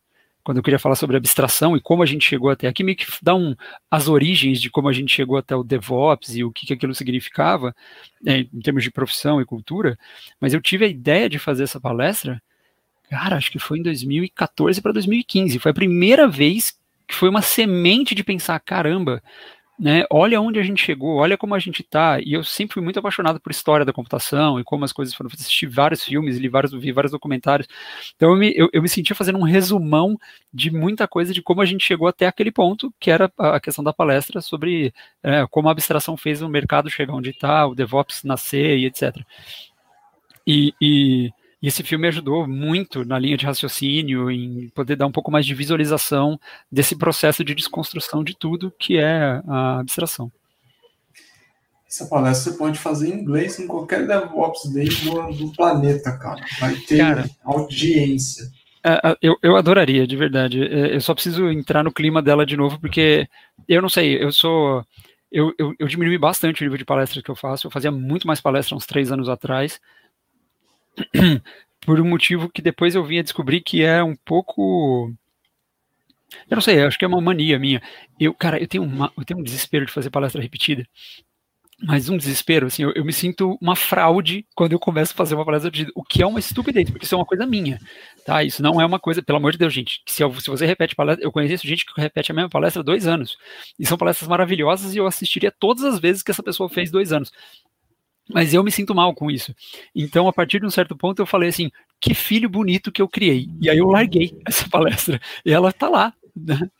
quando 0.49 0.57
eu 0.57 0.63
queria 0.63 0.79
falar 0.79 0.95
sobre 0.95 1.15
abstração 1.15 1.77
e 1.77 1.81
como 1.81 2.03
a 2.03 2.07
gente 2.07 2.25
chegou 2.25 2.49
até 2.49 2.69
aqui, 2.69 2.83
meio 2.83 2.97
que 2.97 3.05
dá 3.21 3.35
um, 3.35 3.55
as 3.91 4.09
origens 4.09 4.59
de 4.59 4.71
como 4.71 4.89
a 4.89 4.95
gente 4.95 5.15
chegou 5.15 5.37
até 5.37 5.55
o 5.55 5.63
DevOps 5.63 6.35
e 6.35 6.43
o 6.43 6.51
que, 6.51 6.65
que 6.65 6.73
aquilo 6.73 6.95
significava, 6.95 7.77
né, 8.23 8.47
em 8.51 8.61
termos 8.63 8.83
de 8.83 8.91
profissão 8.91 9.43
e 9.43 9.45
cultura, 9.45 9.99
mas 10.41 10.55
eu 10.55 10.61
tive 10.63 10.87
a 10.87 10.89
ideia 10.89 11.29
de 11.29 11.39
fazer 11.39 11.65
essa 11.65 11.79
palestra, 11.79 12.43
cara, 13.11 13.37
acho 13.37 13.53
que 13.53 13.59
foi 13.59 13.79
em 13.79 13.83
2014 13.83 14.81
para 14.81 14.93
2015, 14.93 15.59
foi 15.59 15.71
a 15.71 15.75
primeira 15.75 16.27
vez 16.27 16.79
que 17.07 17.15
foi 17.15 17.29
uma 17.29 17.43
semente 17.43 18.15
de 18.15 18.25
pensar, 18.25 18.59
caramba, 18.59 19.23
né? 19.79 20.05
Olha 20.11 20.41
onde 20.41 20.59
a 20.59 20.63
gente 20.63 20.85
chegou, 20.85 21.17
olha 21.17 21.39
como 21.39 21.55
a 21.55 21.59
gente 21.59 21.83
está. 21.83 22.19
E 22.21 22.33
eu 22.33 22.43
sempre 22.43 22.75
fui 22.75 22.83
muito 22.83 22.99
apaixonado 22.99 23.41
por 23.41 23.51
história 23.53 23.87
da 23.87 23.93
computação 23.93 24.59
e 24.59 24.65
como 24.65 24.85
as 24.85 24.93
coisas 24.93 25.15
foram. 25.15 25.31
Assisti 25.33 25.67
vários 25.67 26.03
filmes, 26.03 26.37
li 26.37 26.49
vários, 26.49 26.73
vi 26.73 26.91
vários 26.91 27.13
documentários. 27.13 27.69
Então 28.17 28.31
eu 28.31 28.37
me, 28.37 28.53
eu, 28.57 28.69
eu 28.73 28.83
me 28.83 28.89
sentia 28.89 29.15
fazendo 29.15 29.39
um 29.39 29.45
resumão 29.45 30.19
de 30.53 30.71
muita 30.71 31.07
coisa 31.07 31.33
de 31.33 31.43
como 31.43 31.61
a 31.61 31.67
gente 31.67 31.85
chegou 31.85 32.09
até 32.09 32.27
aquele 32.27 32.51
ponto, 32.51 32.93
que 32.99 33.11
era 33.11 33.31
a 33.39 33.61
questão 33.61 33.85
da 33.85 33.93
palestra 33.93 34.41
sobre 34.41 34.93
é, 35.23 35.47
como 35.49 35.69
a 35.69 35.73
abstração 35.73 36.17
fez 36.17 36.43
o 36.43 36.49
mercado 36.49 36.91
chegar 36.91 37.15
onde 37.15 37.31
está, 37.31 37.67
o 37.67 37.75
DevOps 37.75 38.25
nascer 38.25 38.79
e 38.79 38.87
etc. 38.87 39.17
E, 40.47 40.75
e 40.81 41.31
e 41.61 41.67
esse 41.67 41.83
filme 41.83 42.07
ajudou 42.09 42.47
muito 42.47 43.05
na 43.05 43.19
linha 43.19 43.37
de 43.37 43.45
raciocínio, 43.45 44.31
em 44.31 44.69
poder 44.69 44.97
dar 44.97 45.07
um 45.07 45.13
pouco 45.13 45.31
mais 45.31 45.45
de 45.45 45.55
visualização 45.55 46.39
desse 46.71 46.97
processo 46.97 47.45
de 47.45 47.55
desconstrução 47.55 48.23
de 48.23 48.37
tudo 48.37 48.73
que 48.79 48.97
é 48.97 49.43
a 49.47 49.81
abstração. 49.81 50.31
Essa 51.89 52.07
palestra 52.07 52.53
você 52.53 52.59
pode 52.59 52.79
fazer 52.79 53.09
em 53.09 53.21
inglês 53.21 53.59
em 53.59 53.67
qualquer 53.67 54.07
DevOps 54.07 54.71
Day 54.73 54.89
do, 54.89 55.33
do 55.33 55.53
planeta, 55.53 56.17
cara. 56.19 56.45
Vai 56.61 56.75
ter 56.75 56.99
cara, 56.99 57.31
audiência. 57.43 58.45
É, 58.85 59.11
é, 59.11 59.17
eu, 59.23 59.37
eu 59.43 59.57
adoraria, 59.57 60.07
de 60.07 60.15
verdade. 60.15 60.63
É, 60.63 60.95
eu 60.95 61.01
só 61.01 61.15
preciso 61.15 61.51
entrar 61.51 61.83
no 61.83 61.93
clima 61.93 62.23
dela 62.23 62.45
de 62.45 62.57
novo, 62.57 62.79
porque 62.79 63.27
eu 63.67 63.81
não 63.81 63.89
sei, 63.89 64.23
eu 64.23 64.31
sou. 64.31 64.85
Eu, 65.33 65.53
eu, 65.59 65.75
eu 65.79 65.89
diminui 65.89 66.19
bastante 66.19 66.61
o 66.61 66.65
nível 66.65 66.79
de 66.79 66.85
palestras 66.85 67.23
que 67.25 67.31
eu 67.31 67.37
faço. 67.37 67.67
Eu 67.67 67.71
fazia 67.71 67.91
muito 67.91 68.27
mais 68.27 68.41
palestras 68.41 68.77
uns 68.77 68.87
três 68.87 69.11
anos 69.11 69.29
atrás. 69.29 69.81
por 71.81 72.01
um 72.01 72.09
motivo 72.09 72.49
que 72.49 72.63
depois 72.63 72.95
eu 72.95 73.05
vim 73.05 73.19
a 73.19 73.23
descobrir 73.23 73.61
que 73.61 73.83
é 73.83 74.03
um 74.03 74.15
pouco. 74.15 75.13
Eu 76.51 76.57
não 76.57 76.61
sei, 76.61 76.83
acho 76.83 76.99
que 76.99 77.05
é 77.05 77.09
uma 77.09 77.21
mania 77.21 77.59
minha. 77.59 77.83
Eu, 78.21 78.35
cara, 78.35 78.61
eu 78.61 78.69
tenho, 78.69 78.85
uma, 78.85 79.13
eu 79.17 79.25
tenho 79.25 79.41
um 79.41 79.43
desespero 79.43 79.87
de 79.87 79.93
fazer 79.93 80.11
palestra 80.11 80.43
repetida. 80.43 80.87
Mas 81.81 82.09
um 82.09 82.17
desespero, 82.17 82.67
assim, 82.67 82.83
eu, 82.83 82.93
eu, 82.93 83.05
me 83.05 83.13
sinto 83.13 83.57
uma 83.63 83.77
fraude 83.77 84.45
quando 84.57 84.73
eu 84.73 84.81
começo 84.81 85.13
a 85.13 85.17
fazer 85.17 85.37
uma 85.37 85.45
palestra 85.45 85.71
repetida, 85.71 85.93
o 85.95 86.03
que 86.03 86.21
é 86.21 86.27
uma 86.27 86.41
estupidez, 86.41 86.91
porque 86.91 87.05
isso 87.05 87.15
é 87.15 87.19
uma 87.19 87.25
coisa 87.25 87.47
minha, 87.47 87.79
tá? 88.27 88.43
Isso 88.43 88.61
não 88.61 88.81
é 88.81 88.85
uma 88.85 88.99
coisa, 88.99 89.23
pelo 89.23 89.39
amor 89.39 89.53
de 89.53 89.59
Deus, 89.59 89.73
gente, 89.73 90.03
se, 90.05 90.21
eu, 90.21 90.35
se 90.41 90.51
você 90.51 90.67
repete 90.67 90.97
palestra, 90.97 91.25
eu 91.25 91.31
conheço 91.31 91.65
gente 91.65 91.87
que 91.87 92.01
repete 92.01 92.33
a 92.33 92.35
mesma 92.35 92.51
palestra 92.51 92.83
há 92.83 92.85
dois 92.85 93.07
anos, 93.07 93.39
e 93.79 93.87
são 93.87 93.97
palestras 93.97 94.29
maravilhosas 94.29 94.93
e 94.93 94.99
eu 94.99 95.07
assistiria 95.07 95.53
todas 95.53 95.85
as 95.85 96.01
vezes 96.01 96.21
que 96.21 96.33
essa 96.33 96.43
pessoa 96.43 96.69
fez 96.69 96.91
dois 96.91 97.13
anos. 97.13 97.31
Mas 98.29 98.53
eu 98.53 98.63
me 98.63 98.71
sinto 98.71 98.95
mal 98.95 99.15
com 99.15 99.31
isso. 99.31 99.55
Então, 99.95 100.29
a 100.29 100.33
partir 100.33 100.61
de 100.61 100.67
um 100.67 100.71
certo 100.71 100.97
ponto, 100.97 101.21
eu 101.21 101.27
falei 101.27 101.49
assim: 101.49 101.71
que 102.01 102.15
filho 102.15 102.49
bonito 102.49 102.93
que 102.93 103.01
eu 103.01 103.09
criei. 103.09 103.49
E 103.61 103.71
aí 103.71 103.79
eu 103.79 103.89
larguei 103.89 104.39
essa 104.47 104.69
palestra. 104.69 105.21
E 105.45 105.53
ela 105.53 105.73
tá 105.73 105.89
lá. 105.89 106.13
Né? 106.37 106.71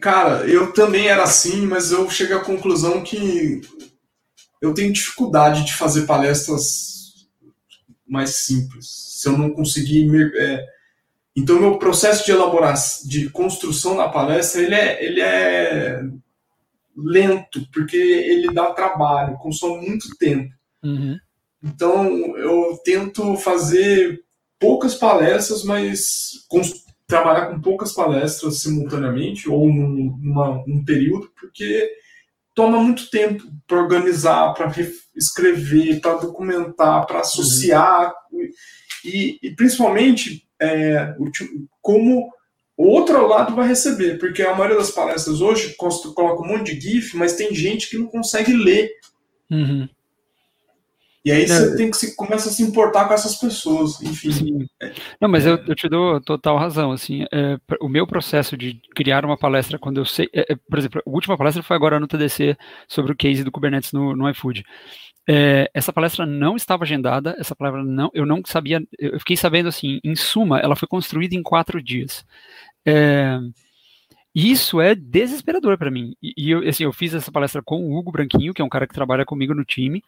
Cara, 0.00 0.46
eu 0.46 0.72
também 0.72 1.06
era 1.06 1.22
assim, 1.22 1.66
mas 1.66 1.92
eu 1.92 2.08
cheguei 2.10 2.36
à 2.36 2.40
conclusão 2.40 3.02
que 3.02 3.60
eu 4.60 4.74
tenho 4.74 4.92
dificuldade 4.92 5.64
de 5.64 5.74
fazer 5.74 6.06
palestras 6.06 7.26
mais 8.06 8.36
simples. 8.36 8.86
Se 9.20 9.28
eu 9.28 9.38
não 9.38 9.50
conseguir. 9.50 10.10
É... 10.36 10.66
Então, 11.34 11.58
meu 11.58 11.78
processo 11.78 12.26
de 12.26 12.32
elaboração, 12.32 13.08
de 13.08 13.30
construção 13.30 13.96
da 13.96 14.08
palestra, 14.08 14.60
ele 14.60 14.74
é, 14.74 15.04
ele 15.04 15.20
é 15.20 16.02
lento, 16.96 17.66
porque 17.72 17.96
ele 17.96 18.52
dá 18.52 18.72
trabalho, 18.72 19.38
consome 19.38 19.86
muito 19.86 20.08
tempo. 20.18 20.52
Uhum. 20.82 21.18
Então, 21.62 22.36
eu 22.36 22.78
tento 22.84 23.36
fazer 23.36 24.20
poucas 24.58 24.94
palestras, 24.94 25.64
mas 25.64 26.46
trabalhar 27.06 27.46
com 27.46 27.60
poucas 27.60 27.92
palestras 27.92 28.60
simultaneamente 28.60 29.48
ou 29.48 29.68
num 29.68 30.84
período, 30.84 31.30
porque 31.38 31.90
toma 32.54 32.80
muito 32.80 33.10
tempo 33.10 33.44
para 33.66 33.78
organizar, 33.78 34.52
para 34.54 34.72
escrever, 35.14 36.00
para 36.00 36.18
documentar, 36.18 37.06
para 37.06 37.20
associar 37.20 38.12
uhum. 38.32 38.48
e, 39.04 39.38
e, 39.42 39.54
principalmente 39.54 40.46
é, 40.60 41.14
como 41.80 42.30
o 42.76 42.86
outro 42.86 43.26
lado 43.26 43.54
vai 43.54 43.68
receber, 43.68 44.18
porque 44.18 44.42
a 44.42 44.54
maioria 44.54 44.78
das 44.78 44.90
palestras 44.90 45.40
hoje 45.40 45.74
coloca 45.76 46.42
um 46.42 46.46
monte 46.46 46.74
de 46.74 46.80
GIF, 46.80 47.16
mas 47.16 47.36
tem 47.36 47.54
gente 47.54 47.88
que 47.88 47.98
não 47.98 48.06
consegue 48.06 48.52
ler. 48.52 48.90
Uhum. 49.50 49.88
E 51.24 51.30
aí 51.30 51.46
você 51.46 51.74
é. 51.74 51.76
tem 51.76 51.88
que 51.88 51.96
se, 51.96 52.16
começa 52.16 52.48
a 52.48 52.52
se 52.52 52.64
importar 52.64 53.06
com 53.06 53.14
essas 53.14 53.36
pessoas, 53.36 54.02
enfim. 54.02 54.32
Sim. 54.32 54.66
Não, 55.20 55.28
mas 55.28 55.46
eu, 55.46 55.56
eu, 55.68 55.74
te 55.76 55.88
dou 55.88 56.20
total 56.20 56.58
razão, 56.58 56.90
assim, 56.90 57.24
é, 57.32 57.56
o 57.80 57.88
meu 57.88 58.06
processo 58.08 58.56
de 58.56 58.80
criar 58.94 59.24
uma 59.24 59.38
palestra 59.38 59.78
quando 59.78 59.98
eu 59.98 60.04
sei, 60.04 60.28
é, 60.32 60.52
é 60.52 60.56
por 60.56 60.78
exemplo, 60.80 61.00
a 61.06 61.08
última 61.08 61.38
palestra 61.38 61.62
foi 61.62 61.76
agora 61.76 62.00
no 62.00 62.08
TDC 62.08 62.56
sobre 62.88 63.12
o 63.12 63.16
case 63.16 63.44
do 63.44 63.52
Kubernetes 63.52 63.92
no, 63.92 64.16
no 64.16 64.28
iFood. 64.30 64.64
É, 65.28 65.70
essa 65.72 65.92
palestra 65.92 66.26
não 66.26 66.56
estava 66.56 66.84
agendada, 66.84 67.36
essa 67.38 67.54
palavra 67.54 67.84
não, 67.84 68.10
eu 68.12 68.26
não 68.26 68.42
sabia, 68.44 68.82
eu 68.98 69.18
fiquei 69.20 69.36
sabendo 69.36 69.68
assim, 69.68 70.00
em 70.02 70.16
suma, 70.16 70.58
ela 70.58 70.74
foi 70.74 70.88
construída 70.88 71.34
em 71.34 71.42
quatro 71.42 71.82
dias. 71.82 72.26
É, 72.84 73.38
isso 74.34 74.80
é 74.80 74.94
desesperador 74.94 75.76
para 75.78 75.90
mim. 75.90 76.16
E, 76.22 76.32
e, 76.36 76.50
eu, 76.50 76.68
assim, 76.68 76.84
eu 76.84 76.92
fiz 76.92 77.14
essa 77.14 77.30
palestra 77.30 77.62
com 77.62 77.84
o 77.84 77.96
Hugo 77.96 78.10
Branquinho, 78.10 78.54
que 78.54 78.62
é 78.62 78.64
um 78.64 78.68
cara 78.68 78.86
que 78.86 78.94
trabalha 78.94 79.24
comigo 79.24 79.54
no 79.54 79.64
time, 79.64 80.02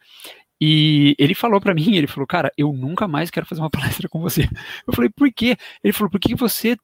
e 0.60 1.14
ele 1.18 1.34
falou 1.34 1.60
para 1.60 1.74
mim, 1.74 1.94
ele 1.96 2.06
falou, 2.06 2.26
cara, 2.26 2.52
eu 2.56 2.72
nunca 2.72 3.06
mais 3.06 3.30
quero 3.30 3.46
fazer 3.46 3.60
uma 3.60 3.70
palestra 3.70 4.08
com 4.08 4.20
você. 4.20 4.48
Eu 4.86 4.92
falei, 4.94 5.10
por 5.10 5.30
quê? 5.32 5.56
Ele 5.82 5.92
falou, 5.92 6.10
porque 6.10 6.34
você, 6.34 6.76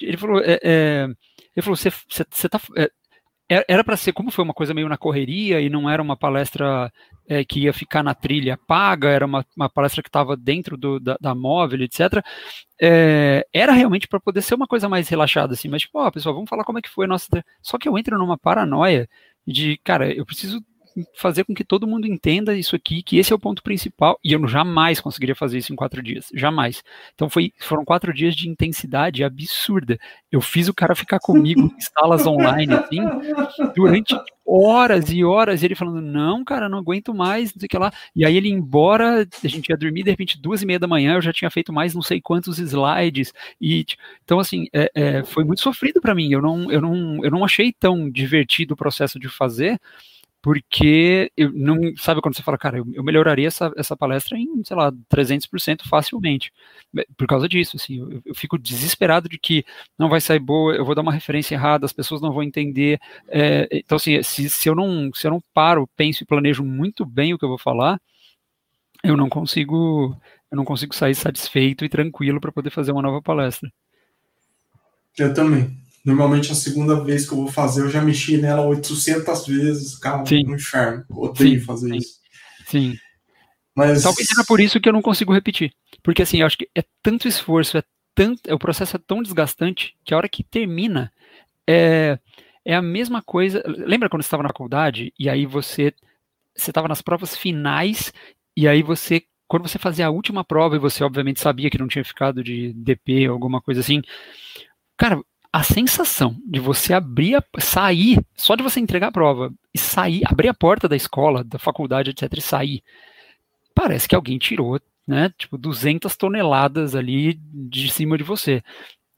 ele 0.00 0.16
falou, 0.16 0.40
é, 0.40 0.58
é, 0.62 1.04
ele 1.56 1.62
falou, 1.62 1.76
você, 1.76 1.90
você, 1.90 2.24
você 2.28 2.48
tá, 2.48 2.60
é 2.76 2.90
era 3.48 3.82
para 3.82 3.96
ser, 3.96 4.12
como 4.12 4.30
foi 4.30 4.44
uma 4.44 4.52
coisa 4.52 4.74
meio 4.74 4.88
na 4.88 4.98
correria 4.98 5.60
e 5.60 5.70
não 5.70 5.88
era 5.88 6.02
uma 6.02 6.16
palestra 6.16 6.92
é, 7.26 7.44
que 7.44 7.60
ia 7.60 7.72
ficar 7.72 8.02
na 8.02 8.14
trilha 8.14 8.58
paga, 8.66 9.08
era 9.08 9.24
uma, 9.24 9.44
uma 9.56 9.68
palestra 9.68 10.02
que 10.02 10.08
estava 10.08 10.36
dentro 10.36 10.76
do, 10.76 11.00
da, 11.00 11.16
da 11.20 11.34
móvel, 11.34 11.82
etc. 11.82 12.22
É, 12.80 13.46
era 13.52 13.72
realmente 13.72 14.06
para 14.06 14.20
poder 14.20 14.42
ser 14.42 14.54
uma 14.54 14.66
coisa 14.66 14.88
mais 14.88 15.08
relaxada, 15.08 15.54
assim, 15.54 15.68
mas 15.68 15.82
tipo, 15.82 15.98
ó, 15.98 16.10
pessoal, 16.10 16.34
vamos 16.34 16.48
falar 16.48 16.64
como 16.64 16.78
é 16.78 16.82
que 16.82 16.90
foi 16.90 17.06
a 17.06 17.08
nossa. 17.08 17.26
Só 17.62 17.78
que 17.78 17.88
eu 17.88 17.96
entro 17.98 18.18
numa 18.18 18.36
paranoia 18.38 19.08
de, 19.46 19.78
cara, 19.82 20.12
eu 20.12 20.26
preciso 20.26 20.60
fazer 21.14 21.44
com 21.44 21.54
que 21.54 21.64
todo 21.64 21.86
mundo 21.86 22.06
entenda 22.06 22.56
isso 22.56 22.74
aqui, 22.74 23.02
que 23.02 23.18
esse 23.18 23.32
é 23.32 23.36
o 23.36 23.38
ponto 23.38 23.62
principal, 23.62 24.18
e 24.24 24.32
eu 24.32 24.48
jamais 24.48 25.00
conseguiria 25.00 25.34
fazer 25.34 25.58
isso 25.58 25.72
em 25.72 25.76
quatro 25.76 26.02
dias, 26.02 26.28
jamais. 26.34 26.82
Então 27.14 27.28
foi, 27.28 27.52
foram 27.58 27.84
quatro 27.84 28.12
dias 28.12 28.34
de 28.34 28.48
intensidade 28.48 29.24
absurda. 29.24 29.98
Eu 30.30 30.40
fiz 30.40 30.68
o 30.68 30.74
cara 30.74 30.94
ficar 30.94 31.18
comigo 31.18 31.60
em 31.62 31.80
salas 31.80 32.26
online, 32.26 32.74
assim, 32.74 33.00
durante 33.74 34.14
horas 34.50 35.10
e 35.10 35.22
horas, 35.22 35.62
e 35.62 35.66
ele 35.66 35.74
falando, 35.74 36.00
não, 36.00 36.42
cara, 36.42 36.70
não 36.70 36.78
aguento 36.78 37.12
mais, 37.12 37.52
não 37.52 37.60
sei 37.60 37.66
o 37.66 37.68
que 37.68 37.76
lá. 37.76 37.92
E 38.16 38.24
aí 38.24 38.34
ele 38.34 38.48
embora, 38.48 39.28
a 39.44 39.48
gente 39.48 39.68
ia 39.68 39.76
dormir, 39.76 40.04
de 40.04 40.10
repente, 40.10 40.40
duas 40.40 40.62
e 40.62 40.66
meia 40.66 40.78
da 40.78 40.86
manhã, 40.86 41.14
eu 41.14 41.20
já 41.20 41.32
tinha 41.34 41.50
feito 41.50 41.70
mais 41.70 41.94
não 41.94 42.00
sei 42.00 42.18
quantos 42.18 42.58
slides, 42.58 43.34
e 43.60 43.84
então, 44.24 44.38
assim, 44.38 44.66
é, 44.72 44.90
é, 44.94 45.24
foi 45.24 45.44
muito 45.44 45.60
sofrido 45.60 46.00
para 46.00 46.14
mim, 46.14 46.32
eu 46.32 46.40
não, 46.40 46.72
eu, 46.72 46.80
não, 46.80 47.22
eu 47.22 47.30
não 47.30 47.44
achei 47.44 47.72
tão 47.72 48.10
divertido 48.10 48.72
o 48.72 48.76
processo 48.76 49.18
de 49.18 49.28
fazer, 49.28 49.78
porque 50.40 51.32
eu 51.36 51.52
não 51.52 51.76
sabe 51.96 52.20
quando 52.20 52.36
você 52.36 52.42
fala, 52.42 52.56
cara, 52.56 52.78
eu, 52.78 53.02
melhoraria 53.02 53.48
essa, 53.48 53.72
essa 53.76 53.96
palestra 53.96 54.38
em, 54.38 54.62
sei 54.64 54.76
lá, 54.76 54.92
300% 55.10 55.82
facilmente, 55.88 56.52
por 57.16 57.26
causa 57.26 57.48
disso, 57.48 57.76
assim, 57.76 57.98
eu, 57.98 58.22
eu, 58.24 58.34
fico 58.34 58.58
desesperado 58.58 59.28
de 59.28 59.38
que 59.38 59.64
não 59.98 60.08
vai 60.08 60.20
sair 60.20 60.38
boa, 60.38 60.74
eu 60.74 60.84
vou 60.84 60.94
dar 60.94 61.02
uma 61.02 61.12
referência 61.12 61.54
errada, 61.54 61.86
as 61.86 61.92
pessoas 61.92 62.20
não 62.20 62.32
vão 62.32 62.42
entender, 62.42 63.00
é, 63.28 63.68
então 63.72 63.96
assim, 63.96 64.22
se, 64.22 64.48
se 64.48 64.68
eu 64.68 64.74
não 64.74 65.10
se 65.12 65.26
eu 65.26 65.30
não 65.32 65.42
paro, 65.52 65.88
penso 65.96 66.22
e 66.22 66.26
planejo 66.26 66.64
muito 66.64 67.04
bem 67.04 67.34
o 67.34 67.38
que 67.38 67.44
eu 67.44 67.48
vou 67.48 67.58
falar, 67.58 68.00
eu 69.02 69.16
não 69.16 69.28
consigo 69.28 70.16
eu 70.50 70.56
não 70.56 70.64
consigo 70.64 70.94
sair 70.94 71.14
satisfeito 71.14 71.84
e 71.84 71.88
tranquilo 71.88 72.40
para 72.40 72.52
poder 72.52 72.70
fazer 72.70 72.92
uma 72.92 73.02
nova 73.02 73.20
palestra. 73.20 73.70
Eu 75.18 75.34
também. 75.34 75.87
Normalmente 76.08 76.50
a 76.50 76.54
segunda 76.54 77.04
vez 77.04 77.28
que 77.28 77.34
eu 77.34 77.38
vou 77.38 77.48
fazer, 77.48 77.82
eu 77.82 77.90
já 77.90 78.00
mexi 78.00 78.38
nela 78.38 78.64
800 78.64 79.46
vezes, 79.46 79.98
cara, 79.98 80.24
sim. 80.24 80.42
no 80.42 80.54
inferno. 80.54 81.04
Odeio 81.10 81.60
sim, 81.60 81.66
fazer 81.66 81.88
sim. 81.90 81.96
isso. 81.96 82.20
Sim. 82.66 82.98
Mas... 83.76 84.02
Talvez 84.02 84.26
seja 84.26 84.42
por 84.42 84.58
isso 84.58 84.80
que 84.80 84.88
eu 84.88 84.92
não 84.94 85.02
consigo 85.02 85.34
repetir. 85.34 85.70
Porque 86.02 86.22
assim, 86.22 86.40
eu 86.40 86.46
acho 86.46 86.56
que 86.56 86.66
é 86.74 86.82
tanto 87.02 87.28
esforço, 87.28 87.76
é 87.76 87.82
tanto, 88.14 88.52
o 88.52 88.58
processo 88.58 88.96
é 88.96 89.00
tão 89.06 89.22
desgastante 89.22 89.94
que 90.02 90.14
a 90.14 90.16
hora 90.16 90.30
que 90.30 90.42
termina 90.42 91.12
é, 91.68 92.18
é 92.64 92.74
a 92.74 92.80
mesma 92.80 93.20
coisa. 93.20 93.62
Lembra 93.66 94.08
quando 94.08 94.22
você 94.22 94.28
estava 94.28 94.42
na 94.42 94.48
faculdade 94.48 95.12
e 95.18 95.28
aí 95.28 95.44
você 95.44 95.92
você 96.56 96.70
estava 96.70 96.88
nas 96.88 97.02
provas 97.02 97.36
finais 97.36 98.12
e 98.56 98.66
aí 98.66 98.82
você 98.82 99.22
quando 99.46 99.68
você 99.68 99.78
fazia 99.78 100.06
a 100.06 100.10
última 100.10 100.42
prova 100.42 100.74
e 100.74 100.80
você 100.80 101.04
obviamente 101.04 101.38
sabia 101.38 101.68
que 101.68 101.78
não 101.78 101.86
tinha 101.86 102.04
ficado 102.04 102.42
de 102.42 102.72
DP 102.72 103.28
ou 103.28 103.34
alguma 103.34 103.60
coisa 103.60 103.80
assim, 103.80 104.02
cara, 104.96 105.20
a 105.58 105.62
sensação 105.64 106.40
de 106.46 106.60
você 106.60 106.94
abrir, 106.94 107.34
a, 107.34 107.44
sair, 107.58 108.24
só 108.36 108.54
de 108.54 108.62
você 108.62 108.78
entregar 108.78 109.08
a 109.08 109.12
prova 109.12 109.52
e 109.74 109.78
sair, 109.78 110.22
abrir 110.24 110.48
a 110.48 110.54
porta 110.54 110.88
da 110.88 110.94
escola, 110.94 111.42
da 111.42 111.58
faculdade, 111.58 112.10
etc, 112.10 112.32
e 112.36 112.40
sair, 112.40 112.82
parece 113.74 114.08
que 114.08 114.14
alguém 114.14 114.38
tirou, 114.38 114.80
né, 115.04 115.34
tipo 115.36 115.58
200 115.58 116.16
toneladas 116.16 116.94
ali 116.94 117.34
de 117.34 117.90
cima 117.90 118.16
de 118.16 118.22
você. 118.22 118.62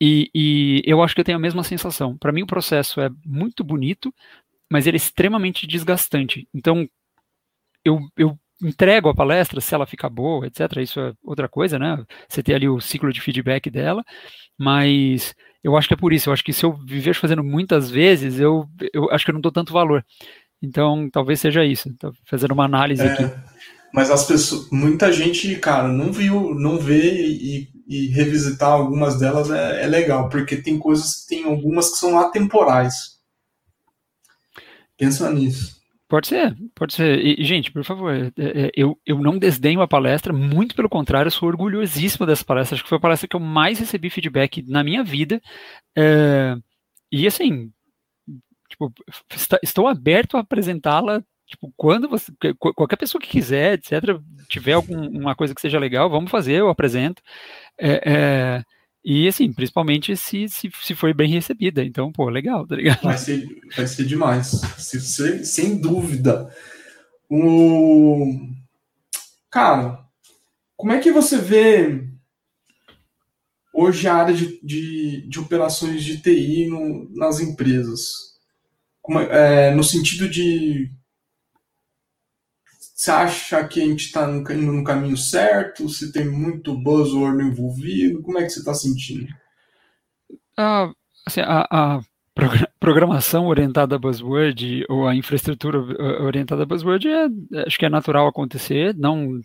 E, 0.00 0.30
e 0.34 0.82
eu 0.86 1.02
acho 1.02 1.14
que 1.14 1.20
eu 1.20 1.24
tenho 1.24 1.36
a 1.36 1.40
mesma 1.40 1.62
sensação. 1.62 2.16
Para 2.16 2.32
mim 2.32 2.42
o 2.42 2.46
processo 2.46 3.02
é 3.02 3.10
muito 3.22 3.62
bonito, 3.62 4.10
mas 4.72 4.86
ele 4.86 4.96
é 4.96 4.98
extremamente 4.98 5.66
desgastante. 5.66 6.48
Então, 6.54 6.88
eu, 7.84 8.00
eu 8.16 8.38
entrego 8.62 9.08
a 9.08 9.14
palestra, 9.14 9.60
se 9.60 9.74
ela 9.74 9.86
fica 9.86 10.08
boa, 10.08 10.46
etc. 10.46 10.76
Isso 10.78 11.00
é 11.00 11.12
outra 11.22 11.48
coisa, 11.48 11.78
né? 11.78 12.02
Você 12.28 12.42
tem 12.42 12.54
ali 12.54 12.68
o 12.68 12.80
ciclo 12.80 13.12
de 13.12 13.20
feedback 13.20 13.70
dela, 13.70 14.04
mas 14.58 15.34
eu 15.62 15.76
acho 15.76 15.88
que 15.88 15.94
é 15.94 15.96
por 15.96 16.12
isso. 16.12 16.28
Eu 16.28 16.32
acho 16.32 16.44
que 16.44 16.52
se 16.52 16.64
eu 16.64 16.72
viver 16.72 17.14
fazendo 17.14 17.42
muitas 17.44 17.90
vezes, 17.90 18.38
eu, 18.38 18.66
eu 18.92 19.10
acho 19.10 19.24
que 19.24 19.30
eu 19.30 19.34
não 19.34 19.40
dou 19.40 19.52
tanto 19.52 19.72
valor. 19.72 20.04
Então, 20.62 21.08
talvez 21.10 21.40
seja 21.40 21.64
isso. 21.64 21.92
Tô 21.98 22.12
fazendo 22.24 22.52
uma 22.52 22.64
análise 22.64 23.02
é, 23.02 23.12
aqui. 23.12 23.24
Mas 23.92 24.10
as 24.10 24.24
pessoas, 24.24 24.70
muita 24.70 25.12
gente, 25.12 25.56
cara, 25.56 25.88
não 25.88 26.12
viu, 26.12 26.54
não 26.54 26.78
vê 26.78 27.26
e, 27.26 27.68
e 27.88 28.06
revisitar 28.08 28.70
algumas 28.70 29.18
delas 29.18 29.50
é, 29.50 29.82
é 29.82 29.86
legal, 29.86 30.28
porque 30.28 30.56
tem 30.56 30.78
coisas, 30.78 31.24
tem 31.26 31.44
algumas 31.44 31.90
que 31.90 31.96
são 31.96 32.18
atemporais. 32.18 33.18
Pensa 34.96 35.30
nisso. 35.30 35.79
Pode 36.10 36.26
ser, 36.26 36.56
pode 36.74 36.92
ser. 36.92 37.24
E, 37.24 37.44
gente, 37.44 37.70
por 37.70 37.84
favor, 37.84 38.12
é, 38.12 38.32
é, 38.36 38.70
eu, 38.74 38.98
eu 39.06 39.20
não 39.20 39.38
desdenho 39.38 39.80
a 39.80 39.86
palestra, 39.86 40.32
muito 40.32 40.74
pelo 40.74 40.88
contrário, 40.88 41.30
sou 41.30 41.48
orgulhosíssimo 41.48 42.26
dessa 42.26 42.44
palestra. 42.44 42.74
Acho 42.74 42.82
que 42.82 42.88
foi 42.88 42.98
a 42.98 43.00
palestra 43.00 43.28
que 43.28 43.36
eu 43.36 43.40
mais 43.40 43.78
recebi 43.78 44.10
feedback 44.10 44.60
na 44.66 44.82
minha 44.82 45.04
vida. 45.04 45.40
É, 45.96 46.56
e 47.12 47.28
assim, 47.28 47.70
tipo, 48.68 48.92
estou 49.62 49.86
aberto 49.86 50.36
a 50.36 50.40
apresentá-la. 50.40 51.22
Tipo, 51.46 51.72
quando 51.76 52.08
você, 52.08 52.32
qualquer 52.58 52.96
pessoa 52.96 53.22
que 53.22 53.28
quiser, 53.28 53.74
etc., 53.74 54.20
tiver 54.48 54.72
alguma 54.72 55.36
coisa 55.36 55.54
que 55.54 55.60
seja 55.60 55.78
legal, 55.78 56.10
vamos 56.10 56.30
fazer, 56.30 56.54
eu 56.54 56.68
apresento. 56.68 57.22
É, 57.78 58.00
é, 58.04 58.64
e 59.04 59.26
assim, 59.26 59.52
principalmente 59.52 60.14
se, 60.16 60.48
se, 60.48 60.70
se 60.82 60.94
for 60.94 61.14
bem 61.14 61.30
recebida. 61.30 61.82
Então, 61.82 62.12
pô, 62.12 62.28
legal, 62.28 62.66
tá 62.66 62.76
ligado? 62.76 63.02
Vai 63.02 63.16
ser, 63.16 63.46
vai 63.74 63.86
ser 63.86 64.04
demais. 64.04 64.48
Se, 64.76 65.00
se, 65.00 65.44
sem 65.44 65.80
dúvida. 65.80 66.54
O... 67.28 68.38
Cara, 69.50 69.98
como 70.76 70.92
é 70.92 71.00
que 71.00 71.10
você 71.10 71.38
vê 71.38 72.06
hoje 73.72 74.06
a 74.06 74.14
área 74.14 74.34
de, 74.34 74.60
de, 74.62 75.28
de 75.28 75.38
operações 75.38 76.04
de 76.04 76.18
TI 76.20 76.68
no, 76.68 77.08
nas 77.14 77.40
empresas? 77.40 78.12
Como, 79.00 79.18
é, 79.18 79.74
no 79.74 79.82
sentido 79.82 80.28
de 80.28 80.90
você 83.00 83.10
acha 83.10 83.64
que 83.66 83.80
a 83.80 83.86
gente 83.86 84.04
está 84.04 84.28
indo 84.28 84.72
no 84.72 84.84
caminho 84.84 85.16
certo? 85.16 85.88
Se 85.88 86.12
tem 86.12 86.28
muito 86.28 86.74
buzzword 86.74 87.42
envolvido? 87.42 88.20
Como 88.20 88.38
é 88.38 88.42
que 88.42 88.50
você 88.50 88.58
está 88.58 88.74
sentindo? 88.74 89.26
Ah, 90.54 90.92
assim, 91.26 91.40
a, 91.40 91.66
a, 91.70 92.00
programação 92.78 93.46
orientada 93.46 93.96
a 93.96 93.98
buzzword 93.98 94.84
ou 94.86 95.08
a 95.08 95.16
infraestrutura 95.16 95.78
orientada 96.22 96.64
a 96.64 96.66
buzzword 96.66 97.08
é, 97.08 97.26
acho 97.66 97.78
que 97.78 97.86
é 97.86 97.88
natural 97.88 98.28
acontecer. 98.28 98.94
Não, 98.94 99.40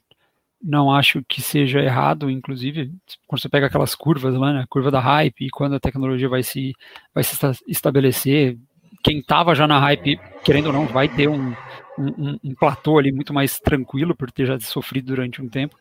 não 0.62 0.92
acho 0.92 1.24
que 1.24 1.42
seja 1.42 1.80
errado, 1.80 2.30
inclusive, 2.30 2.92
quando 3.26 3.42
você 3.42 3.48
pega 3.48 3.68
aquelas 3.68 3.96
curvas 3.96 4.36
lá, 4.36 4.52
né, 4.52 4.66
curva 4.70 4.92
da 4.92 5.00
hype, 5.00 5.46
e 5.46 5.50
quando 5.50 5.76
a 5.76 5.80
tecnologia 5.80 6.28
vai 6.28 6.44
se, 6.44 6.74
vai 7.14 7.24
se 7.24 7.38
estabelecer, 7.70 8.58
quem 9.02 9.20
estava 9.20 9.56
já 9.56 9.66
na 9.66 9.80
hype, 9.80 10.20
querendo 10.44 10.68
ou 10.68 10.74
não, 10.74 10.88
vai 10.88 11.08
ter 11.08 11.30
um, 11.30 11.54
um, 11.98 12.40
um, 12.44 12.56
platô 12.56 12.98
ali 12.98 13.12
muito 13.12 13.34
mais 13.34 13.60
tranquilo 13.60 14.16
por 14.16 14.32
ter 14.32 14.46
já 14.46 14.60
sofrido 14.60 15.08
durante 15.08 15.42
um 15.42 15.50
tempo, 15.50 15.78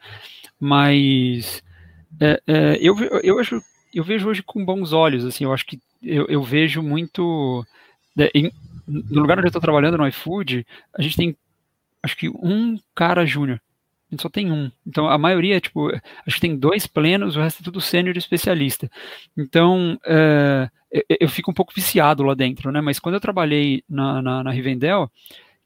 mas 0.58 1.62
é, 2.20 2.40
é, 2.46 2.78
eu, 2.80 2.96
eu, 3.22 3.38
acho, 3.38 3.60
eu 3.92 4.04
vejo 4.04 4.28
hoje 4.28 4.42
com 4.42 4.64
bons 4.64 4.92
olhos, 4.92 5.24
assim, 5.24 5.44
eu 5.44 5.52
acho 5.52 5.66
que 5.66 5.80
eu, 6.02 6.26
eu 6.26 6.42
vejo 6.42 6.82
muito 6.82 7.66
é, 8.18 8.30
em, 8.34 8.52
no 8.86 9.20
lugar 9.20 9.38
onde 9.38 9.46
eu 9.46 9.50
estou 9.50 9.62
trabalhando 9.62 9.98
no 9.98 10.06
iFood, 10.06 10.66
a 10.96 11.02
gente 11.02 11.16
tem 11.16 11.36
acho 12.02 12.16
que 12.16 12.28
um 12.28 12.78
cara 12.94 13.24
júnior 13.24 13.60
a 14.10 14.14
gente 14.14 14.22
só 14.22 14.28
tem 14.28 14.52
um. 14.52 14.70
Então, 14.86 15.08
a 15.08 15.16
maioria, 15.16 15.60
tipo, 15.60 15.88
acho 16.26 16.36
que 16.36 16.40
tem 16.40 16.56
dois 16.56 16.86
plenos, 16.86 17.36
o 17.36 17.40
resto 17.40 17.62
é 17.62 17.64
tudo 17.64 17.80
sênior 17.80 18.16
especialista. 18.16 18.90
Então, 19.36 19.98
é, 20.04 20.68
eu 21.20 21.28
fico 21.28 21.50
um 21.50 21.54
pouco 21.54 21.72
viciado 21.74 22.22
lá 22.22 22.34
dentro, 22.34 22.70
né? 22.70 22.80
Mas 22.80 22.98
quando 22.98 23.16
eu 23.16 23.20
trabalhei 23.20 23.82
na, 23.88 24.22
na, 24.22 24.44
na 24.44 24.50
Rivendell, 24.50 25.10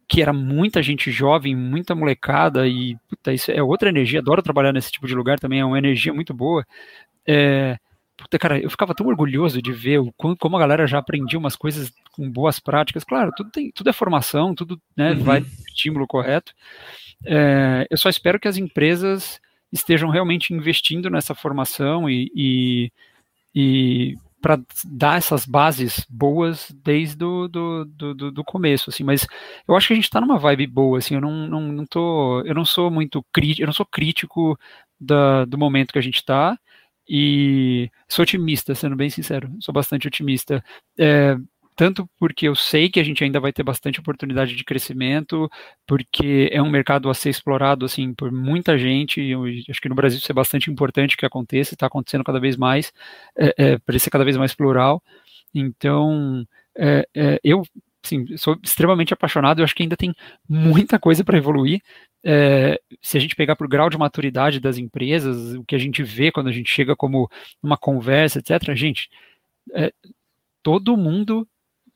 que 0.09 0.23
era 0.23 0.33
muita 0.33 0.83
gente 0.83 1.11
jovem, 1.11 1.55
muita 1.55 1.95
molecada, 1.95 2.67
e 2.67 2.97
puta, 3.09 3.33
isso 3.33 3.51
é 3.51 3.63
outra 3.63 3.91
energia, 3.91 4.21
adoro 4.21 4.43
trabalhar 4.43 4.73
nesse 4.73 4.91
tipo 4.91 5.07
de 5.07 5.15
lugar 5.15 5.39
também, 5.39 5.61
é 5.61 5.65
uma 5.65 5.79
energia 5.79 6.15
muito 6.15 6.33
boa. 6.33 6.65
É, 7.27 7.77
puta, 8.17 8.39
cara, 8.39 8.59
eu 8.59 8.71
ficava 8.71 8.95
tão 8.95 9.07
orgulhoso 9.07 9.61
de 9.61 9.71
ver 9.71 9.99
o, 9.99 10.13
como 10.13 10.57
a 10.57 10.61
galera 10.61 10.87
já 10.87 10.99
aprendia 10.99 11.39
umas 11.39 11.55
coisas 11.55 11.93
com 12.13 12.31
boas 12.31 12.59
práticas. 12.59 13.05
Claro, 13.05 13.31
tudo, 13.37 13.51
tem, 13.51 13.71
tudo 13.71 13.91
é 13.91 13.93
formação, 13.93 14.55
tudo 14.55 14.81
né, 14.97 15.13
uhum. 15.13 15.23
vai 15.23 15.45
estímulo 15.69 16.07
correto. 16.07 16.53
É, 17.27 17.87
eu 17.91 17.99
só 17.99 18.09
espero 18.09 18.41
que 18.41 18.49
as 18.49 18.57
empresas 18.57 19.39
estejam 19.71 20.09
realmente 20.09 20.55
investindo 20.55 21.11
nessa 21.11 21.35
formação 21.35 22.09
e, 22.09 22.33
e, 22.35 22.93
e 23.55 24.15
para 24.41 24.61
dar 24.85 25.19
essas 25.19 25.45
bases 25.45 26.07
boas 26.09 26.71
desde 26.85 27.17
do, 27.17 27.49
do, 27.49 27.85
do, 27.85 28.33
do, 28.33 28.45
começo, 28.45 28.91
assim, 28.91 29.03
mas 29.03 29.27
eu 29.67 29.77
acho 29.77 29.89
que 29.89 29.93
a 29.93 29.97
gente 29.97 30.05
está 30.05 30.21
numa 30.21 30.39
vibe 30.39 30.67
boa, 30.67 30.99
assim, 30.99 31.15
eu 31.15 31.21
não, 31.21 31.49
não, 31.49 31.61
não 31.61 31.87
tô, 31.87 32.41
eu 32.43 32.55
não 32.55 32.65
sou 32.65 32.91
muito 32.91 33.25
crítico, 33.33 33.63
eu 33.63 33.67
não 33.67 33.73
sou 33.73 33.87
crítico 33.87 34.59
da, 35.01 35.45
do 35.45 35.59
momento 35.59 35.93
que 35.93 35.99
a 35.99 36.03
gente 36.03 36.17
está, 36.17 36.59
e 37.09 37.91
sou 38.09 38.23
otimista, 38.23 38.75
sendo 38.75 38.95
bem 38.95 39.09
sincero, 39.09 39.51
sou 39.61 39.73
bastante 39.73 40.07
otimista. 40.07 40.63
É, 40.99 41.37
tanto 41.79 42.11
porque 42.19 42.49
eu 42.49 42.57
sei 42.57 42.91
que 42.91 42.99
a 42.99 43.05
gente 43.05 43.23
ainda 43.23 43.39
vai 43.39 43.53
ter 43.53 43.63
bastante 43.63 44.01
oportunidade 44.01 44.57
de 44.57 44.65
crescimento, 44.65 45.49
porque 45.87 46.51
é 46.53 46.61
um 46.61 46.69
mercado 46.69 47.09
a 47.09 47.15
ser 47.15 47.31
explorado 47.31 47.85
assim 47.87 48.13
por 48.13 48.33
muita 48.33 48.77
gente, 48.77 49.21
e 49.21 49.31
eu 49.31 49.45
acho 49.45 49.81
que 49.81 49.89
no 49.89 49.95
Brasil 49.95 50.19
isso 50.19 50.33
é 50.33 50.35
bastante 50.35 50.69
importante 50.73 51.17
que 51.17 51.25
aconteça, 51.25 51.75
está 51.75 51.87
acontecendo 51.87 52.25
cada 52.25 52.41
vez 52.41 52.57
mais, 52.57 52.93
é, 53.39 53.55
é, 53.57 53.79
para 53.79 53.97
ser 53.97 54.11
cada 54.11 54.25
vez 54.25 54.37
mais 54.37 54.53
plural. 54.53 55.01
Então, 55.55 56.45
é, 56.77 57.07
é, 57.15 57.41
eu 57.45 57.63
sim, 58.03 58.37
sou 58.37 58.59
extremamente 58.61 59.15
apaixonado, 59.15 59.61
eu 59.61 59.65
acho 59.65 59.75
que 59.75 59.85
ainda 59.85 59.97
tem 59.97 60.13
muita 60.49 60.99
coisa 60.99 61.23
para 61.23 61.39
evoluir. 61.39 61.81
É, 62.25 62.81
se 63.01 63.17
a 63.17 63.21
gente 63.21 63.37
pegar 63.37 63.55
por 63.55 63.69
grau 63.69 63.89
de 63.89 63.97
maturidade 63.97 64.59
das 64.59 64.79
empresas, 64.79 65.55
o 65.55 65.63
que 65.63 65.77
a 65.77 65.79
gente 65.79 66.03
vê 66.03 66.33
quando 66.33 66.49
a 66.49 66.53
gente 66.53 66.73
chega 66.73 66.97
como 66.97 67.31
uma 67.63 67.77
conversa, 67.77 68.41
etc., 68.41 68.75
gente, 68.75 69.09
é, 69.73 69.93
todo 70.61 70.97
mundo 70.97 71.47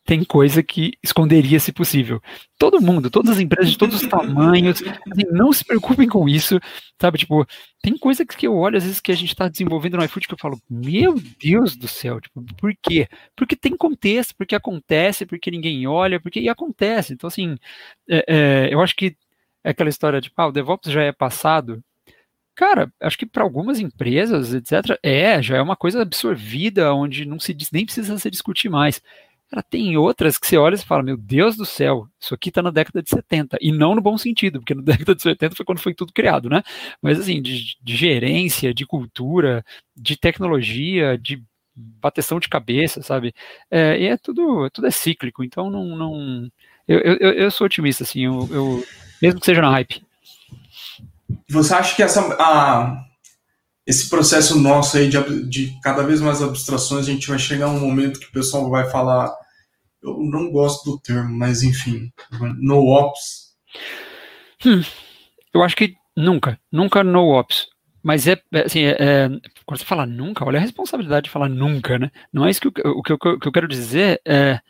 tem 0.05 0.25
coisa 0.25 0.63
que 0.63 0.93
esconderia 1.03 1.61
se 1.61 1.73
possível. 1.73 2.21
Todo 2.59 2.81
mundo, 2.81 3.09
todas 3.09 3.33
as 3.33 3.41
empresas 3.41 3.71
de 3.71 3.79
todos 3.79 4.03
os 4.03 4.09
tamanhos, 4.09 4.83
assim, 4.83 5.25
não 5.31 5.53
se 5.53 5.65
preocupem 5.65 6.09
com 6.09 6.29
isso, 6.29 6.59
sabe? 7.01 7.19
Tipo, 7.19 7.47
tem 7.81 7.97
coisa 7.97 8.25
que 8.27 8.47
eu 8.47 8.57
olho 8.57 8.77
às 8.77 8.85
vezes 8.85 9.01
que 9.01 9.13
a 9.13 9.15
gente 9.15 9.29
está 9.29 9.49
desenvolvendo 9.49 9.97
no 9.97 10.05
iFood 10.05 10.27
que 10.27 10.35
eu 10.35 10.39
falo, 10.39 10.61
meu 10.69 11.15
Deus 11.41 11.77
do 11.77 11.87
céu, 11.87 12.21
tipo, 12.21 12.43
por 12.57 12.75
quê? 12.83 13.09
Porque 13.37 13.55
tem 13.55 13.77
contexto, 13.77 14.35
porque 14.37 14.57
acontece, 14.57 15.25
porque 15.25 15.51
ninguém 15.51 15.87
olha, 15.87 16.21
porque 16.21 16.41
e 16.41 16.49
acontece. 16.49 17.13
Então, 17.13 17.29
assim, 17.29 17.57
é, 18.09 18.25
é, 18.29 18.75
eu 18.75 18.81
acho 18.81 18.97
que 18.97 19.17
é 19.65 19.71
aquela 19.71 19.91
história 19.91 20.21
de, 20.21 20.33
ah, 20.37 20.49
o 20.49 20.53
DevOps 20.53 20.91
já 20.91 21.03
é 21.03 21.13
passado. 21.13 21.83
Cara, 22.55 22.93
acho 23.01 23.17
que 23.17 23.25
para 23.25 23.43
algumas 23.43 23.81
empresas, 23.81 24.53
etc., 24.53 24.99
é, 25.03 25.41
já 25.41 25.57
é 25.57 25.63
uma 25.63 25.77
coisa 25.77 26.03
absorvida, 26.03 26.93
onde 26.95 27.25
não 27.25 27.41
se 27.41 27.57
nem 27.73 27.85
precisa 27.87 28.19
se 28.19 28.31
discutir 28.31 28.69
mais. 28.69 29.01
Cara, 29.53 29.63
tem 29.63 29.99
outras 29.99 30.39
que 30.39 30.47
você 30.47 30.57
olha 30.57 30.77
e 30.77 30.79
fala, 30.79 31.03
meu 31.03 31.15
Deus 31.15 31.59
do 31.59 31.67
céu, 31.67 32.09
isso 32.19 32.33
aqui 32.33 32.49
está 32.49 32.63
na 32.63 32.71
década 32.71 33.03
de 33.03 33.11
70. 33.11 33.59
E 33.61 33.71
não 33.71 33.95
no 33.95 34.01
bom 34.01 34.17
sentido, 34.17 34.61
porque 34.61 34.75
na 34.75 34.81
década 34.81 35.15
de 35.15 35.21
70 35.21 35.55
foi 35.55 35.67
quando 35.67 35.79
foi 35.79 35.93
tudo 35.93 36.11
criado, 36.11 36.49
né? 36.49 36.63
Mas 37.03 37.21
assim, 37.21 37.43
de, 37.43 37.77
de 37.83 37.95
gerência, 37.95 38.73
de 38.73 38.87
cultura, 38.87 39.63
de 39.95 40.17
tecnologia, 40.17 41.19
de 41.19 41.43
bateção 41.77 42.41
de 42.41 42.49
cabeça, 42.49 43.03
sabe? 43.03 43.35
É, 43.71 44.01
e 44.01 44.07
é 44.07 44.17
tudo, 44.17 44.71
tudo 44.71 44.87
é 44.87 44.91
cíclico, 44.91 45.45
então 45.45 45.71
não. 45.71 45.85
não 45.97 46.49
eu, 46.89 46.99
eu, 46.99 47.33
eu 47.33 47.51
sou 47.51 47.67
otimista, 47.67 48.05
assim, 48.05 48.25
eu, 48.25 48.49
eu, 48.51 48.85
mesmo 49.21 49.39
que 49.39 49.45
seja 49.45 49.61
na 49.61 49.71
hype. 49.71 50.03
Você 51.51 51.75
acha 51.75 51.95
que 51.95 52.03
essa, 52.03 52.35
esse 53.87 54.09
processo 54.09 54.59
nosso 54.59 54.97
aí 54.97 55.09
de, 55.09 55.49
de 55.49 55.81
cada 55.83 56.03
vez 56.03 56.21
mais 56.21 56.43
abstrações, 56.43 57.09
a 57.09 57.11
gente 57.11 57.29
vai 57.29 57.39
chegar 57.39 57.69
um 57.69 57.81
momento 57.81 58.21
que 58.21 58.27
o 58.27 58.33
pessoal 58.33 58.71
vai 58.71 58.89
falar 58.91 59.33
eu 60.03 60.19
não 60.19 60.51
gosto 60.51 60.91
do 60.91 60.99
termo, 60.99 61.31
mas 61.31 61.63
enfim, 61.63 62.13
no 62.59 62.87
ops. 62.89 63.55
Hum, 64.67 64.83
eu 65.55 65.63
acho 65.63 65.77
que 65.77 65.95
nunca, 66.17 66.59
nunca 66.71 67.05
no 67.05 67.29
ops. 67.29 67.69
Mas 68.03 68.27
é, 68.27 68.33
é 68.53 68.63
assim, 68.63 68.81
é, 68.81 68.97
é, 68.99 69.29
quando 69.65 69.79
você 69.79 69.85
fala 69.85 70.05
nunca, 70.05 70.45
olha 70.45 70.59
a 70.59 70.63
responsabilidade 70.63 71.25
de 71.25 71.31
falar 71.31 71.49
nunca, 71.49 72.01
né? 72.01 72.11
Não 72.33 72.45
é 72.45 72.51
isso 72.51 72.61
que, 72.61 72.81
eu, 72.85 72.91
o 72.91 73.03
que, 73.03 73.13
eu, 73.13 73.19
que 73.19 73.49
eu 73.49 73.53
quero 73.53 73.69
dizer 73.69 74.21
é 74.27 74.61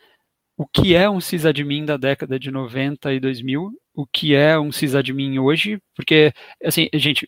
o 0.55 0.67
que 0.67 0.95
é 0.95 1.09
um 1.09 1.19
sysadmin 1.19 1.83
da 1.83 1.97
década 1.97 2.39
de 2.39 2.51
90 2.51 3.11
e 3.11 3.19
2000, 3.19 3.71
o 3.95 4.05
que 4.05 4.35
é 4.35 4.57
um 4.59 4.71
sysadmin 4.71 5.39
hoje, 5.39 5.79
porque, 5.95 6.31
assim, 6.63 6.89
gente, 6.93 7.27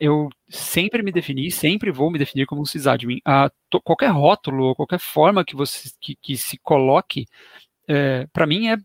eu 0.00 0.28
sempre 0.48 1.02
me 1.02 1.12
defini, 1.12 1.50
sempre 1.50 1.90
vou 1.90 2.10
me 2.10 2.18
definir 2.18 2.46
como 2.46 2.62
um 2.62 2.66
sysadmin. 2.66 3.20
A, 3.24 3.50
to, 3.68 3.80
qualquer 3.82 4.10
rótulo, 4.10 4.74
qualquer 4.74 4.98
forma 4.98 5.44
que 5.44 5.54
você 5.56 5.90
que, 6.00 6.16
que 6.16 6.36
se 6.36 6.58
coloque 6.58 7.26
é, 7.88 8.26
para 8.32 8.46
mim 8.46 8.68
é 8.68 8.76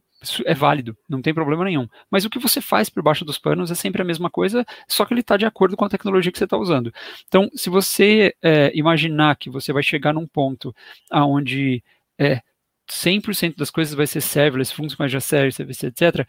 é 0.46 0.54
válido, 0.54 0.98
não 1.08 1.22
tem 1.22 1.34
problema 1.34 1.64
nenhum. 1.64 1.88
Mas 2.10 2.26
o 2.26 2.30
que 2.30 2.40
você 2.40 2.60
faz 2.60 2.90
por 2.90 3.04
baixo 3.04 3.24
dos 3.24 3.38
panos 3.38 3.70
é 3.70 3.76
sempre 3.76 4.02
a 4.02 4.06
mesma 4.06 4.30
coisa, 4.30 4.66
só 4.88 5.06
que 5.06 5.14
ele 5.14 5.22
está 5.22 5.38
de 5.38 5.46
acordo 5.46 5.78
com 5.78 5.86
a 5.86 5.90
tecnologia 5.90 6.32
que 6.32 6.38
você 6.38 6.46
está 6.46 6.58
usando. 6.58 6.92
Então, 7.28 7.50
se 7.54 7.70
você 7.70 8.34
é, 8.42 8.72
imaginar 8.76 9.36
que 9.36 9.50
você 9.50 9.72
vai 9.72 9.84
chegar 9.84 10.14
num 10.14 10.26
ponto 10.26 10.76
aonde 11.12 11.84
é, 12.18 12.42
100% 12.90 13.56
das 13.58 13.70
coisas 13.70 13.94
vai 13.94 14.08
ser 14.08 14.22
serverless, 14.22 14.74
Function 14.74 14.98
Manager 15.00 15.22
Service, 15.22 15.62
etc., 15.62 16.28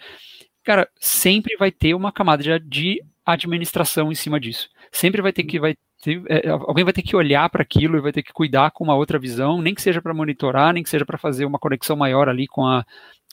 cara, 0.63 0.89
sempre 0.99 1.57
vai 1.57 1.71
ter 1.71 1.95
uma 1.95 2.13
camada 2.13 2.43
de, 2.43 2.59
de 2.61 3.05
administração 3.27 4.13
em 4.13 4.15
cima 4.15 4.39
disso. 4.39 4.69
Sempre 4.93 5.21
vai 5.21 5.33
ter 5.33 5.43
que 5.43 5.59
vai 5.59 5.75
ter, 6.03 6.23
é, 6.29 6.49
alguém 6.49 6.85
vai 6.85 6.93
ter 6.93 7.03
que 7.03 7.17
olhar 7.17 7.51
para 7.51 7.63
aquilo 7.63 7.99
e 7.99 8.01
vai 8.01 8.13
ter 8.13 8.23
que 8.23 8.33
cuidar 8.33 8.71
com 8.71 8.85
uma 8.85 8.95
outra 8.95 9.19
visão, 9.19 9.61
nem 9.61 9.75
que 9.75 9.83
seja 9.83 10.01
para 10.01 10.15
monitorar, 10.15 10.73
nem 10.73 10.83
que 10.83 10.91
seja 10.91 11.05
para 11.05 11.19
fazer 11.19 11.45
uma 11.45 11.59
conexão 11.59 11.97
maior 11.97 12.29
ali 12.29 12.47
com 12.47 12.65
a 12.65 12.85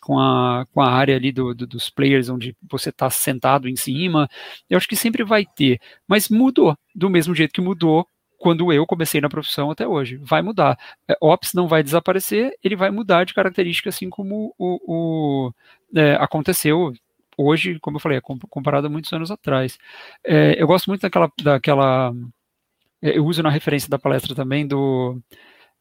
com 0.02 0.20
a, 0.20 0.66
com 0.74 0.82
a 0.82 0.92
área 0.92 1.16
ali 1.16 1.32
do, 1.32 1.54
do, 1.54 1.66
dos 1.66 1.90
players 1.90 2.28
onde 2.28 2.54
você 2.70 2.90
está 2.90 3.10
sentado 3.10 3.70
em 3.70 3.76
cima. 3.76 4.28
Eu 4.70 4.78
acho 4.78 4.88
que 4.88 4.98
sempre 4.98 5.24
vai 5.24 5.46
ter, 5.46 5.80
mas 6.06 6.28
mudou 6.28 6.78
do 6.94 7.10
mesmo 7.10 7.34
jeito 7.34 7.54
que 7.54 7.62
mudou 7.62 8.06
quando 8.38 8.74
eu 8.74 8.86
comecei 8.86 9.22
na 9.22 9.30
profissão 9.30 9.72
até 9.72 9.88
hoje. 9.88 10.18
Vai 10.18 10.42
mudar. 10.42 10.78
É, 11.10 11.16
Ops 11.22 11.54
não 11.54 11.68
vai 11.70 11.82
desaparecer, 11.82 12.52
ele 12.62 12.76
vai 12.76 12.92
mudar 12.92 13.24
de 13.24 13.34
característica, 13.34 13.90
assim 13.90 14.10
como 14.10 14.54
o, 14.58 15.48
o 15.48 15.54
é, 15.96 16.16
aconteceu 16.16 16.92
hoje, 17.38 17.80
como 17.80 17.98
eu 17.98 18.02
falei, 18.02 18.22
comparado 18.22 18.88
a 18.88 18.90
muitos 18.90 19.12
anos 19.14 19.32
atrás. 19.32 19.78
É, 20.26 20.62
eu 20.62 20.68
gosto 20.68 20.88
muito 20.88 21.02
daquela, 21.02 21.32
daquela. 21.42 22.14
É, 23.02 23.18
eu 23.18 23.26
uso 23.26 23.44
na 23.44 23.50
referência 23.50 23.90
da 23.90 24.00
palestra 24.00 24.36
também 24.36 24.66
do. 24.68 25.20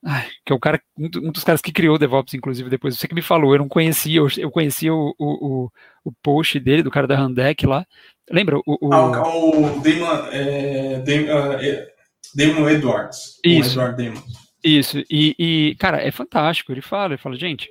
Ai, 0.04 0.28
que 0.44 0.52
é 0.52 0.56
o 0.56 0.58
cara, 0.58 0.82
um 0.98 1.30
dos 1.30 1.44
caras 1.44 1.60
que 1.60 1.70
criou 1.72 1.94
o 1.94 1.98
DevOps, 1.98 2.34
inclusive, 2.34 2.68
depois. 2.68 2.98
Você 2.98 3.06
que 3.06 3.14
me 3.14 3.22
falou, 3.22 3.54
eu 3.54 3.58
não 3.58 3.68
conhecia, 3.68 4.20
eu, 4.36 4.50
conhecia 4.50 4.92
o, 4.92 5.14
o, 5.16 5.70
o, 6.04 6.12
post 6.20 6.58
dele, 6.58 6.82
do 6.82 6.90
cara 6.90 7.06
da 7.06 7.16
Handek 7.16 7.64
lá. 7.66 7.86
Lembra? 8.28 8.58
O, 8.58 8.62
o... 8.66 8.92
Ah, 8.92 9.28
o 9.28 9.80
Damon, 9.80 10.26
é, 10.32 10.98
Damon, 10.98 11.52
é, 11.60 11.88
Damon 12.34 12.68
Edwards. 12.68 13.38
Isso. 13.44 13.78
Edward 13.78 14.04
Damon. 14.04 14.22
Isso, 14.64 15.02
e, 15.10 15.34
e, 15.38 15.76
cara, 15.76 16.00
é 16.02 16.10
fantástico. 16.10 16.72
Ele 16.72 16.82
fala, 16.82 17.14
ele 17.14 17.22
fala, 17.22 17.36
gente, 17.36 17.68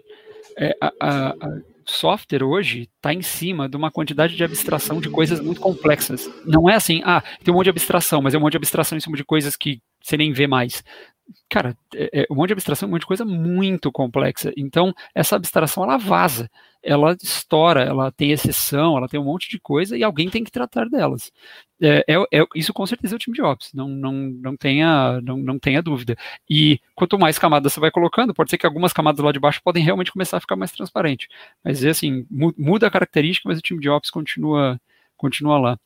é, 0.58 0.76
a, 0.82 0.92
a, 1.00 1.30
a 1.30 1.62
software 1.86 2.44
hoje 2.44 2.90
está 2.96 3.14
em 3.14 3.22
cima 3.22 3.68
de 3.70 3.76
uma 3.78 3.92
quantidade 3.92 4.36
de 4.36 4.44
abstração 4.44 5.00
de 5.00 5.10
coisas 5.10 5.40
muito 5.40 5.62
complexas. 5.62 6.30
Não 6.46 6.70
é 6.70 6.76
assim, 6.76 7.02
ah, 7.04 7.24
tem 7.44 7.54
um 7.54 7.58
monte 7.58 7.66
de 7.66 7.72
abstração, 7.72 8.22
mas 8.22 8.34
é 8.34 8.38
um 8.38 8.42
monte 8.42 8.52
de 8.52 8.58
abstração 8.58 8.98
em 8.98 9.02
cima 9.02 9.18
de 9.18 9.24
coisas 9.24 9.56
que 9.56 9.82
você 10.02 10.18
nem 10.18 10.32
vê 10.32 10.48
mais 10.48 10.84
cara, 11.50 11.76
é, 11.96 12.22
é, 12.22 12.26
um 12.30 12.36
monte 12.36 12.48
de 12.48 12.54
abstração, 12.54 12.88
um 12.88 12.92
monte 12.92 13.02
de 13.02 13.08
coisa 13.08 13.26
muito 13.26 13.92
complexa. 13.92 14.52
Então, 14.58 14.94
essa 15.14 15.36
abstração, 15.36 15.84
ela 15.84 15.98
vaza, 15.98 16.50
ela 16.84 17.16
estoura, 17.22 17.84
ela 17.84 18.12
tem 18.12 18.32
exceção, 18.32 18.98
ela 18.98 19.08
tem 19.08 19.20
um 19.20 19.24
monte 19.24 19.50
de 19.50 19.60
coisa 19.60 19.98
e 19.98 20.04
alguém 20.04 20.30
tem 20.30 20.44
que 20.44 20.52
tratar 20.52 20.90
delas. 20.90 21.32
É, 21.82 22.04
é, 22.08 22.42
é 22.42 22.46
isso 22.56 22.74
com 22.74 22.86
certeza 22.86 23.16
é 23.16 23.18
o 23.18 23.20
time 23.20 23.36
de 23.36 23.42
Ops, 23.42 23.72
não, 23.74 23.88
não, 23.88 24.14
não, 24.14 24.58
tenha, 24.58 25.20
não, 25.22 25.38
não 25.38 25.60
tenha 25.60 25.82
dúvida. 25.82 26.16
E 26.50 26.80
quanto 26.96 27.20
mais 27.20 27.38
camadas 27.38 27.74
você 27.74 27.80
vai 27.80 27.92
colocando, 27.92 28.34
pode 28.34 28.50
ser 28.50 28.58
que 28.58 28.66
algumas 28.66 28.94
camadas 28.94 29.24
lá 29.24 29.32
de 29.32 29.40
baixo 29.40 29.62
podem 29.64 29.84
realmente 29.84 30.12
começar 30.12 30.38
a 30.38 30.42
ficar 30.42 30.56
mais 30.56 30.72
transparente. 30.72 31.28
Mas, 31.64 31.84
assim, 31.86 32.26
muda 32.30 32.88
a 32.88 32.92
característica, 32.92 33.48
mas 33.48 33.60
o 33.60 33.62
time 33.62 33.80
de 33.80 33.90
Ops 33.90 34.10
continua 34.10 34.80
continua 35.22 35.60
lá. 35.60 35.78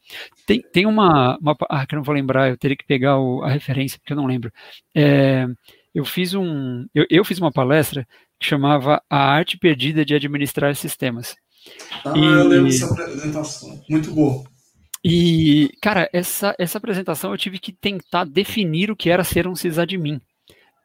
Tem, 0.47 0.61
tem 0.61 0.85
uma, 0.85 1.37
uma, 1.39 1.55
Ah, 1.69 1.85
que 1.85 1.93
eu 1.93 1.97
não 1.97 2.03
vou 2.03 2.15
lembrar, 2.15 2.49
eu 2.49 2.57
teria 2.57 2.77
que 2.77 2.85
pegar 2.85 3.19
o, 3.19 3.43
a 3.43 3.49
referência, 3.49 3.99
porque 3.99 4.13
eu 4.13 4.17
não 4.17 4.25
lembro. 4.25 4.51
É, 4.95 5.45
eu 5.93 6.05
fiz 6.05 6.33
um. 6.33 6.85
Eu, 6.95 7.05
eu, 7.09 7.25
fiz 7.25 7.37
uma 7.37 7.51
palestra 7.51 8.07
que 8.39 8.47
chamava 8.47 9.01
A 9.09 9.17
Arte 9.17 9.57
Perdida 9.57 10.05
de 10.05 10.15
Administrar 10.15 10.75
Sistemas. 10.75 11.35
Ah, 12.05 12.13
e, 12.15 12.23
eu 12.23 12.47
lembro 12.47 12.69
dessa 12.69 12.91
apresentação. 12.91 13.83
Muito 13.89 14.11
boa. 14.11 14.43
E, 15.03 15.69
cara, 15.81 16.09
essa, 16.11 16.55
essa 16.57 16.77
apresentação 16.79 17.31
eu 17.31 17.37
tive 17.37 17.59
que 17.59 17.71
tentar 17.71 18.23
definir 18.23 18.89
o 18.89 18.95
que 18.95 19.09
era 19.09 19.23
ser 19.23 19.47
um 19.47 19.55
sysadmin 19.55 20.19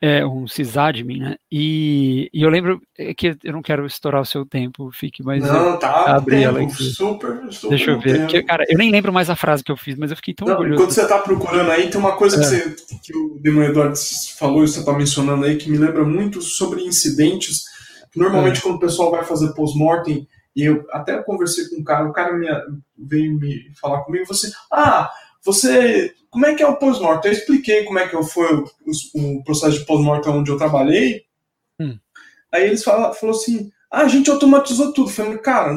é, 0.02 0.24
um 0.24 0.48
sysadmin, 0.48 1.20
né? 1.20 1.36
E, 1.52 2.30
e, 2.32 2.42
eu 2.42 2.48
lembro 2.48 2.80
é 2.96 3.12
que 3.12 3.36
eu 3.44 3.52
não 3.52 3.60
quero 3.60 3.84
estourar 3.84 4.22
o 4.22 4.24
seu 4.26 4.46
tempo, 4.46 4.90
fique, 4.92 5.22
mas 5.22 5.42
não, 5.42 5.78
tá, 5.78 6.16
abri 6.16 6.42
ela 6.42 6.62
aqui. 6.62 6.72
Super, 6.72 7.52
super 7.52 7.68
Deixa 7.68 7.90
eu 7.90 8.00
ver. 8.00 8.26
Que, 8.26 8.42
cara, 8.42 8.64
eu 8.68 8.78
nem 8.78 8.90
lembro 8.90 9.12
mais 9.12 9.28
a 9.28 9.36
frase 9.36 9.62
que 9.62 9.70
eu 9.70 9.76
fiz, 9.76 9.96
mas 9.96 10.10
eu 10.10 10.16
fiquei 10.16 10.32
tão 10.32 10.48
não, 10.48 10.54
orgulhoso. 10.54 10.82
Quando 10.82 10.92
você 10.92 11.06
tá 11.06 11.18
procurando 11.18 11.70
aí, 11.70 11.90
tem 11.90 12.00
uma 12.00 12.16
coisa 12.16 12.36
é. 12.36 12.40
que, 12.40 12.46
você, 12.46 12.76
que 13.02 13.16
o 13.16 13.38
Demon 13.40 13.64
Edwards 13.64 14.34
falou 14.38 14.64
e 14.64 14.68
você 14.68 14.82
tá 14.82 14.92
mencionando 14.94 15.44
aí 15.44 15.56
que 15.56 15.70
me 15.70 15.76
lembra 15.76 16.04
muito 16.04 16.40
sobre 16.40 16.82
incidentes. 16.82 17.64
Normalmente 18.16 18.58
é. 18.58 18.62
quando 18.62 18.76
o 18.76 18.80
pessoal 18.80 19.10
vai 19.10 19.24
fazer 19.24 19.52
post-mortem, 19.52 20.26
e 20.56 20.64
eu 20.64 20.84
até 20.92 21.22
conversei 21.22 21.68
com 21.68 21.76
um 21.76 21.84
cara, 21.84 22.08
o 22.08 22.12
cara 22.12 22.32
me, 22.32 22.46
veio 22.98 23.38
me 23.38 23.70
falar 23.80 24.00
comigo, 24.00 24.26
você, 24.26 24.50
ah, 24.72 25.10
você, 25.44 26.14
como 26.30 26.46
é 26.46 26.54
que 26.54 26.62
é 26.62 26.66
o 26.66 26.76
pós-mortem? 26.76 27.30
Eu 27.30 27.36
expliquei 27.36 27.84
como 27.84 27.98
é 27.98 28.08
que 28.08 28.22
foi 28.24 28.54
o, 28.54 28.64
o 29.14 29.44
processo 29.44 29.78
de 29.78 29.86
pós-mortem 29.86 30.32
onde 30.32 30.50
eu 30.50 30.56
trabalhei. 30.56 31.22
Hum. 31.80 31.98
Aí 32.52 32.64
eles 32.64 32.84
falaram 32.84 33.14
falou 33.14 33.34
assim: 33.34 33.70
ah, 33.90 34.02
a 34.02 34.08
gente 34.08 34.30
automatizou 34.30 34.92
tudo. 34.92 35.08
Eu 35.08 35.14
falei, 35.14 35.38
cara, 35.38 35.74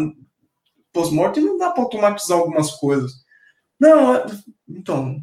pós-mortem 0.91 1.43
não 1.43 1.57
dá 1.57 1.71
para 1.71 1.83
automatizar 1.83 2.37
algumas 2.37 2.71
coisas. 2.71 3.11
Não, 3.79 4.15
é, 4.15 4.25
então, 4.69 5.17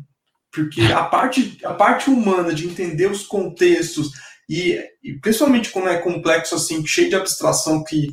porque 0.52 0.82
a 0.82 1.04
parte, 1.04 1.58
a 1.64 1.72
parte 1.72 2.10
humana 2.10 2.52
de 2.52 2.66
entender 2.66 3.10
os 3.10 3.24
contextos 3.24 4.10
e, 4.48 4.78
e 5.02 5.14
principalmente 5.20 5.70
quando 5.70 5.88
é 5.88 5.98
complexo 5.98 6.56
assim, 6.56 6.84
cheio 6.84 7.08
de 7.08 7.14
abstração 7.14 7.84
que 7.84 8.12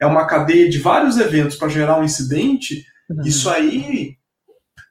é 0.00 0.06
uma 0.06 0.26
cadeia 0.26 0.68
de 0.68 0.78
vários 0.78 1.18
eventos 1.18 1.56
para 1.56 1.68
gerar 1.68 1.98
um 1.98 2.04
incidente, 2.04 2.84
uhum. 3.10 3.22
isso 3.22 3.50
aí 3.50 4.16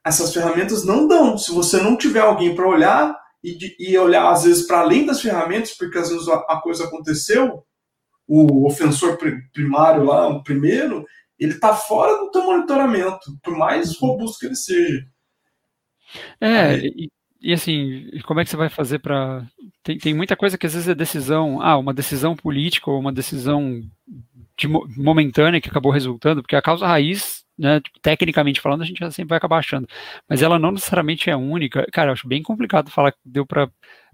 essas 0.04 0.32
ferramentas 0.32 0.84
não 0.84 1.08
dão. 1.08 1.38
Se 1.38 1.50
você 1.50 1.80
não 1.80 1.96
tiver 1.96 2.20
alguém 2.20 2.54
para 2.54 2.68
olhar 2.68 3.16
e, 3.42 3.56
e, 3.78 3.98
olhar 3.98 4.30
às 4.30 4.44
vezes 4.44 4.66
para 4.66 4.80
além 4.80 5.06
das 5.06 5.20
ferramentas, 5.20 5.72
porque 5.72 5.98
às 5.98 6.10
vezes 6.10 6.28
a, 6.28 6.36
a, 6.48 6.60
coisa 6.60 6.84
aconteceu, 6.84 7.64
o 8.26 8.66
ofensor 8.66 9.18
primário 9.52 10.04
lá, 10.04 10.28
o 10.28 10.42
primeiro, 10.42 11.04
ele 11.38 11.52
está 11.52 11.74
fora 11.74 12.16
do 12.18 12.30
teu 12.30 12.44
monitoramento, 12.44 13.38
por 13.42 13.56
mais 13.56 14.00
uhum. 14.00 14.08
robusto 14.08 14.38
que 14.38 14.46
ele 14.46 14.56
seja. 14.56 15.06
É, 16.40 16.78
e, 16.78 17.10
e, 17.40 17.52
assim, 17.52 18.08
como 18.26 18.40
é 18.40 18.44
que 18.44 18.50
você 18.50 18.56
vai 18.56 18.68
fazer 18.68 18.98
para. 18.98 19.46
Tem, 19.82 19.98
tem 19.98 20.14
muita 20.14 20.36
coisa 20.36 20.56
que 20.56 20.66
às 20.66 20.72
vezes 20.72 20.88
é 20.88 20.94
decisão, 20.94 21.60
ah, 21.60 21.76
uma 21.76 21.92
decisão 21.92 22.34
política 22.34 22.90
ou 22.90 22.98
uma 22.98 23.12
decisão 23.12 23.82
de, 24.56 24.68
momentânea 24.68 25.60
que 25.60 25.68
acabou 25.68 25.92
resultando, 25.92 26.42
porque 26.42 26.56
a 26.56 26.62
causa 26.62 26.86
raiz 26.86 27.43
né, 27.58 27.80
tipo, 27.80 27.98
tecnicamente 28.00 28.60
falando, 28.60 28.82
a 28.82 28.84
gente 28.84 28.98
sempre 29.12 29.30
vai 29.30 29.38
acabar 29.38 29.58
achando. 29.58 29.88
Mas 30.28 30.42
ela 30.42 30.58
não 30.58 30.72
necessariamente 30.72 31.30
é 31.30 31.36
única. 31.36 31.86
Cara, 31.92 32.08
eu 32.10 32.12
acho 32.12 32.28
bem 32.28 32.42
complicado 32.42 32.90
falar 32.90 33.12
que 33.12 33.18
deu 33.24 33.46
para 33.46 33.70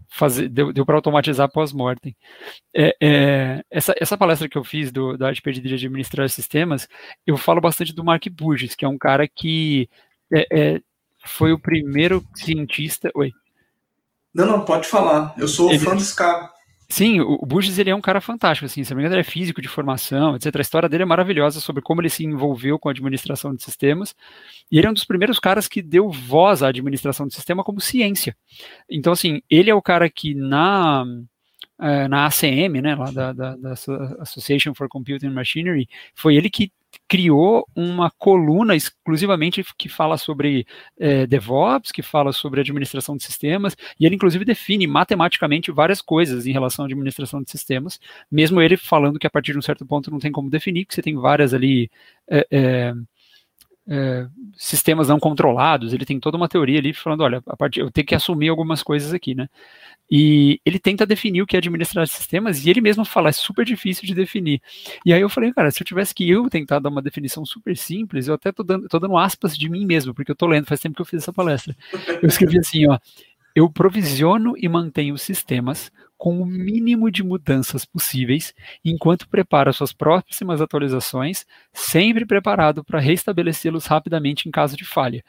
fazer, 0.08 0.48
deu, 0.48 0.72
deu 0.72 0.84
para 0.84 0.96
automatizar 0.96 1.50
pós-mortem. 1.50 2.16
É, 2.74 2.96
é, 3.00 3.64
essa, 3.70 3.94
essa 3.98 4.18
palestra 4.18 4.48
que 4.48 4.58
eu 4.58 4.64
fiz 4.64 4.92
do, 4.92 5.16
da 5.16 5.28
arte 5.28 5.40
perdida 5.40 5.68
de 5.68 5.74
administrar 5.74 6.28
sistemas, 6.28 6.88
eu 7.26 7.36
falo 7.36 7.60
bastante 7.60 7.94
do 7.94 8.04
Mark 8.04 8.24
Burgess, 8.30 8.74
que 8.74 8.84
é 8.84 8.88
um 8.88 8.98
cara 8.98 9.26
que 9.28 9.88
é, 10.32 10.46
é 10.50 10.80
foi 11.24 11.52
o 11.52 11.58
primeiro 11.58 12.24
cientista. 12.34 13.10
Oi. 13.14 13.32
Não, 14.34 14.46
não, 14.46 14.64
pode 14.64 14.88
falar. 14.88 15.34
Eu 15.36 15.48
sou 15.48 15.70
Ele... 15.70 15.78
fã 15.78 15.94
desse 15.94 16.14
cara. 16.14 16.50
Sim, 16.90 17.20
o 17.20 17.46
Burgess 17.46 17.78
ele 17.78 17.90
é 17.90 17.94
um 17.94 18.00
cara 18.00 18.20
fantástico, 18.20 18.66
assim, 18.66 18.82
se 18.82 18.90
não 18.90 18.96
me 18.96 19.02
engano 19.02 19.14
ele 19.14 19.20
é 19.20 19.24
físico 19.24 19.62
de 19.62 19.68
formação, 19.68 20.34
etc. 20.34 20.56
A 20.56 20.60
história 20.60 20.88
dele 20.88 21.04
é 21.04 21.06
maravilhosa 21.06 21.60
sobre 21.60 21.80
como 21.80 22.00
ele 22.00 22.10
se 22.10 22.24
envolveu 22.24 22.80
com 22.80 22.88
a 22.88 22.92
administração 22.92 23.54
de 23.54 23.62
sistemas, 23.62 24.12
e 24.70 24.76
ele 24.76 24.88
é 24.88 24.90
um 24.90 24.92
dos 24.92 25.04
primeiros 25.04 25.38
caras 25.38 25.68
que 25.68 25.82
deu 25.82 26.10
voz 26.10 26.64
à 26.64 26.68
administração 26.68 27.28
de 27.28 27.34
sistema 27.34 27.62
como 27.62 27.80
ciência. 27.80 28.36
Então, 28.90 29.12
assim, 29.12 29.40
ele 29.48 29.70
é 29.70 29.74
o 29.74 29.80
cara 29.80 30.10
que 30.10 30.34
na 30.34 31.04
eh, 31.80 32.08
na 32.08 32.26
ACM, 32.26 32.82
né, 32.82 32.96
lá 32.96 33.12
da, 33.12 33.32
da, 33.32 33.56
da 33.56 33.72
Association 34.18 34.74
for 34.74 34.88
Computing 34.88 35.30
Machinery, 35.30 35.88
foi 36.12 36.34
ele 36.34 36.50
que 36.50 36.72
criou 37.10 37.66
uma 37.74 38.08
coluna 38.08 38.76
exclusivamente 38.76 39.64
que 39.76 39.88
fala 39.88 40.16
sobre 40.16 40.64
é, 40.96 41.26
DevOps, 41.26 41.90
que 41.90 42.02
fala 42.02 42.32
sobre 42.32 42.60
administração 42.60 43.16
de 43.16 43.24
sistemas, 43.24 43.76
e 43.98 44.06
ele 44.06 44.14
inclusive 44.14 44.44
define 44.44 44.86
matematicamente 44.86 45.72
várias 45.72 46.00
coisas 46.00 46.46
em 46.46 46.52
relação 46.52 46.84
à 46.84 46.86
administração 46.86 47.42
de 47.42 47.50
sistemas, 47.50 47.98
mesmo 48.30 48.62
ele 48.62 48.76
falando 48.76 49.18
que 49.18 49.26
a 49.26 49.30
partir 49.30 49.50
de 49.50 49.58
um 49.58 49.62
certo 49.62 49.84
ponto 49.84 50.08
não 50.08 50.20
tem 50.20 50.30
como 50.30 50.48
definir, 50.48 50.84
que 50.84 50.94
você 50.94 51.02
tem 51.02 51.16
várias 51.16 51.52
ali 51.52 51.90
é, 52.30 52.46
é, 52.48 52.94
é, 53.90 54.28
sistemas 54.56 55.08
não 55.08 55.18
controlados, 55.18 55.92
ele 55.92 56.06
tem 56.06 56.20
toda 56.20 56.36
uma 56.36 56.48
teoria 56.48 56.78
ali 56.78 56.94
falando, 56.94 57.22
olha, 57.22 57.42
a 57.44 57.56
partir, 57.56 57.80
eu 57.80 57.90
tenho 57.90 58.06
que 58.06 58.14
assumir 58.14 58.48
algumas 58.48 58.84
coisas 58.84 59.12
aqui, 59.12 59.34
né? 59.34 59.48
E 60.08 60.60
ele 60.64 60.78
tenta 60.78 61.04
definir 61.04 61.42
o 61.42 61.46
que 61.46 61.56
é 61.56 61.58
administrar 61.58 62.06
sistemas 62.06 62.64
e 62.64 62.70
ele 62.70 62.80
mesmo 62.80 63.04
fala, 63.04 63.30
é 63.30 63.32
super 63.32 63.64
difícil 63.64 64.06
de 64.06 64.14
definir. 64.14 64.62
E 65.04 65.12
aí 65.12 65.20
eu 65.20 65.28
falei, 65.28 65.52
cara, 65.52 65.72
se 65.72 65.82
eu 65.82 65.84
tivesse 65.84 66.14
que 66.14 66.28
eu 66.28 66.48
tentar 66.48 66.78
dar 66.78 66.88
uma 66.88 67.02
definição 67.02 67.44
super 67.44 67.76
simples, 67.76 68.28
eu 68.28 68.34
até 68.34 68.52
tô 68.52 68.62
dando, 68.62 68.88
tô 68.88 68.98
dando 69.00 69.16
aspas 69.16 69.58
de 69.58 69.68
mim 69.68 69.84
mesmo, 69.84 70.14
porque 70.14 70.30
eu 70.30 70.36
tô 70.36 70.46
lendo, 70.46 70.66
faz 70.66 70.80
tempo 70.80 70.94
que 70.94 71.02
eu 71.02 71.06
fiz 71.06 71.22
essa 71.22 71.32
palestra. 71.32 71.76
Eu 72.22 72.28
escrevi 72.28 72.58
assim, 72.60 72.88
ó, 72.88 72.96
eu 73.56 73.68
provisiono 73.68 74.54
e 74.56 74.68
mantenho 74.68 75.18
sistemas 75.18 75.90
com 76.20 76.38
o 76.38 76.44
mínimo 76.44 77.10
de 77.10 77.22
mudanças 77.22 77.86
possíveis, 77.86 78.52
enquanto 78.84 79.26
prepara 79.26 79.72
suas 79.72 79.90
próximas 79.90 80.60
atualizações, 80.60 81.46
sempre 81.72 82.26
preparado 82.26 82.84
para 82.84 83.00
restabelecê-los 83.00 83.86
rapidamente 83.86 84.46
em 84.46 84.52
caso 84.52 84.76
de 84.76 84.84
falha 84.84 85.24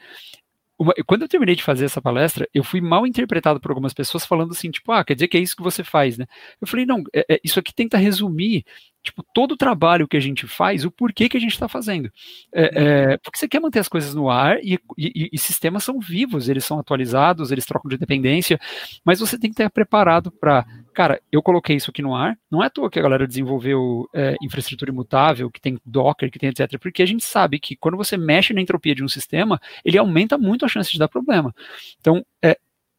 uma, 0.82 0.92
quando 1.06 1.22
eu 1.22 1.28
terminei 1.28 1.54
de 1.54 1.62
fazer 1.62 1.84
essa 1.84 2.02
palestra, 2.02 2.48
eu 2.52 2.64
fui 2.64 2.80
mal 2.80 3.06
interpretado 3.06 3.60
por 3.60 3.70
algumas 3.70 3.94
pessoas 3.94 4.26
falando 4.26 4.50
assim, 4.50 4.70
tipo, 4.70 4.90
ah, 4.92 5.04
quer 5.04 5.14
dizer 5.14 5.28
que 5.28 5.36
é 5.36 5.40
isso 5.40 5.56
que 5.56 5.62
você 5.62 5.84
faz, 5.84 6.18
né? 6.18 6.26
Eu 6.60 6.66
falei, 6.66 6.84
não, 6.84 7.02
é, 7.14 7.34
é, 7.34 7.40
isso 7.44 7.58
aqui 7.58 7.72
tenta 7.74 7.96
resumir 7.96 8.64
tipo, 9.02 9.24
todo 9.34 9.52
o 9.52 9.56
trabalho 9.56 10.06
que 10.06 10.16
a 10.16 10.20
gente 10.20 10.46
faz, 10.46 10.84
o 10.84 10.90
porquê 10.90 11.28
que 11.28 11.36
a 11.36 11.40
gente 11.40 11.52
está 11.52 11.66
fazendo. 11.66 12.10
É, 12.54 12.70
é, 13.12 13.16
porque 13.18 13.38
você 13.38 13.48
quer 13.48 13.60
manter 13.60 13.80
as 13.80 13.88
coisas 13.88 14.14
no 14.14 14.30
ar 14.30 14.58
e, 14.62 14.78
e, 14.96 15.30
e, 15.32 15.38
sistemas 15.38 15.82
são 15.82 15.98
vivos, 15.98 16.48
eles 16.48 16.64
são 16.64 16.78
atualizados, 16.78 17.50
eles 17.50 17.66
trocam 17.66 17.88
de 17.88 17.98
dependência, 17.98 18.60
mas 19.04 19.18
você 19.18 19.38
tem 19.38 19.50
que 19.50 19.54
estar 19.54 19.68
preparado 19.70 20.30
para, 20.30 20.64
cara, 20.94 21.20
eu 21.32 21.42
coloquei 21.42 21.76
isso 21.76 21.90
aqui 21.90 22.00
no 22.00 22.14
ar, 22.14 22.38
não 22.50 22.62
é 22.62 22.66
à 22.66 22.70
toa 22.70 22.90
que 22.90 22.98
a 22.98 23.02
galera 23.02 23.26
desenvolveu 23.26 24.08
é, 24.14 24.36
infraestrutura 24.40 24.90
imutável, 24.90 25.50
que 25.50 25.60
tem 25.60 25.78
Docker, 25.84 26.30
que 26.30 26.38
tem 26.38 26.48
etc, 26.48 26.78
porque 26.80 27.02
a 27.02 27.06
gente 27.06 27.24
sabe 27.24 27.58
que 27.58 27.74
quando 27.74 27.96
você 27.96 28.16
mexe 28.16 28.54
na 28.54 28.60
entropia 28.60 28.94
de 28.94 29.02
um 29.02 29.08
sistema, 29.08 29.60
ele 29.84 29.98
aumenta 29.98 30.38
muito 30.38 30.64
a 30.64 30.68
chance 30.68 30.92
de 30.92 30.98
dar 30.98 31.08
problema. 31.08 31.52
Então, 32.00 32.24
é, 32.40 32.56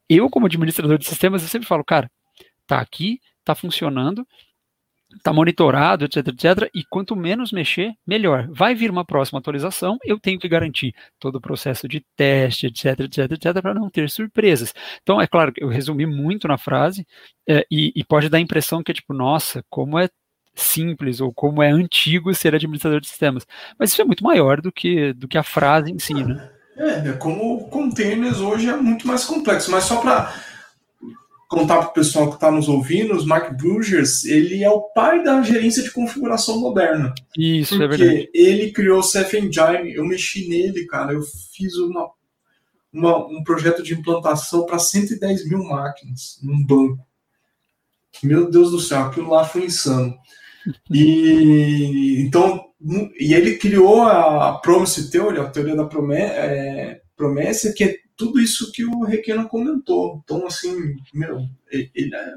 eu 0.09 0.29
como 0.29 0.47
administrador 0.47 0.97
de 0.97 1.05
sistemas, 1.05 1.41
eu 1.41 1.47
sempre 1.47 1.67
falo, 1.67 1.83
cara, 1.83 2.11
tá 2.67 2.79
aqui, 2.79 3.21
tá 3.43 3.55
funcionando, 3.55 4.27
está 5.16 5.34
monitorado, 5.34 6.05
etc, 6.05 6.28
etc, 6.28 6.70
e 6.74 6.84
quanto 6.84 7.16
menos 7.16 7.51
mexer, 7.51 7.93
melhor. 8.05 8.47
Vai 8.49 8.76
vir 8.76 8.89
uma 8.89 9.05
próxima 9.05 9.39
atualização, 9.39 9.97
eu 10.03 10.20
tenho 10.20 10.39
que 10.39 10.47
garantir 10.47 10.93
todo 11.20 11.36
o 11.36 11.41
processo 11.41 11.88
de 11.88 12.03
teste, 12.16 12.68
etc, 12.68 12.99
etc, 13.01 13.32
etc, 13.32 13.61
para 13.61 13.74
não 13.74 13.89
ter 13.89 14.09
surpresas. 14.09 14.74
Então, 15.01 15.22
é 15.22 15.28
claro 15.28 15.51
que 15.51 15.64
eu 15.64 15.68
resumi 15.68 16.05
muito 16.05 16.47
na 16.47 16.57
frase, 16.57 17.05
é, 17.47 17.66
e, 17.70 17.91
e 17.95 18.03
pode 18.03 18.30
dar 18.30 18.38
a 18.38 18.41
impressão 18.41 18.84
que 18.84 18.91
é 18.91 18.95
tipo, 18.95 19.14
nossa, 19.14 19.64
como 19.70 19.99
é 19.99 20.09
simples 20.55 21.20
ou 21.20 21.34
como 21.34 21.64
é 21.64 21.72
antigo 21.72 22.34
ser 22.34 22.55
administrador 22.55 23.01
de 23.01 23.07
sistemas. 23.07 23.45
Mas 23.78 23.91
isso 23.91 24.01
é 24.01 24.05
muito 24.05 24.24
maior 24.24 24.61
do 24.61 24.72
que, 24.72 25.14
do 25.14 25.28
que 25.28 25.38
a 25.38 25.43
frase 25.43 25.91
em 25.91 25.99
si, 25.99 26.14
né? 26.14 26.49
É, 26.78 27.09
é 27.09 27.14
como 27.14 27.68
containers 27.70 28.39
hoje 28.39 28.68
é 28.70 28.76
muito 28.76 29.07
mais 29.07 29.26
complexo, 29.26 29.70
mas 29.70 29.84
só 29.84 29.97
para 30.01 30.34
contar 31.53 31.77
para 31.77 31.89
o 31.89 31.93
pessoal 31.93 32.27
que 32.29 32.35
está 32.35 32.51
nos 32.51 32.67
ouvindo, 32.67 33.13
o 33.13 33.25
Mark 33.25 33.55
Brugers, 33.55 34.25
ele 34.25 34.63
é 34.63 34.69
o 34.69 34.81
pai 34.81 35.23
da 35.23 35.41
gerência 35.43 35.83
de 35.83 35.91
configuração 35.91 36.59
moderna. 36.59 37.13
Isso, 37.37 37.75
é 37.75 37.87
verdade. 37.87 38.03
Porque 38.03 38.31
ele 38.33 38.71
criou 38.71 38.99
o 38.99 39.03
Ceph 39.03 39.33
Engine, 39.35 39.93
eu 39.93 40.05
mexi 40.05 40.47
nele, 40.49 40.85
cara, 40.85 41.13
eu 41.13 41.21
fiz 41.55 41.75
uma, 41.77 42.09
uma 42.91 43.27
um 43.27 43.43
projeto 43.43 43.83
de 43.83 43.93
implantação 43.93 44.65
para 44.65 44.79
110 44.79 45.47
mil 45.47 45.63
máquinas 45.63 46.39
num 46.41 46.65
banco. 46.65 47.05
Meu 48.23 48.49
Deus 48.49 48.71
do 48.71 48.79
céu, 48.79 49.01
aquilo 49.01 49.29
lá 49.29 49.43
foi 49.43 49.65
insano. 49.65 50.15
E 50.89 52.21
então, 52.25 52.65
e 53.19 53.33
ele 53.33 53.57
criou 53.57 54.03
a 54.03 54.59
Promise 54.59 55.11
Theory, 55.11 55.39
a 55.39 55.49
teoria 55.49 55.75
da 55.75 55.85
promessa, 55.85 56.33
é, 56.33 57.01
promessa 57.15 57.73
que 57.73 57.83
é 57.83 58.02
tudo 58.16 58.39
isso 58.39 58.72
que 58.72 58.86
o 58.86 59.03
Requena 59.03 59.45
comentou. 59.45 60.22
Então, 60.24 60.45
assim, 60.45 60.95
meu, 61.14 61.47
ele 61.72 62.16
é. 62.16 62.34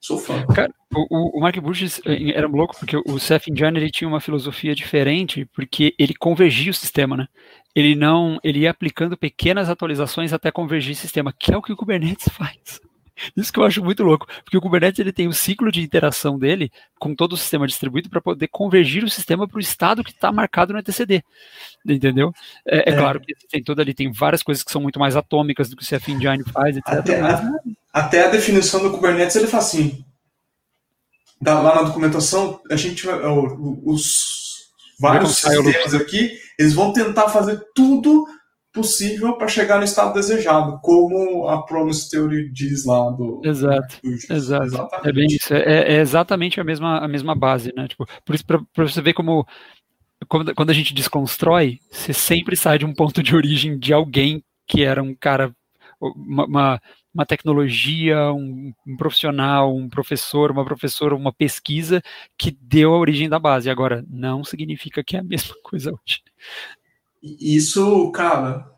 Sou 0.00 0.16
fã. 0.16 0.46
Cara, 0.46 0.72
o, 0.94 1.38
o 1.38 1.40
Mark 1.40 1.58
Burgess 1.58 2.00
eh, 2.06 2.30
era 2.30 2.46
louco 2.46 2.76
porque 2.78 2.96
o 2.96 3.18
Seth 3.18 3.48
Engine 3.48 3.76
ele 3.78 3.90
tinha 3.90 4.06
uma 4.06 4.20
filosofia 4.20 4.74
diferente 4.74 5.44
porque 5.46 5.92
ele 5.98 6.14
convergia 6.14 6.70
o 6.70 6.74
sistema, 6.74 7.16
né? 7.16 7.26
Ele 7.74 7.96
não, 7.96 8.38
ele 8.44 8.60
ia 8.60 8.70
aplicando 8.70 9.16
pequenas 9.16 9.68
atualizações 9.68 10.32
até 10.32 10.52
convergir 10.52 10.92
o 10.92 10.96
sistema, 10.96 11.32
que 11.32 11.52
é 11.52 11.56
o 11.56 11.62
que 11.62 11.72
o 11.72 11.76
Kubernetes 11.76 12.28
faz. 12.32 12.80
Isso 13.36 13.52
que 13.52 13.58
eu 13.58 13.64
acho 13.64 13.82
muito 13.82 14.02
louco, 14.02 14.26
porque 14.44 14.56
o 14.56 14.60
Kubernetes 14.60 14.98
ele 14.98 15.12
tem 15.12 15.28
o 15.28 15.32
ciclo 15.32 15.70
de 15.70 15.82
interação 15.82 16.38
dele 16.38 16.70
com 16.98 17.14
todo 17.14 17.32
o 17.32 17.36
sistema 17.36 17.66
distribuído 17.66 18.08
para 18.08 18.20
poder 18.20 18.48
convergir 18.48 19.04
o 19.04 19.10
sistema 19.10 19.46
para 19.46 19.56
o 19.56 19.60
estado 19.60 20.04
que 20.04 20.10
está 20.10 20.32
marcado 20.32 20.72
no 20.72 20.78
etcd, 20.78 21.22
entendeu? 21.86 22.32
É, 22.66 22.90
é, 22.90 22.94
é, 22.94 22.96
claro 22.96 23.20
que 23.20 23.34
tem 23.50 23.62
toda 23.62 23.82
ali 23.82 23.94
tem 23.94 24.10
várias 24.12 24.42
coisas 24.42 24.62
que 24.62 24.70
são 24.70 24.80
muito 24.80 24.98
mais 24.98 25.16
atômicas 25.16 25.68
do 25.68 25.76
que 25.76 25.82
o 25.82 25.86
CF 25.86 26.12
Engine 26.12 26.44
faz, 26.44 26.76
etc. 26.76 26.92
Até, 26.92 27.20
mas, 27.20 27.40
a, 27.40 27.52
até 27.92 28.24
a 28.24 28.30
definição 28.30 28.82
do 28.82 28.90
Kubernetes 28.90 29.36
ele 29.36 29.46
faz 29.46 29.66
assim, 29.66 30.04
lá 31.40 31.74
na 31.74 31.82
documentação 31.82 32.60
a 32.70 32.76
gente 32.76 33.06
vai, 33.06 33.20
os 33.84 34.38
vários 35.00 35.36
sistemas 35.36 35.94
aqui 35.94 36.38
eles 36.58 36.74
vão 36.74 36.92
tentar 36.92 37.28
fazer 37.28 37.60
tudo 37.74 38.26
possível 38.78 39.36
para 39.36 39.48
chegar 39.48 39.78
no 39.78 39.84
estado 39.84 40.14
desejado, 40.14 40.80
como 40.80 41.48
a 41.48 41.62
Promise 41.64 42.10
Theory 42.10 42.50
diz 42.50 42.84
lá 42.84 43.10
do. 43.10 43.40
Exato. 43.44 43.98
Do 44.02 44.10
exato. 44.10 44.64
Exatamente. 44.64 45.08
É 45.08 45.12
bem 45.12 45.26
isso. 45.26 45.54
É, 45.54 45.94
é, 45.94 46.00
exatamente 46.00 46.60
a 46.60 46.64
mesma, 46.64 46.98
a 46.98 47.08
mesma 47.08 47.34
base, 47.34 47.72
né? 47.76 47.88
Tipo, 47.88 48.06
por 48.24 48.34
isso, 48.34 48.44
para 48.46 48.62
você 48.76 49.02
ver 49.02 49.12
como 49.12 49.46
quando 50.26 50.70
a 50.70 50.74
gente 50.74 50.92
desconstrói, 50.92 51.78
você 51.90 52.12
sempre 52.12 52.56
sai 52.56 52.78
de 52.78 52.84
um 52.84 52.92
ponto 52.92 53.22
de 53.22 53.34
origem 53.34 53.78
de 53.78 53.92
alguém 53.92 54.42
que 54.66 54.82
era 54.82 55.02
um 55.02 55.14
cara, 55.14 55.54
uma, 56.00 56.44
uma, 56.44 56.82
uma 57.14 57.26
tecnologia, 57.26 58.32
um, 58.32 58.72
um, 58.86 58.96
profissional, 58.96 59.74
um 59.74 59.88
professor, 59.88 60.50
uma 60.50 60.64
professora, 60.64 61.14
uma 61.14 61.32
pesquisa 61.32 62.02
que 62.36 62.50
deu 62.50 62.94
a 62.94 62.98
origem 62.98 63.28
da 63.28 63.38
base. 63.38 63.70
Agora, 63.70 64.04
não 64.08 64.44
significa 64.44 65.02
que 65.02 65.16
é 65.16 65.20
a 65.20 65.24
mesma 65.24 65.54
coisa 65.62 65.90
hoje. 65.90 66.20
Isso, 67.22 68.10
cara, 68.12 68.70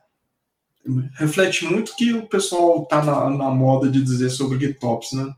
reflete 1.15 1.65
muito 1.65 1.95
que 1.97 2.13
o 2.13 2.27
pessoal 2.27 2.85
tá 2.87 3.05
na, 3.05 3.31
na 3.31 3.51
moda 3.51 3.89
de 3.89 4.03
dizer 4.03 4.31
sobre 4.31 4.59
GitOps, 4.59 5.13
né? 5.13 5.33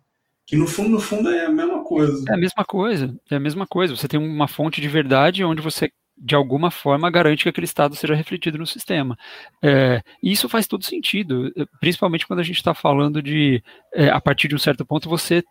Que 0.47 0.57
no 0.57 0.67
fundo, 0.67 0.91
no 0.91 1.01
fundo 1.01 1.31
é 1.31 1.47
a 1.47 1.51
mesma 1.51 1.83
coisa. 1.85 2.25
É 2.29 2.35
a 2.35 2.37
mesma 2.37 2.65
coisa, 2.65 3.21
é 3.31 3.37
a 3.37 3.41
mesma 3.41 3.67
coisa. 3.67 3.97
Você 3.97 4.09
tem 4.09 4.21
uma 4.21 4.49
fonte 4.49 4.81
de 4.81 4.89
verdade 4.89 5.45
onde 5.45 5.63
você 5.63 5.91
de 6.17 6.35
alguma 6.35 6.71
forma 6.71 7.11
garante 7.11 7.43
que 7.43 7.49
aquele 7.49 7.65
estado 7.65 7.97
seja 7.97 8.15
refletido 8.15 8.59
no 8.59 8.67
sistema. 8.67 9.17
É, 9.63 10.03
isso 10.23 10.49
faz 10.49 10.67
todo 10.67 10.85
sentido, 10.85 11.53
principalmente 11.81 12.27
quando 12.27 12.41
a 12.41 12.45
gente 12.45 12.57
está 12.57 12.75
falando 12.75 13.21
de, 13.21 13.63
é, 13.93 14.09
a 14.09 14.21
partir 14.21 14.47
de 14.47 14.55
um 14.55 14.59
certo 14.59 14.85
ponto, 14.85 15.09
você 15.09 15.43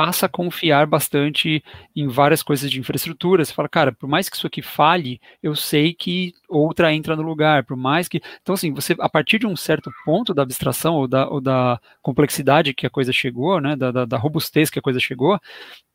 passa 0.00 0.24
a 0.24 0.28
confiar 0.30 0.86
bastante 0.86 1.62
em 1.94 2.08
várias 2.08 2.42
coisas 2.42 2.70
de 2.70 2.80
infraestrutura. 2.80 3.44
Você 3.44 3.52
fala, 3.52 3.68
cara, 3.68 3.92
por 3.92 4.08
mais 4.08 4.30
que 4.30 4.36
isso 4.36 4.46
aqui 4.46 4.62
falhe, 4.62 5.20
eu 5.42 5.54
sei 5.54 5.92
que 5.92 6.32
outra 6.48 6.90
entra 6.94 7.14
no 7.14 7.20
lugar, 7.20 7.64
por 7.64 7.76
mais 7.76 8.08
que. 8.08 8.22
Então, 8.40 8.54
assim, 8.54 8.72
você, 8.72 8.96
a 8.98 9.10
partir 9.10 9.38
de 9.38 9.46
um 9.46 9.54
certo 9.54 9.92
ponto 10.02 10.32
da 10.32 10.42
abstração 10.42 10.94
ou 10.94 11.06
da, 11.06 11.28
ou 11.28 11.38
da 11.38 11.78
complexidade 12.00 12.72
que 12.72 12.86
a 12.86 12.90
coisa 12.90 13.12
chegou, 13.12 13.60
né, 13.60 13.76
da, 13.76 13.92
da, 13.92 14.04
da 14.06 14.16
robustez 14.16 14.70
que 14.70 14.78
a 14.78 14.82
coisa 14.82 14.98
chegou, 14.98 15.38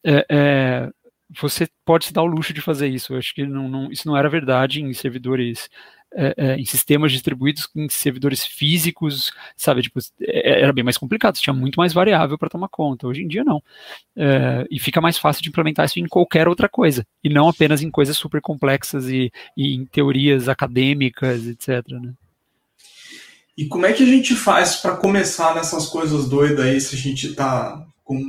é, 0.03 0.23
é, 0.29 0.89
você 1.41 1.67
pode 1.83 2.05
se 2.05 2.13
dar 2.13 2.23
o 2.23 2.27
luxo 2.27 2.53
de 2.53 2.61
fazer 2.61 2.87
isso. 2.87 3.13
Eu 3.13 3.17
acho 3.17 3.33
que 3.33 3.45
não, 3.45 3.67
não, 3.67 3.91
isso 3.91 4.07
não 4.07 4.17
era 4.17 4.29
verdade 4.29 4.81
em 4.81 4.93
servidores 4.93 5.69
é, 6.17 6.33
é, 6.37 6.55
em 6.55 6.63
sistemas 6.63 7.11
distribuídos 7.11 7.67
em 7.75 7.89
servidores 7.89 8.45
físicos, 8.45 9.33
sabe? 9.57 9.81
Tipo, 9.81 9.99
é, 10.21 10.61
era 10.61 10.71
bem 10.71 10.83
mais 10.83 10.97
complicado, 10.97 11.35
tinha 11.35 11.53
muito 11.53 11.75
mais 11.75 11.91
variável 11.91 12.37
para 12.37 12.49
tomar 12.49 12.69
conta. 12.69 13.05
Hoje 13.05 13.21
em 13.21 13.27
dia, 13.27 13.43
não. 13.43 13.61
É, 14.15 14.65
e 14.71 14.79
fica 14.79 15.01
mais 15.01 15.17
fácil 15.17 15.43
de 15.43 15.49
implementar 15.49 15.85
isso 15.85 15.99
em 15.99 16.07
qualquer 16.07 16.47
outra 16.47 16.69
coisa, 16.69 17.05
e 17.21 17.27
não 17.27 17.49
apenas 17.49 17.81
em 17.81 17.91
coisas 17.91 18.15
super 18.15 18.39
complexas 18.39 19.09
e, 19.09 19.29
e 19.57 19.75
em 19.75 19.85
teorias 19.85 20.47
acadêmicas, 20.47 21.45
etc. 21.47 21.83
Né? 21.89 22.13
E 23.57 23.65
como 23.65 23.85
é 23.85 23.91
que 23.91 24.03
a 24.03 24.07
gente 24.07 24.35
faz 24.35 24.77
para 24.77 24.95
começar 24.95 25.53
nessas 25.53 25.87
coisas 25.87 26.29
doidas 26.29 26.65
aí, 26.65 26.79
se 26.79 26.95
a 26.95 26.97
gente 26.97 27.27
está 27.27 27.85
com. 28.03 28.21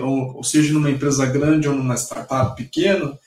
Ou 0.00 0.42
seja, 0.42 0.72
numa 0.72 0.90
empresa 0.90 1.26
grande 1.26 1.68
ou 1.68 1.74
numa 1.74 1.96
startup 1.96 2.56
pequena, 2.56 3.18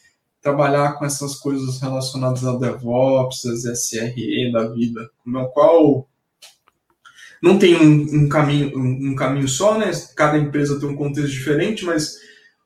trabalhar 0.42 0.94
com 0.94 1.06
essas 1.06 1.36
coisas 1.36 1.82
relacionadas 1.82 2.46
a 2.46 2.58
DevOps, 2.58 3.46
as 3.46 3.66
SRE 3.66 4.52
da 4.52 4.68
vida, 4.68 5.10
no 5.26 5.48
qual 5.50 6.08
não 7.42 7.58
tem 7.58 7.76
um, 7.76 8.24
um 8.24 8.30
caminho 8.30 8.78
um, 8.78 9.12
um, 9.12 9.16
caminho 9.16 9.48
só, 9.48 9.78
né? 9.78 9.92
Cada 10.16 10.38
empresa 10.38 10.80
tem 10.80 10.90
um 10.90 10.96
contexto 10.96 11.32
diferente, 11.32 11.86
mas 11.86 12.18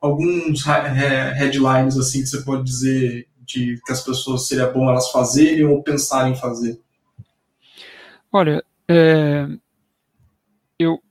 alguns 0.01 0.63
headlines 0.65 1.97
assim 1.97 2.21
que 2.21 2.27
você 2.27 2.41
pode 2.41 2.63
dizer 2.63 3.27
de 3.45 3.79
que 3.85 3.91
as 3.91 4.03
pessoas 4.03 4.47
seria 4.47 4.67
bom 4.67 4.89
elas 4.89 5.11
fazerem 5.11 5.65
ou 5.65 5.83
pensarem 5.83 6.33
em 6.33 6.37
fazer. 6.37 6.79
Olha, 8.31 8.63
é, 8.87 9.47
eu, 10.79 11.02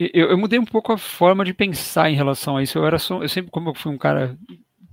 eu, 0.00 0.30
eu 0.30 0.38
mudei 0.38 0.58
um 0.58 0.64
pouco 0.64 0.92
a 0.92 0.98
forma 0.98 1.44
de 1.44 1.52
pensar 1.52 2.10
em 2.10 2.14
relação 2.14 2.56
a 2.56 2.62
isso. 2.62 2.78
Eu 2.78 2.86
era 2.86 2.98
só, 2.98 3.22
eu 3.22 3.28
sempre 3.28 3.50
como 3.50 3.68
eu 3.68 3.74
fui 3.74 3.92
um 3.92 3.98
cara 3.98 4.36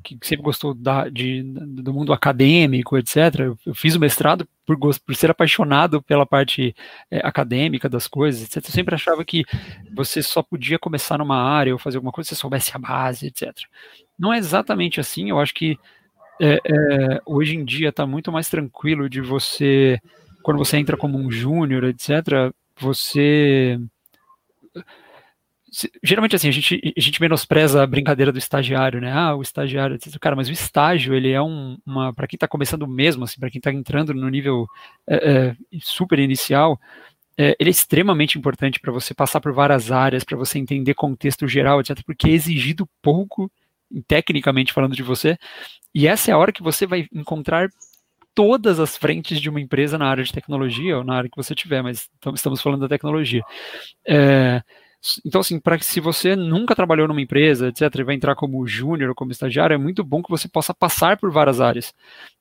que 0.03 0.17
sempre 0.21 0.43
gostou 0.43 0.73
da, 0.73 1.09
de, 1.09 1.43
do 1.43 1.93
mundo 1.93 2.13
acadêmico, 2.13 2.97
etc. 2.97 3.39
Eu, 3.65 3.75
fiz 3.75 3.95
o 3.95 3.99
mestrado 3.99 4.47
por, 4.65 4.77
por 4.77 5.15
ser 5.15 5.31
apaixonado 5.31 6.01
pela 6.01 6.25
parte 6.25 6.75
é, 7.11 7.25
acadêmica 7.25 7.89
das 7.89 8.07
coisas, 8.07 8.43
etc. 8.43 8.63
Eu 8.65 8.73
sempre 8.73 8.95
achava 8.95 9.23
que 9.25 9.43
você 9.93 10.21
só 10.21 10.41
podia 10.41 10.79
começar 10.79 11.17
numa 11.17 11.41
área 11.41 11.73
ou 11.73 11.79
fazer 11.79 11.97
alguma 11.97 12.11
coisa 12.11 12.27
se 12.27 12.35
você 12.35 12.41
soubesse 12.41 12.71
a 12.75 12.79
base, 12.79 13.27
etc. 13.27 13.53
Não 14.17 14.33
é 14.33 14.37
exatamente 14.37 14.99
assim. 14.99 15.29
Eu 15.29 15.39
acho 15.39 15.53
que 15.53 15.77
é, 16.39 16.59
é, 16.65 17.21
hoje 17.25 17.55
em 17.55 17.65
dia 17.65 17.89
está 17.89 18.05
muito 18.05 18.31
mais 18.31 18.49
tranquilo 18.49 19.09
de 19.09 19.21
você, 19.21 19.99
quando 20.43 20.57
você 20.57 20.77
entra 20.77 20.95
como 20.95 21.17
um 21.17 21.31
júnior, 21.31 21.83
etc., 21.85 22.51
você 22.79 23.79
geralmente 26.01 26.35
assim, 26.35 26.47
a 26.47 26.51
gente, 26.51 26.93
a 26.95 27.01
gente 27.01 27.21
menospreza 27.21 27.83
a 27.83 27.87
brincadeira 27.87 28.31
do 28.31 28.37
estagiário, 28.37 29.01
né? 29.01 29.11
Ah, 29.11 29.35
o 29.35 29.41
estagiário, 29.41 29.97
cara, 30.19 30.35
mas 30.35 30.47
o 30.47 30.51
estágio, 30.51 31.13
ele 31.13 31.31
é 31.31 31.41
um, 31.41 31.77
uma, 31.85 32.13
para 32.13 32.27
quem 32.27 32.37
está 32.37 32.47
começando 32.47 32.87
mesmo, 32.87 33.25
assim, 33.25 33.39
para 33.39 33.49
quem 33.49 33.59
está 33.59 33.71
entrando 33.71 34.13
no 34.13 34.29
nível 34.29 34.67
é, 35.07 35.15
é, 35.15 35.55
super 35.81 36.19
inicial, 36.19 36.79
é, 37.37 37.55
ele 37.59 37.69
é 37.69 37.71
extremamente 37.71 38.37
importante 38.37 38.79
para 38.79 38.91
você 38.91 39.13
passar 39.13 39.41
por 39.41 39.51
várias 39.53 39.91
áreas, 39.91 40.23
para 40.23 40.37
você 40.37 40.57
entender 40.57 40.93
contexto 40.93 41.47
geral, 41.47 41.81
etc., 41.81 42.01
porque 42.05 42.29
é 42.29 42.31
exigido 42.31 42.89
pouco, 43.01 43.51
tecnicamente 44.07 44.73
falando 44.73 44.95
de 44.95 45.03
você, 45.03 45.37
e 45.93 46.07
essa 46.07 46.31
é 46.31 46.33
a 46.33 46.37
hora 46.37 46.51
que 46.51 46.63
você 46.63 46.87
vai 46.87 47.07
encontrar 47.13 47.69
todas 48.37 48.79
as 48.79 48.95
frentes 48.95 49.41
de 49.41 49.49
uma 49.49 49.59
empresa 49.59 49.97
na 49.97 50.07
área 50.07 50.23
de 50.23 50.31
tecnologia 50.31 50.95
ou 50.99 51.03
na 51.03 51.15
área 51.15 51.27
que 51.27 51.35
você 51.35 51.55
tiver, 51.55 51.81
mas 51.81 52.07
estamos 52.35 52.61
falando 52.61 52.81
da 52.81 52.87
tecnologia. 52.87 53.41
É, 54.07 54.61
então, 55.25 55.41
assim, 55.41 55.59
para 55.59 55.79
se 55.79 55.99
você 55.99 56.35
nunca 56.35 56.75
trabalhou 56.75 57.07
numa 57.07 57.19
empresa, 57.19 57.69
etc., 57.69 57.81
e 57.95 58.03
vai 58.03 58.13
entrar 58.13 58.35
como 58.35 58.67
júnior 58.67 59.09
ou 59.09 59.15
como 59.15 59.31
estagiário, 59.31 59.73
é 59.73 59.77
muito 59.77 60.03
bom 60.03 60.21
que 60.21 60.29
você 60.29 60.47
possa 60.47 60.71
passar 60.71 61.17
por 61.17 61.31
várias 61.31 61.59
áreas. 61.59 61.95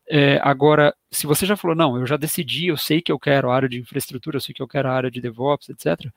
É, 0.07 0.39
agora, 0.43 0.95
se 1.11 1.27
você 1.27 1.47
já 1.47 1.57
falou, 1.57 1.75
não, 1.75 1.97
eu 1.97 2.07
já 2.07 2.19
decidi, 2.19 2.67
eu 2.67 2.77
sei 2.77 3.01
que 3.01 3.11
eu 3.11 3.19
quero 3.19 3.51
a 3.51 3.57
área 3.57 3.69
de 3.69 3.81
infraestrutura, 3.81 4.37
eu 4.37 4.41
sei 4.43 4.55
que 4.55 4.61
eu 4.61 4.69
quero 4.69 4.91
a 4.91 4.93
área 4.93 5.11
de 5.11 5.19
DevOps, 5.19 5.71
etc., 5.71 6.13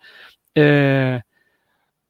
é, 0.57 1.21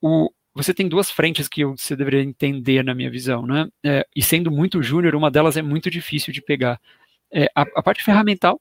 o, 0.02 0.32
você 0.56 0.74
tem 0.74 0.90
duas 0.90 1.12
frentes 1.12 1.48
que 1.48 1.64
você 1.64 1.96
deveria 1.96 2.24
entender 2.24 2.84
na 2.84 2.96
minha 2.96 3.12
visão, 3.12 3.46
né? 3.46 3.68
É, 3.86 4.08
e 4.16 4.24
sendo 4.24 4.50
muito 4.50 4.82
júnior, 4.82 5.14
uma 5.14 5.30
delas 5.30 5.56
é 5.56 5.62
muito 5.62 5.92
difícil 5.92 6.34
de 6.34 6.42
pegar. 6.42 6.82
É, 7.32 7.46
a, 7.56 7.62
a, 7.62 7.84
parte 7.84 8.04
ferramental, 8.04 8.60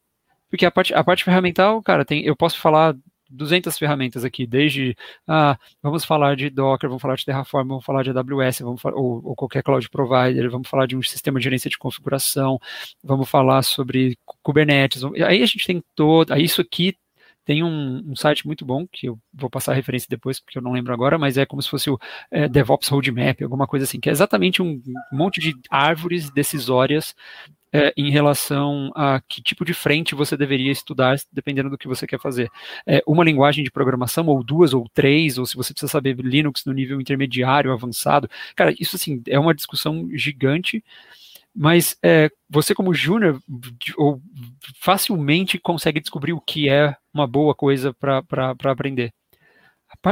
porque 0.50 0.66
a 0.66 0.70
parte, 0.70 0.94
a 0.94 1.02
parte 1.02 1.24
ferramental, 1.24 1.82
cara, 1.82 2.04
tem, 2.04 2.24
eu 2.24 2.36
posso 2.36 2.58
falar 2.58 2.94
200 3.30 3.76
ferramentas 3.78 4.24
aqui, 4.24 4.46
desde 4.46 4.96
ah, 5.26 5.58
vamos 5.82 6.04
falar 6.04 6.34
de 6.34 6.48
Docker, 6.48 6.88
vamos 6.88 7.02
falar 7.02 7.16
de 7.16 7.24
Terraform, 7.24 7.68
vamos 7.68 7.84
falar 7.84 8.02
de 8.02 8.10
AWS, 8.10 8.60
vamos 8.60 8.84
ou, 8.84 9.20
ou, 9.24 9.36
qualquer 9.36 9.62
cloud 9.62 9.88
provider, 9.90 10.50
vamos 10.50 10.68
falar 10.68 10.86
de 10.86 10.96
um 10.96 11.02
sistema 11.02 11.38
de 11.38 11.44
gerência 11.44 11.70
de 11.70 11.78
configuração, 11.78 12.58
vamos 13.02 13.28
falar 13.28 13.62
sobre 13.62 14.16
Kubernetes. 14.42 15.04
Aí 15.04 15.42
a 15.42 15.46
gente 15.46 15.66
tem 15.66 15.82
todo, 15.94 16.34
isso 16.36 16.60
aqui 16.60 16.96
tem 17.44 17.62
um, 17.62 18.04
um, 18.06 18.14
site 18.14 18.46
muito 18.46 18.62
bom, 18.62 18.86
que 18.86 19.08
eu 19.08 19.18
vou 19.32 19.48
passar 19.48 19.72
a 19.72 19.74
referência 19.74 20.06
depois, 20.10 20.38
porque 20.38 20.58
eu 20.58 20.62
não 20.62 20.72
lembro 20.72 20.92
agora, 20.92 21.16
mas 21.16 21.38
é 21.38 21.46
como 21.46 21.62
se 21.62 21.70
fosse 21.70 21.88
o 21.88 21.98
é, 22.30 22.46
DevOps 22.46 22.88
Roadmap, 22.88 23.40
alguma 23.42 23.66
coisa 23.66 23.84
assim, 23.84 23.98
que 23.98 24.10
é 24.10 24.12
exatamente 24.12 24.60
um 24.60 24.82
monte 25.10 25.40
de 25.40 25.54
árvores 25.70 26.30
decisórias 26.30 27.14
é, 27.72 27.92
em 27.96 28.10
relação 28.10 28.90
a 28.94 29.20
que 29.20 29.42
tipo 29.42 29.64
de 29.64 29.74
frente 29.74 30.14
você 30.14 30.36
deveria 30.36 30.72
estudar, 30.72 31.18
dependendo 31.32 31.70
do 31.70 31.78
que 31.78 31.88
você 31.88 32.06
quer 32.06 32.20
fazer. 32.20 32.50
É, 32.86 33.02
uma 33.06 33.24
linguagem 33.24 33.62
de 33.62 33.70
programação, 33.70 34.26
ou 34.26 34.42
duas, 34.42 34.72
ou 34.72 34.88
três, 34.92 35.38
ou 35.38 35.46
se 35.46 35.56
você 35.56 35.72
precisa 35.72 35.90
saber 35.90 36.16
Linux 36.16 36.64
no 36.64 36.72
nível 36.72 37.00
intermediário, 37.00 37.72
avançado. 37.72 38.28
Cara, 38.56 38.74
isso 38.78 38.96
assim 38.96 39.22
é 39.26 39.38
uma 39.38 39.54
discussão 39.54 40.08
gigante, 40.12 40.82
mas 41.54 41.96
é, 42.02 42.30
você 42.48 42.74
como 42.74 42.94
júnior 42.94 43.40
facilmente 44.80 45.58
consegue 45.58 46.00
descobrir 46.00 46.32
o 46.32 46.40
que 46.40 46.68
é 46.68 46.96
uma 47.12 47.26
boa 47.26 47.54
coisa 47.54 47.92
para 47.92 48.54
aprender. 48.64 49.12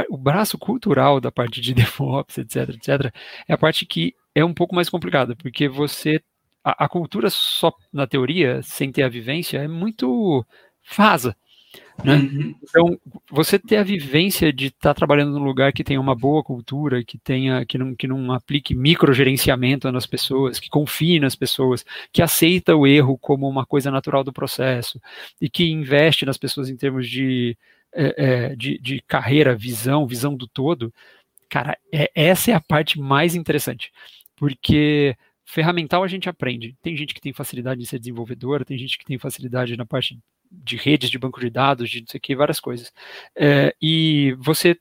O 0.09 0.17
braço 0.17 0.57
cultural 0.57 1.21
da 1.21 1.31
parte 1.31 1.61
de 1.61 1.73
DevOps, 1.75 2.37
etc, 2.37 2.69
etc, 2.69 3.13
é 3.47 3.53
a 3.53 3.57
parte 3.57 3.85
que 3.85 4.13
é 4.35 4.43
um 4.43 4.53
pouco 4.53 4.75
mais 4.75 4.89
complicada, 4.89 5.35
porque 5.35 5.67
você 5.67 6.21
a, 6.67 6.85
a, 6.85 6.89
cultura 6.89 7.29
só 7.29 7.73
na 7.93 8.05
teoria, 8.05 8.61
sem 8.61 8.91
ter 8.91 9.03
a 9.03 9.09
vivência, 9.09 9.57
é 9.59 9.67
muito 9.67 10.45
fasa. 10.83 11.33
Né? 12.03 12.15
Uhum. 12.15 12.55
Então, 12.61 12.99
você 13.31 13.57
ter 13.57 13.77
a 13.77 13.83
vivência 13.83 14.51
de 14.51 14.67
estar 14.67 14.89
tá 14.89 14.93
trabalhando 14.93 15.31
num 15.31 15.45
lugar 15.45 15.71
que 15.71 15.83
tenha 15.83 15.99
uma 15.99 16.13
boa 16.13 16.43
cultura, 16.43 17.03
que 17.03 17.17
tenha 17.17 17.65
que 17.65 17.77
não, 17.77 17.95
que 17.95 18.07
não 18.07 18.33
aplique 18.33 18.75
microgerenciamento 18.75 19.91
nas 19.91 20.05
pessoas, 20.05 20.59
que 20.59 20.69
confie 20.69 21.19
nas 21.19 21.35
pessoas, 21.35 21.85
que 22.11 22.21
aceita 22.21 22.75
o 22.75 22.85
erro 22.85 23.17
como 23.17 23.47
uma 23.47 23.65
coisa 23.65 23.89
natural 23.89 24.23
do 24.23 24.33
processo 24.33 24.99
e 25.39 25.49
que 25.49 25.69
investe 25.71 26.25
nas 26.25 26.37
pessoas 26.37 26.69
em 26.69 26.75
termos 26.75 27.09
de, 27.09 27.57
é, 27.93 28.15
é, 28.17 28.55
de, 28.55 28.77
de 28.79 29.01
carreira, 29.07 29.55
visão, 29.55 30.05
visão 30.05 30.35
do 30.35 30.47
todo, 30.47 30.93
cara, 31.49 31.77
é, 31.93 32.11
essa 32.13 32.51
é 32.51 32.53
a 32.53 32.61
parte 32.61 32.99
mais 32.99 33.35
interessante. 33.35 33.91
Porque 34.35 35.15
Ferramental 35.49 36.03
a 36.03 36.07
gente 36.07 36.27
aprende. 36.27 36.75
Tem 36.81 36.95
gente 36.95 37.13
que 37.13 37.21
tem 37.21 37.31
facilidade 37.31 37.81
em 37.81 37.85
ser 37.85 37.99
desenvolvedora, 37.99 38.65
tem 38.65 38.77
gente 38.77 38.97
que 38.97 39.05
tem 39.05 39.17
facilidade 39.17 39.77
na 39.77 39.85
parte 39.85 40.19
de 40.51 40.75
redes 40.75 41.09
de 41.09 41.17
banco 41.17 41.39
de 41.39 41.49
dados, 41.49 41.89
de 41.89 42.01
não 42.01 42.07
sei 42.07 42.17
o 42.17 42.21
que, 42.21 42.35
várias 42.35 42.59
coisas. 42.59 42.91
É, 43.33 43.73
e 43.81 44.35
você, 44.39 44.77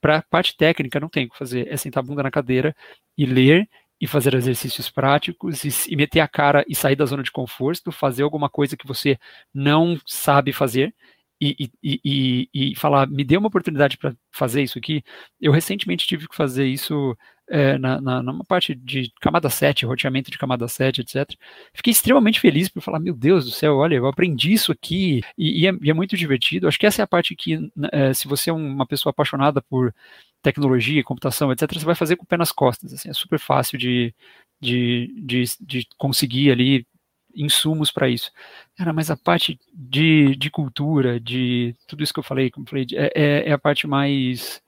para 0.00 0.18
a 0.18 0.22
parte 0.22 0.56
técnica, 0.56 0.98
não 0.98 1.08
tem 1.08 1.26
o 1.26 1.30
que 1.30 1.38
fazer. 1.38 1.68
É 1.72 1.76
sentar 1.76 2.02
a 2.02 2.06
bunda 2.06 2.24
na 2.24 2.30
cadeira 2.30 2.74
e 3.16 3.24
ler 3.24 3.68
e 4.00 4.06
fazer 4.08 4.34
exercícios 4.34 4.90
práticos 4.90 5.64
e, 5.64 5.92
e 5.92 5.96
meter 5.96 6.18
a 6.18 6.26
cara 6.26 6.64
e 6.68 6.74
sair 6.74 6.96
da 6.96 7.06
zona 7.06 7.22
de 7.22 7.30
conforto, 7.30 7.92
fazer 7.92 8.24
alguma 8.24 8.50
coisa 8.50 8.76
que 8.76 8.88
você 8.88 9.16
não 9.54 9.96
sabe 10.04 10.52
fazer 10.52 10.92
e, 11.40 11.70
e, 11.82 12.00
e, 12.04 12.48
e, 12.72 12.76
falar, 12.76 13.06
me 13.06 13.22
dê 13.22 13.36
uma 13.36 13.48
oportunidade 13.48 13.96
para 13.96 14.12
fazer 14.32 14.62
isso 14.62 14.76
aqui. 14.76 15.04
Eu 15.40 15.52
recentemente 15.52 16.06
tive 16.06 16.26
que 16.26 16.34
fazer 16.34 16.66
isso 16.66 17.16
é, 17.48 17.76
na, 17.78 18.00
na, 18.00 18.22
numa 18.22 18.44
parte 18.44 18.74
de 18.74 19.12
camada 19.20 19.50
7, 19.50 19.84
roteamento 19.86 20.30
de 20.30 20.38
camada 20.38 20.66
7, 20.66 21.02
etc. 21.02 21.30
Fiquei 21.72 21.90
extremamente 21.90 22.40
feliz 22.40 22.68
por 22.68 22.82
falar, 22.82 22.98
meu 22.98 23.14
Deus 23.14 23.44
do 23.44 23.50
céu, 23.50 23.76
olha, 23.76 23.96
eu 23.96 24.06
aprendi 24.06 24.52
isso 24.52 24.72
aqui 24.72 25.22
e, 25.36 25.66
é, 25.66 25.72
e 25.82 25.90
é, 25.90 25.94
muito 25.94 26.16
divertido. 26.16 26.68
Acho 26.68 26.78
que 26.78 26.86
essa 26.86 27.02
é 27.02 27.04
a 27.04 27.06
parte 27.06 27.34
que, 27.36 27.70
é, 27.92 28.14
se 28.14 28.26
você 28.26 28.50
é 28.50 28.52
uma 28.52 28.86
pessoa 28.86 29.10
apaixonada 29.10 29.60
por 29.62 29.94
tecnologia, 30.42 31.02
computação, 31.04 31.52
etc., 31.52 31.72
você 31.72 31.84
vai 31.84 31.94
fazer 31.94 32.16
com 32.16 32.24
o 32.24 32.26
pé 32.26 32.36
nas 32.36 32.52
costas. 32.52 32.92
Assim, 32.92 33.08
é 33.10 33.12
super 33.12 33.38
fácil 33.38 33.78
de, 33.78 34.14
de, 34.60 35.12
de, 35.24 35.44
de 35.60 35.86
conseguir 35.98 36.50
ali 36.50 36.86
insumos 37.34 37.90
para 37.90 38.08
isso. 38.08 38.30
Cara, 38.76 38.92
mas 38.92 39.10
a 39.10 39.16
parte 39.16 39.58
de, 39.72 40.36
de 40.36 40.50
cultura, 40.50 41.18
de 41.18 41.74
tudo 41.86 42.02
isso 42.02 42.12
que 42.12 42.20
eu 42.20 42.24
falei, 42.24 42.50
como 42.50 42.64
eu 42.64 42.70
falei 42.70 42.86
é, 42.92 43.12
é, 43.14 43.48
é 43.50 43.52
a 43.52 43.58
parte 43.58 43.86
mais 43.86 44.62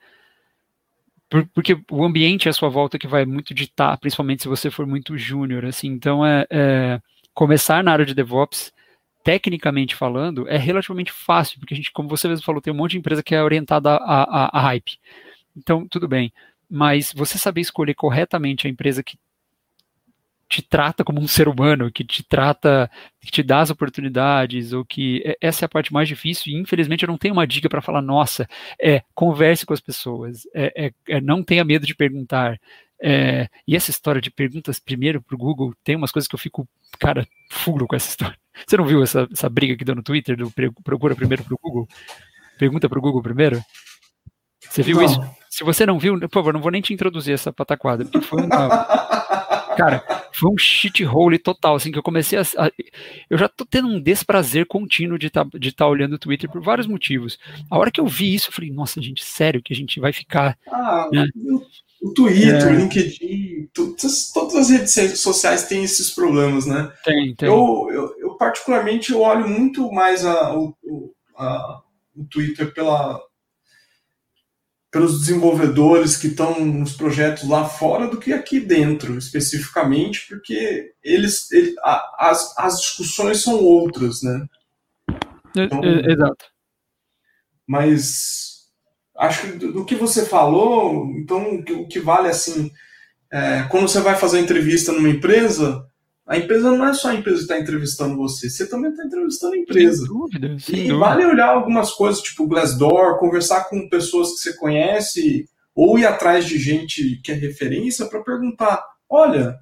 porque 1.52 1.78
o 1.90 2.04
ambiente 2.04 2.48
à 2.48 2.52
sua 2.52 2.68
volta 2.68 2.98
que 2.98 3.06
vai 3.06 3.24
muito 3.24 3.52
ditar, 3.52 3.98
principalmente 3.98 4.42
se 4.42 4.48
você 4.48 4.70
for 4.70 4.86
muito 4.86 5.18
júnior, 5.18 5.64
assim, 5.64 5.88
então 5.88 6.24
é, 6.24 6.46
é, 6.50 7.00
começar 7.34 7.82
na 7.82 7.92
área 7.92 8.06
de 8.06 8.14
DevOps, 8.14 8.72
tecnicamente 9.24 9.96
falando, 9.96 10.48
é 10.48 10.56
relativamente 10.56 11.10
fácil, 11.10 11.58
porque 11.58 11.74
a 11.74 11.76
gente, 11.76 11.90
como 11.90 12.08
você 12.08 12.28
mesmo 12.28 12.44
falou, 12.44 12.60
tem 12.60 12.72
um 12.72 12.76
monte 12.76 12.92
de 12.92 12.98
empresa 12.98 13.22
que 13.22 13.34
é 13.34 13.42
orientada 13.42 13.90
a, 13.96 14.22
a, 14.22 14.58
a 14.58 14.60
hype, 14.60 14.98
então 15.56 15.86
tudo 15.88 16.06
bem, 16.06 16.32
mas 16.70 17.12
você 17.12 17.38
saber 17.38 17.60
escolher 17.60 17.94
corretamente 17.94 18.66
a 18.66 18.70
empresa 18.70 19.02
que 19.02 19.18
te 20.48 20.62
trata 20.62 21.04
como 21.04 21.20
um 21.20 21.26
ser 21.26 21.48
humano, 21.48 21.90
que 21.90 22.04
te 22.04 22.22
trata, 22.22 22.90
que 23.20 23.30
te 23.30 23.42
dá 23.42 23.60
as 23.60 23.70
oportunidades, 23.70 24.72
ou 24.72 24.84
que 24.84 25.22
essa 25.40 25.64
é 25.64 25.66
a 25.66 25.68
parte 25.68 25.92
mais 25.92 26.08
difícil, 26.08 26.52
e 26.52 26.60
infelizmente 26.60 27.02
eu 27.02 27.08
não 27.08 27.18
tenho 27.18 27.34
uma 27.34 27.46
dica 27.46 27.68
para 27.68 27.82
falar, 27.82 28.00
nossa, 28.00 28.48
é, 28.80 29.02
converse 29.14 29.66
com 29.66 29.74
as 29.74 29.80
pessoas, 29.80 30.46
é, 30.54 30.86
é, 30.86 30.92
é 31.08 31.20
não 31.20 31.42
tenha 31.42 31.64
medo 31.64 31.86
de 31.86 31.94
perguntar. 31.94 32.58
É, 33.02 33.48
e 33.66 33.76
essa 33.76 33.90
história 33.90 34.20
de 34.20 34.30
perguntas 34.30 34.78
primeiro 34.78 35.20
para 35.20 35.34
o 35.34 35.38
Google, 35.38 35.74
tem 35.84 35.96
umas 35.96 36.12
coisas 36.12 36.28
que 36.28 36.34
eu 36.34 36.38
fico, 36.38 36.66
cara, 36.98 37.26
furo 37.50 37.86
com 37.86 37.96
essa 37.96 38.08
história. 38.08 38.38
Você 38.66 38.76
não 38.76 38.86
viu 38.86 39.02
essa, 39.02 39.28
essa 39.30 39.48
briga 39.50 39.76
que 39.76 39.84
deu 39.84 39.94
no 39.94 40.02
Twitter 40.02 40.36
do 40.36 40.50
procura 40.82 41.14
primeiro 41.14 41.44
para 41.44 41.54
o 41.54 41.58
Google? 41.60 41.88
Pergunta 42.58 42.88
para 42.88 42.98
o 42.98 43.02
Google 43.02 43.22
primeiro? 43.22 43.60
Você 44.60 44.82
viu 44.82 44.96
não. 44.96 45.04
isso? 45.04 45.20
Se 45.50 45.64
você 45.64 45.84
não 45.86 45.98
viu, 45.98 46.18
por 46.20 46.30
favor, 46.30 46.52
não 46.52 46.60
vou 46.60 46.70
nem 46.70 46.82
te 46.82 46.92
introduzir 46.92 47.34
essa 47.34 47.52
pataquada, 47.52 48.04
porque 48.04 48.20
foi 48.20 48.42
uma. 48.42 48.68
Cara, 49.76 50.25
foi 50.38 50.50
um 50.50 50.58
shithole 50.58 51.38
total, 51.38 51.76
assim, 51.76 51.90
que 51.90 51.98
eu 51.98 52.02
comecei 52.02 52.38
a, 52.38 52.42
a, 52.42 52.70
Eu 53.30 53.38
já 53.38 53.48
tô 53.48 53.64
tendo 53.64 53.88
um 53.88 54.00
desprazer 54.00 54.66
contínuo 54.66 55.18
de 55.18 55.30
tá, 55.30 55.44
de 55.44 55.68
estar 55.68 55.84
tá 55.84 55.88
olhando 55.90 56.14
o 56.14 56.18
Twitter 56.18 56.50
por 56.50 56.62
vários 56.62 56.86
motivos. 56.86 57.38
A 57.70 57.78
hora 57.78 57.90
que 57.90 58.00
eu 58.00 58.06
vi 58.06 58.34
isso, 58.34 58.48
eu 58.48 58.52
falei, 58.52 58.70
nossa, 58.70 59.00
gente, 59.00 59.24
sério 59.24 59.62
que 59.62 59.72
a 59.72 59.76
gente 59.76 59.98
vai 59.98 60.12
ficar. 60.12 60.58
Ah, 60.68 61.08
né? 61.12 61.26
o 62.02 62.12
Twitter, 62.12 62.62
é. 62.62 62.66
o 62.66 62.78
LinkedIn, 62.78 63.68
todas, 63.72 64.30
todas 64.32 64.54
as 64.54 64.70
redes 64.70 65.20
sociais 65.20 65.64
têm 65.64 65.84
esses 65.84 66.10
problemas, 66.10 66.66
né? 66.66 66.92
Tem, 67.04 67.34
tem. 67.34 67.48
Eu, 67.48 67.88
eu, 67.90 68.14
eu 68.18 68.34
particularmente, 68.36 69.12
eu 69.12 69.20
olho 69.20 69.48
muito 69.48 69.90
mais 69.90 70.24
a, 70.24 70.56
o, 70.56 70.74
a, 71.36 71.80
o 72.14 72.24
Twitter 72.24 72.72
pela 72.72 73.20
pelos 74.96 75.20
desenvolvedores 75.20 76.16
que 76.16 76.28
estão 76.28 76.58
nos 76.64 76.96
projetos 76.96 77.46
lá 77.46 77.66
fora 77.66 78.08
do 78.08 78.18
que 78.18 78.32
aqui 78.32 78.58
dentro, 78.58 79.18
especificamente, 79.18 80.26
porque 80.26 80.94
eles, 81.04 81.52
ele, 81.52 81.74
a, 81.82 82.30
as, 82.30 82.56
as 82.56 82.80
discussões 82.80 83.42
são 83.42 83.62
outras, 83.62 84.22
né? 84.22 84.46
É, 85.54 85.64
então, 85.64 85.84
é, 85.84 86.10
exato. 86.10 86.46
Mas 87.66 88.70
acho 89.18 89.42
que 89.42 89.58
do, 89.58 89.84
que 89.84 89.94
você 89.94 90.24
falou, 90.24 91.10
então 91.18 91.56
o 91.56 91.62
que, 91.62 91.72
o 91.74 91.86
que 91.86 92.00
vale 92.00 92.28
assim, 92.28 92.70
é, 93.30 93.64
quando 93.64 93.88
você 93.88 94.00
vai 94.00 94.16
fazer 94.16 94.40
entrevista 94.40 94.92
numa 94.92 95.10
empresa, 95.10 95.86
a 96.26 96.36
empresa 96.36 96.72
não 96.72 96.88
é 96.88 96.92
só 96.92 97.10
a 97.10 97.14
empresa 97.14 97.36
que 97.36 97.42
está 97.44 97.58
entrevistando 97.58 98.16
você, 98.16 98.50
você 98.50 98.68
também 98.68 98.90
está 98.90 99.04
entrevistando 99.04 99.54
a 99.54 99.58
empresa. 99.58 99.98
Sem 99.98 100.06
dúvida, 100.06 100.58
sem 100.58 100.74
e 100.74 100.88
dúvida. 100.88 100.98
vale 100.98 101.24
olhar 101.24 101.50
algumas 101.50 101.92
coisas, 101.92 102.20
tipo 102.20 102.48
Glassdoor, 102.48 103.18
conversar 103.18 103.68
com 103.68 103.88
pessoas 103.88 104.32
que 104.32 104.38
você 104.38 104.56
conhece, 104.56 105.48
ou 105.72 105.96
ir 105.98 106.04
atrás 106.04 106.44
de 106.44 106.58
gente 106.58 107.20
que 107.22 107.30
é 107.30 107.34
referência 107.34 108.06
para 108.06 108.24
perguntar: 108.24 108.84
olha, 109.08 109.56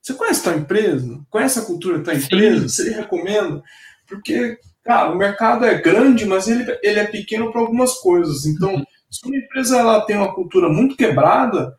você 0.00 0.14
conhece 0.14 0.42
tua 0.44 0.54
empresa? 0.54 1.20
Conhece 1.28 1.58
a 1.58 1.64
cultura 1.64 1.98
da 1.98 2.04
tua 2.04 2.14
empresa? 2.14 2.68
Você 2.68 2.90
recomenda? 2.90 3.60
Porque, 4.06 4.56
cara, 4.84 5.10
o 5.10 5.18
mercado 5.18 5.64
é 5.64 5.80
grande, 5.80 6.24
mas 6.24 6.46
ele, 6.46 6.64
ele 6.80 7.00
é 7.00 7.06
pequeno 7.06 7.50
para 7.50 7.60
algumas 7.60 7.94
coisas. 7.94 8.46
Então, 8.46 8.72
uhum. 8.72 8.84
se 9.10 9.26
uma 9.26 9.36
empresa 9.36 9.78
ela 9.78 10.00
tem 10.06 10.16
uma 10.16 10.32
cultura 10.32 10.68
muito 10.68 10.96
quebrada, 10.96 11.76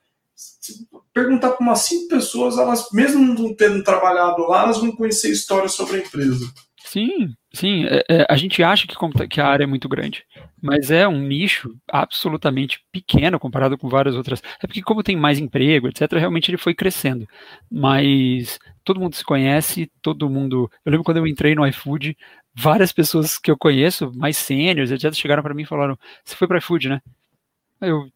perguntar 1.14 1.52
para 1.52 1.64
umas 1.64 1.80
cinco 1.80 2.08
pessoas, 2.08 2.58
elas, 2.58 2.88
mesmo 2.92 3.34
não 3.34 3.54
tendo 3.54 3.84
trabalhado 3.84 4.44
lá, 4.48 4.64
elas 4.64 4.80
vão 4.80 4.92
conhecer 4.92 5.32
histórias 5.32 5.74
sobre 5.74 5.98
a 5.98 6.00
empresa. 6.00 6.46
Sim, 6.90 7.36
sim. 7.54 7.86
É, 7.86 8.04
é, 8.10 8.26
a 8.28 8.36
gente 8.36 8.64
acha 8.64 8.88
que, 8.88 8.96
que, 9.28 9.40
a 9.40 9.48
área 9.48 9.64
é 9.64 9.68
muito 9.68 9.88
grande, 9.88 10.26
mas 10.60 10.90
é 10.90 11.08
um 11.08 11.20
nicho 11.22 11.76
absolutamente 11.88 12.84
pequeno 12.92 13.40
comparado 13.40 13.78
com 13.78 13.88
várias 13.88 14.16
outras. 14.16 14.42
É 14.62 14.66
porque, 14.66 14.82
como 14.82 15.04
tem 15.04 15.16
mais 15.16 15.38
emprego, 15.38 15.88
etc., 15.88 16.14
realmente 16.14 16.50
ele 16.50 16.58
foi 16.58 16.74
crescendo. 16.74 17.28
Mas 17.70 18.58
todo 18.84 19.00
mundo 19.00 19.16
se 19.16 19.24
conhece, 19.24 19.92
todo 20.02 20.30
mundo. 20.30 20.68
Eu 20.84 20.92
lembro 20.92 21.04
quando 21.04 21.18
eu 21.18 21.28
entrei 21.28 21.54
no 21.54 21.68
iFood, 21.68 22.18
várias 22.56 22.92
pessoas 22.92 23.38
que 23.38 23.52
eu 23.52 23.58
conheço, 23.58 24.12
mais 24.16 24.36
sêniores, 24.38 24.90
etc., 24.90 25.14
chegaram 25.14 25.44
para 25.44 25.54
mim 25.54 25.64
e 25.64 25.68
falaram: 25.68 25.96
Você 26.24 26.36
foi 26.36 26.48
para 26.48 26.58
iFood, 26.58 26.90
né? 26.90 27.02
Eu, 27.82 28.10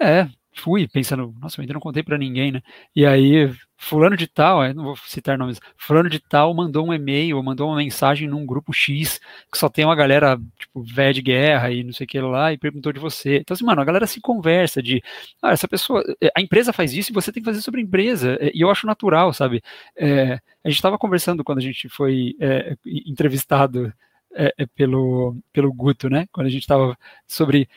é, 0.00 0.28
fui 0.58 0.88
pensando, 0.88 1.34
nossa, 1.40 1.58
eu 1.58 1.62
ainda 1.62 1.74
não 1.74 1.80
contei 1.80 2.02
para 2.02 2.18
ninguém, 2.18 2.52
né? 2.52 2.60
E 2.94 3.06
aí, 3.06 3.50
fulano 3.76 4.16
de 4.16 4.26
tal, 4.26 4.62
não 4.74 4.84
vou 4.84 4.96
citar 4.96 5.38
nomes, 5.38 5.60
fulano 5.76 6.10
de 6.10 6.18
tal 6.18 6.52
mandou 6.52 6.86
um 6.86 6.92
e-mail, 6.92 7.42
mandou 7.42 7.68
uma 7.68 7.76
mensagem 7.76 8.28
num 8.28 8.44
grupo 8.44 8.72
X, 8.72 9.20
que 9.50 9.56
só 9.58 9.68
tem 9.68 9.84
uma 9.84 9.94
galera, 9.94 10.38
tipo, 10.58 10.82
velha 10.82 11.14
de 11.14 11.22
guerra 11.22 11.70
e 11.70 11.84
não 11.84 11.92
sei 11.92 12.04
o 12.04 12.08
que 12.08 12.20
lá, 12.20 12.52
e 12.52 12.58
perguntou 12.58 12.92
de 12.92 13.00
você. 13.00 13.38
Então, 13.38 13.54
assim, 13.54 13.64
mano, 13.64 13.80
a 13.80 13.84
galera 13.84 14.06
se 14.06 14.20
conversa 14.20 14.82
de, 14.82 15.02
ah, 15.42 15.52
essa 15.52 15.68
pessoa, 15.68 16.02
eh, 16.20 16.30
a 16.36 16.40
empresa 16.40 16.72
faz 16.72 16.92
isso 16.92 17.12
e 17.12 17.14
você 17.14 17.32
tem 17.32 17.42
que 17.42 17.48
fazer 17.48 17.62
sobre 17.62 17.80
a 17.80 17.84
empresa. 17.84 18.36
Eh, 18.40 18.52
e 18.54 18.60
eu 18.60 18.70
acho 18.70 18.86
natural, 18.86 19.32
sabe? 19.32 19.62
É, 19.96 20.34
a 20.64 20.68
gente 20.68 20.76
estava 20.76 20.98
conversando 20.98 21.44
quando 21.44 21.58
a 21.58 21.62
gente 21.62 21.88
foi 21.88 22.34
é, 22.40 22.76
entrevistado 22.84 23.92
é, 24.34 24.66
pelo, 24.74 25.36
pelo 25.52 25.72
Guto, 25.72 26.08
né? 26.08 26.26
Quando 26.32 26.46
a 26.46 26.50
gente 26.50 26.62
estava 26.62 26.96
sobre 27.26 27.68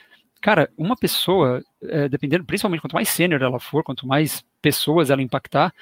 cara, 0.42 0.70
uma 0.78 0.96
pessoa, 0.98 1.64
é, 1.84 2.10
dependendo, 2.10 2.44
principalmente 2.44 2.82
quanto 2.82 2.96
mais 2.96 3.10
sênior 3.10 3.42
ela 3.42 3.60
for, 3.60 3.84
quanto 3.84 4.08
mais 4.08 4.44
pessoas 4.62 5.10
ela 5.10 5.22
impactar, 5.22 5.74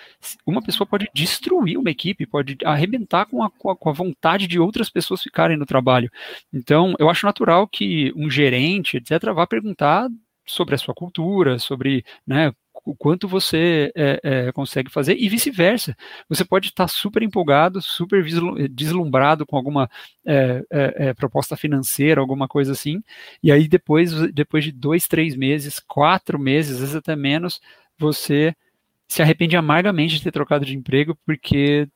uma 0.46 0.62
pessoa 0.62 0.86
pode 0.86 1.10
destruir 1.14 1.78
uma 1.78 1.90
equipe, 1.90 2.26
pode 2.26 2.58
arrebentar 2.64 3.26
com 3.26 3.44
a, 3.44 3.50
com 3.50 3.90
a, 3.90 3.94
vontade 3.94 4.48
de 4.48 4.60
outras 4.60 4.90
pessoas 4.90 5.24
ficarem 5.24 5.58
no 5.58 5.66
trabalho. 5.66 6.12
Então, 6.54 6.94
eu 7.00 7.10
acho 7.10 7.26
natural 7.26 7.68
que 7.68 8.14
um 8.16 8.30
gerente, 8.30 8.98
etc., 8.98 9.34
vá 9.34 9.48
perguntar 9.48 10.10
sobre 10.46 10.76
a 10.76 10.78
sua 10.78 10.94
cultura, 10.94 11.60
sobre 11.60 12.04
né, 12.26 12.52
o 12.90 12.96
quanto 12.96 13.28
você 13.28 13.92
é, 13.96 14.20
é, 14.24 14.52
consegue 14.52 14.90
fazer 14.90 15.16
e 15.16 15.30
vice-versa. 15.30 15.96
Você 16.28 16.44
pode 16.44 16.70
estar 16.70 16.88
super 16.88 17.22
empolgado, 17.22 17.82
super 17.82 18.24
deslumbrado 18.70 19.46
com 19.46 19.56
alguma 19.56 19.90
é, 20.26 20.64
é, 20.72 21.10
é, 21.10 21.14
proposta 21.14 21.56
financeira, 21.56 22.20
alguma 22.20 22.48
coisa 22.48 22.72
assim, 22.72 23.04
e 23.44 23.52
aí 23.52 23.68
depois, 23.68 24.12
depois 24.32 24.64
de 24.64 24.72
dois, 24.72 25.08
três 25.08 25.36
meses, 25.36 25.80
quatro 25.80 26.40
meses, 26.40 26.76
às 26.76 26.80
vezes 26.80 26.96
até 26.96 27.16
menos, 27.16 27.62
você 27.98 28.56
se 29.08 29.22
arrepende 29.22 29.56
amargamente 29.56 30.16
de 30.16 30.24
ter 30.24 30.32
trocado 30.32 30.66
de 30.66 30.76
emprego 30.76 31.16
porque 31.26 31.88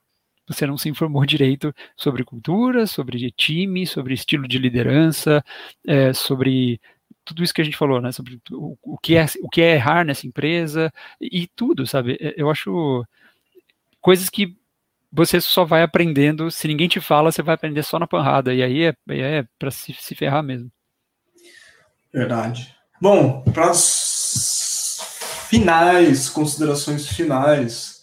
você 0.48 0.68
não 0.68 0.78
se 0.78 0.90
informou 0.90 1.26
direito 1.28 1.74
sobre 1.96 2.24
cultura, 2.24 2.86
sobre 2.86 3.32
time, 3.32 3.88
sobre 3.88 4.14
estilo 4.14 4.48
de 4.48 4.60
liderança, 4.60 5.44
é, 5.88 6.14
sobre 6.14 6.80
tudo 7.26 7.44
isso 7.44 7.54
que 7.54 7.62
a 7.62 7.64
gente 7.64 7.78
falou, 7.78 8.02
né, 8.02 8.12
sobre 8.12 8.40
o, 8.52 8.78
o, 8.82 8.98
que 8.98 9.16
é 9.16 9.26
o 9.42 9.50
que 9.50 9.62
é 9.62 9.76
errar 9.76 10.06
nessa 10.06 10.28
empresa 10.28 10.92
e, 11.20 11.44
e 11.44 11.48
tudo, 11.48 11.88
sabe? 11.88 12.18
Eu 12.38 12.50
acho 12.50 13.06
coisas 14.02 14.30
que 14.30 14.58
você 15.12 15.40
só 15.40 15.64
vai 15.64 15.84
aprendendo, 15.84 16.50
se 16.50 16.68
ninguém 16.68 16.88
te 16.88 17.00
fala, 17.00 17.32
você 17.32 17.44
vai 17.44 17.54
aprender 17.54 17.84
só 17.84 18.00
na 18.00 18.08
panrada, 18.08 18.54
e 18.54 18.64
aí 18.64 18.84
é, 18.84 18.96
é 19.10 19.46
para 19.60 19.70
se, 19.70 19.94
se 19.94 20.16
ferrar 20.16 20.44
mesmo. 20.44 20.72
Verdade. 22.12 22.76
Bom, 23.00 23.42
para 23.42 23.70
as 23.70 25.00
finais, 25.50 26.30
considerações 26.30 27.08
finais, 27.08 28.02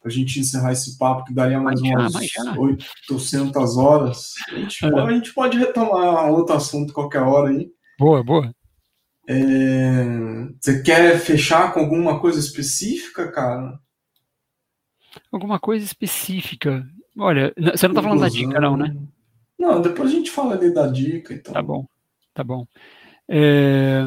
para 0.00 0.08
a 0.08 0.14
gente 0.14 0.38
encerrar 0.38 0.70
esse 0.70 0.96
papo, 0.96 1.24
que 1.24 1.34
daria 1.34 1.58
mais 1.58 1.80
já, 1.80 1.98
umas 1.98 2.14
800 3.10 3.76
horas, 3.76 4.34
a 4.48 4.54
gente, 4.54 4.84
é. 4.84 4.90
pode, 4.90 5.10
a 5.10 5.14
gente 5.14 5.34
pode 5.34 5.58
retomar 5.58 6.30
outro 6.30 6.54
assunto 6.54 6.92
qualquer 6.92 7.22
hora 7.22 7.50
aí. 7.50 7.68
Boa, 7.98 8.22
boa. 8.22 8.54
É... 9.28 10.04
Você 10.60 10.82
quer 10.82 11.18
fechar 11.18 11.72
com 11.72 11.80
alguma 11.80 12.20
coisa 12.20 12.38
específica, 12.38 13.30
cara? 13.32 13.78
Alguma 15.32 15.58
coisa 15.58 15.84
específica. 15.84 16.86
Olha, 17.18 17.52
você 17.56 17.88
não 17.88 17.94
tá 17.94 18.02
falando 18.02 18.20
da 18.20 18.28
dica, 18.28 18.60
não, 18.60 18.76
né? 18.76 18.94
Não, 19.58 19.80
depois 19.80 20.10
a 20.10 20.14
gente 20.14 20.30
fala 20.30 20.54
ali 20.54 20.72
da 20.72 20.86
dica. 20.86 21.32
Então. 21.32 21.54
Tá 21.54 21.62
bom, 21.62 21.86
tá 22.34 22.44
bom. 22.44 22.66
É... 23.28 24.02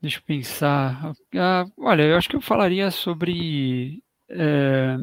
Deixa 0.00 0.18
eu 0.18 0.22
pensar. 0.22 1.14
Ah, 1.36 1.66
olha, 1.78 2.02
eu 2.02 2.16
acho 2.16 2.28
que 2.28 2.36
eu 2.36 2.40
falaria 2.40 2.90
sobre. 2.90 4.02
É... 4.28 4.96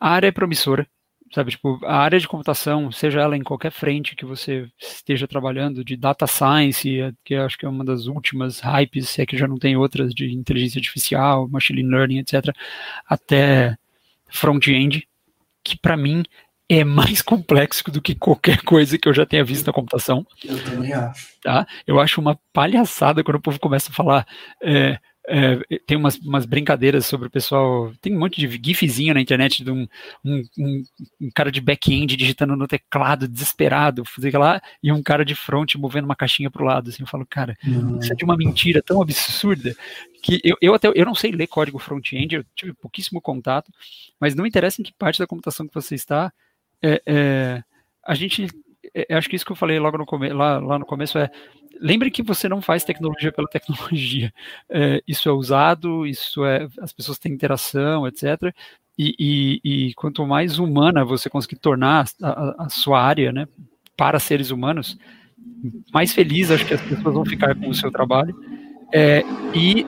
A 0.00 0.10
área 0.10 0.26
é 0.26 0.32
promissora 0.32 0.86
sabe, 1.32 1.50
tipo, 1.50 1.80
a 1.84 1.96
área 1.96 2.20
de 2.20 2.28
computação, 2.28 2.92
seja 2.92 3.20
ela 3.20 3.36
em 3.36 3.42
qualquer 3.42 3.72
frente 3.72 4.14
que 4.14 4.24
você 4.24 4.68
esteja 4.78 5.26
trabalhando, 5.26 5.84
de 5.84 5.96
data 5.96 6.26
science, 6.26 7.14
que 7.24 7.34
eu 7.34 7.44
acho 7.44 7.56
que 7.56 7.64
é 7.64 7.68
uma 7.68 7.84
das 7.84 8.06
últimas 8.06 8.60
hypes, 8.60 9.08
se 9.08 9.22
é 9.22 9.26
que 9.26 9.36
já 9.36 9.48
não 9.48 9.56
tem 9.56 9.76
outras 9.76 10.14
de 10.14 10.30
inteligência 10.30 10.78
artificial, 10.78 11.48
machine 11.48 11.82
learning, 11.82 12.18
etc., 12.18 12.54
até 13.06 13.76
front-end, 14.28 15.08
que 15.64 15.78
para 15.78 15.96
mim 15.96 16.22
é 16.68 16.84
mais 16.84 17.20
complexo 17.22 17.90
do 17.90 18.02
que 18.02 18.14
qualquer 18.14 18.62
coisa 18.62 18.98
que 18.98 19.08
eu 19.08 19.14
já 19.14 19.24
tenha 19.24 19.44
visto 19.44 19.66
na 19.66 19.72
computação. 19.72 20.26
Eu 20.44 20.62
também 20.64 20.92
acho. 20.92 21.28
Tá? 21.42 21.66
Eu 21.86 21.98
acho 21.98 22.20
uma 22.20 22.38
palhaçada 22.52 23.24
quando 23.24 23.36
o 23.36 23.42
povo 23.42 23.58
começa 23.58 23.90
a 23.90 23.94
falar 23.94 24.26
é, 24.62 24.98
é, 25.28 25.78
tem 25.86 25.96
umas, 25.96 26.16
umas, 26.16 26.44
brincadeiras 26.44 27.06
sobre 27.06 27.28
o 27.28 27.30
pessoal. 27.30 27.92
Tem 28.00 28.14
um 28.14 28.18
monte 28.18 28.40
de 28.40 28.60
gifzinho 28.62 29.14
na 29.14 29.20
internet 29.20 29.62
de 29.62 29.70
um, 29.70 29.86
um, 30.24 30.42
um, 30.58 30.84
um 31.20 31.30
cara 31.34 31.52
de 31.52 31.60
back-end 31.60 32.16
digitando 32.16 32.56
no 32.56 32.66
teclado, 32.66 33.28
desesperado, 33.28 34.04
fazer 34.04 34.36
lá, 34.36 34.60
e 34.82 34.90
um 34.90 35.02
cara 35.02 35.24
de 35.24 35.34
front 35.34 35.76
movendo 35.76 36.04
uma 36.06 36.16
caixinha 36.16 36.50
para 36.50 36.62
o 36.62 36.66
lado. 36.66 36.90
Assim, 36.90 37.02
eu 37.02 37.06
falo, 37.06 37.24
cara, 37.24 37.56
isso 38.00 38.12
é 38.12 38.16
de 38.16 38.24
uma 38.24 38.36
mentira 38.36 38.82
tão 38.82 39.00
absurda 39.00 39.74
que 40.22 40.40
eu, 40.44 40.56
eu 40.60 40.74
até 40.74 40.88
eu 40.94 41.04
não 41.04 41.14
sei 41.14 41.32
ler 41.32 41.46
código 41.46 41.78
front-end, 41.78 42.36
eu 42.36 42.44
tive 42.54 42.72
pouquíssimo 42.72 43.20
contato, 43.20 43.72
mas 44.20 44.34
não 44.34 44.46
interessa 44.46 44.80
em 44.80 44.84
que 44.84 44.92
parte 44.92 45.18
da 45.18 45.26
computação 45.26 45.66
que 45.66 45.74
você 45.74 45.94
está, 45.94 46.32
é, 46.82 47.02
é, 47.06 47.64
a 48.04 48.14
gente. 48.14 48.48
É, 48.94 49.14
acho 49.14 49.28
que 49.28 49.36
isso 49.36 49.44
que 49.44 49.52
eu 49.52 49.56
falei 49.56 49.78
logo 49.78 49.96
no 49.96 50.34
lá, 50.34 50.58
lá 50.58 50.78
no 50.78 50.84
começo 50.84 51.16
é 51.16 51.30
lembre 51.82 52.10
que 52.10 52.22
você 52.22 52.48
não 52.48 52.62
faz 52.62 52.84
tecnologia 52.84 53.32
pela 53.32 53.48
tecnologia. 53.48 54.32
É, 54.74 55.02
isso 55.06 55.28
é 55.28 55.32
usado, 55.32 56.06
isso 56.06 56.44
é 56.46 56.66
as 56.80 56.92
pessoas 56.92 57.18
têm 57.18 57.32
interação, 57.32 58.06
etc. 58.06 58.54
E, 58.98 59.14
e, 59.18 59.88
e 59.88 59.94
quanto 59.94 60.26
mais 60.26 60.58
humana 60.58 61.04
você 61.04 61.28
conseguir 61.28 61.56
tornar 61.56 62.06
a, 62.22 62.64
a, 62.64 62.68
sua 62.68 63.02
área, 63.02 63.32
né, 63.32 63.46
para 63.96 64.18
seres 64.18 64.50
humanos, 64.50 64.98
mais 65.92 66.12
feliz 66.12 66.50
acho 66.50 66.64
que 66.64 66.74
as 66.74 66.80
pessoas 66.80 67.14
vão 67.14 67.24
ficar 67.24 67.54
com 67.54 67.68
o 67.68 67.74
seu 67.74 67.90
trabalho. 67.90 68.34
É, 68.94 69.22
e 69.54 69.84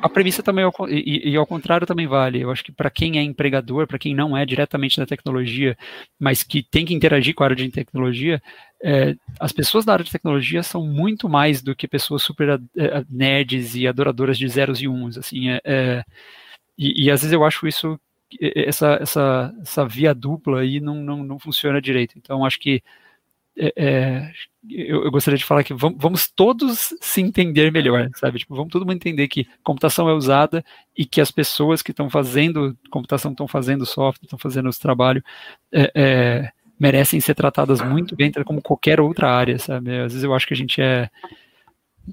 a 0.00 0.08
premissa 0.08 0.42
também, 0.42 0.64
e, 0.88 1.30
e, 1.30 1.36
ao 1.36 1.46
contrário, 1.46 1.86
também 1.86 2.06
vale. 2.06 2.40
Eu 2.40 2.50
acho 2.50 2.62
que 2.62 2.72
para 2.72 2.90
quem 2.90 3.18
é 3.18 3.22
empregador, 3.22 3.86
para 3.86 3.98
quem 3.98 4.14
não 4.14 4.36
é 4.36 4.44
diretamente 4.46 4.98
da 4.98 5.06
tecnologia, 5.06 5.76
mas 6.18 6.42
que 6.42 6.62
tem 6.62 6.84
que 6.84 6.94
interagir 6.94 7.34
com 7.34 7.42
a 7.42 7.46
área 7.46 7.56
de 7.56 7.68
tecnologia, 7.70 8.40
é, 8.82 9.16
as 9.40 9.52
pessoas 9.52 9.84
da 9.84 9.92
área 9.92 10.04
de 10.04 10.12
tecnologia 10.12 10.62
são 10.62 10.86
muito 10.86 11.28
mais 11.28 11.62
do 11.62 11.74
que 11.74 11.88
pessoas 11.88 12.22
super 12.22 12.60
é, 12.76 13.04
nerds 13.08 13.74
e 13.74 13.86
adoradoras 13.86 14.38
de 14.38 14.48
zeros 14.48 14.80
e 14.80 14.88
uns. 14.88 15.16
Assim, 15.16 15.50
é, 15.50 15.60
é 15.64 16.04
e, 16.78 17.04
e, 17.04 17.10
às 17.10 17.22
vezes 17.22 17.32
eu 17.32 17.42
acho 17.42 17.66
isso, 17.66 17.98
essa, 18.40 18.98
essa, 19.00 19.54
essa 19.62 19.88
via 19.88 20.14
dupla 20.14 20.60
aí 20.60 20.78
não, 20.78 20.96
não, 20.96 21.24
não 21.24 21.38
funciona 21.38 21.80
direito. 21.80 22.18
Então, 22.18 22.44
acho 22.44 22.60
que 22.60 22.82
é, 23.58 23.72
é, 23.74 24.32
eu, 24.68 25.04
eu, 25.04 25.10
gostaria 25.10 25.38
de 25.38 25.44
falar 25.44 25.64
que 25.64 25.72
vamos, 25.72 25.98
vamos, 25.98 26.28
todos 26.28 26.94
se 27.00 27.22
entender 27.22 27.72
melhor, 27.72 28.10
sabe? 28.14 28.38
Tipo, 28.38 28.54
vamos 28.54 28.70
todo 28.70 28.84
mundo 28.84 28.96
entender 28.96 29.28
que 29.28 29.46
computação 29.62 30.10
é 30.10 30.12
usada 30.12 30.62
e 30.94 31.06
que 31.06 31.22
as 31.22 31.30
pessoas 31.30 31.80
que 31.80 31.90
estão 31.90 32.10
fazendo 32.10 32.76
computação, 32.90 33.30
estão 33.30 33.48
fazendo 33.48 33.86
software, 33.86 34.26
estão 34.26 34.38
fazendo 34.38 34.68
esse 34.68 34.78
trabalho, 34.78 35.24
é, 35.72 35.90
é, 35.94 36.52
merecem 36.78 37.20
ser 37.20 37.34
tratadas 37.34 37.80
muito 37.80 38.14
bem, 38.14 38.30
como 38.44 38.62
qualquer 38.62 39.00
outra 39.00 39.30
área, 39.30 39.58
sabe? 39.58 39.98
Às 39.98 40.12
vezes 40.12 40.24
eu 40.24 40.34
acho 40.34 40.46
que 40.46 40.54
a 40.54 40.56
gente 40.56 40.80
é, 40.80 41.10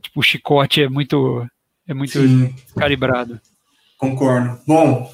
tipo, 0.01 0.19
o 0.19 0.23
chicote 0.23 0.81
é 0.81 0.89
muito, 0.89 1.45
é 1.87 1.93
muito 1.93 2.19
calibrado. 2.77 3.39
Concordo. 3.97 4.59
Bom, 4.67 5.11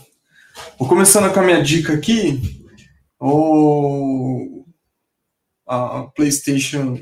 vou 0.78 0.88
começando 0.88 1.32
com 1.34 1.39
a 1.39 1.43
minha 1.43 1.62
dica 1.62 1.93
aqui. 1.93 2.60
O 3.20 4.60
a 5.70 6.08
PlayStation 6.16 7.00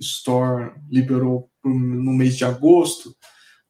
Store 0.00 0.72
liberou 0.90 1.48
no 1.64 2.12
mês 2.12 2.36
de 2.36 2.44
agosto, 2.44 3.14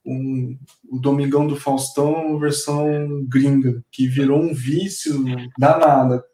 um, 0.04 0.58
o 0.90 0.98
Domingão 0.98 1.46
do 1.46 1.54
Faustão 1.54 2.38
versão 2.38 3.26
gringa, 3.28 3.82
que 3.92 4.08
virou 4.08 4.40
um 4.40 4.54
vício 4.54 5.22
danada. 5.58 6.24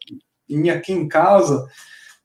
E 0.47 0.69
aqui 0.69 0.91
em 0.93 1.07
casa 1.07 1.65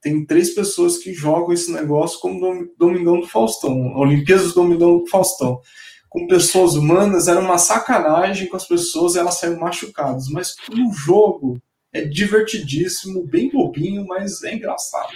tem 0.00 0.24
três 0.24 0.54
pessoas 0.54 0.98
que 0.98 1.12
jogam 1.12 1.52
esse 1.52 1.70
negócio 1.70 2.18
como 2.20 2.68
Domingão 2.78 3.20
do 3.20 3.26
Faustão, 3.26 3.94
Olimpíadas 3.96 4.48
do 4.48 4.54
Domingão 4.54 4.98
do 4.98 5.06
Faustão. 5.06 5.60
Com 6.08 6.26
pessoas 6.26 6.74
humanas 6.74 7.28
era 7.28 7.38
uma 7.38 7.58
sacanagem 7.58 8.48
com 8.48 8.56
as 8.56 8.66
pessoas, 8.66 9.14
elas 9.14 9.38
saíram 9.38 9.60
machucadas, 9.60 10.28
mas 10.28 10.56
o 10.72 10.92
jogo 10.92 11.60
é 11.92 12.02
divertidíssimo, 12.02 13.26
bem 13.26 13.50
bobinho, 13.50 14.06
mas 14.06 14.42
é 14.42 14.54
engraçado. 14.54 15.10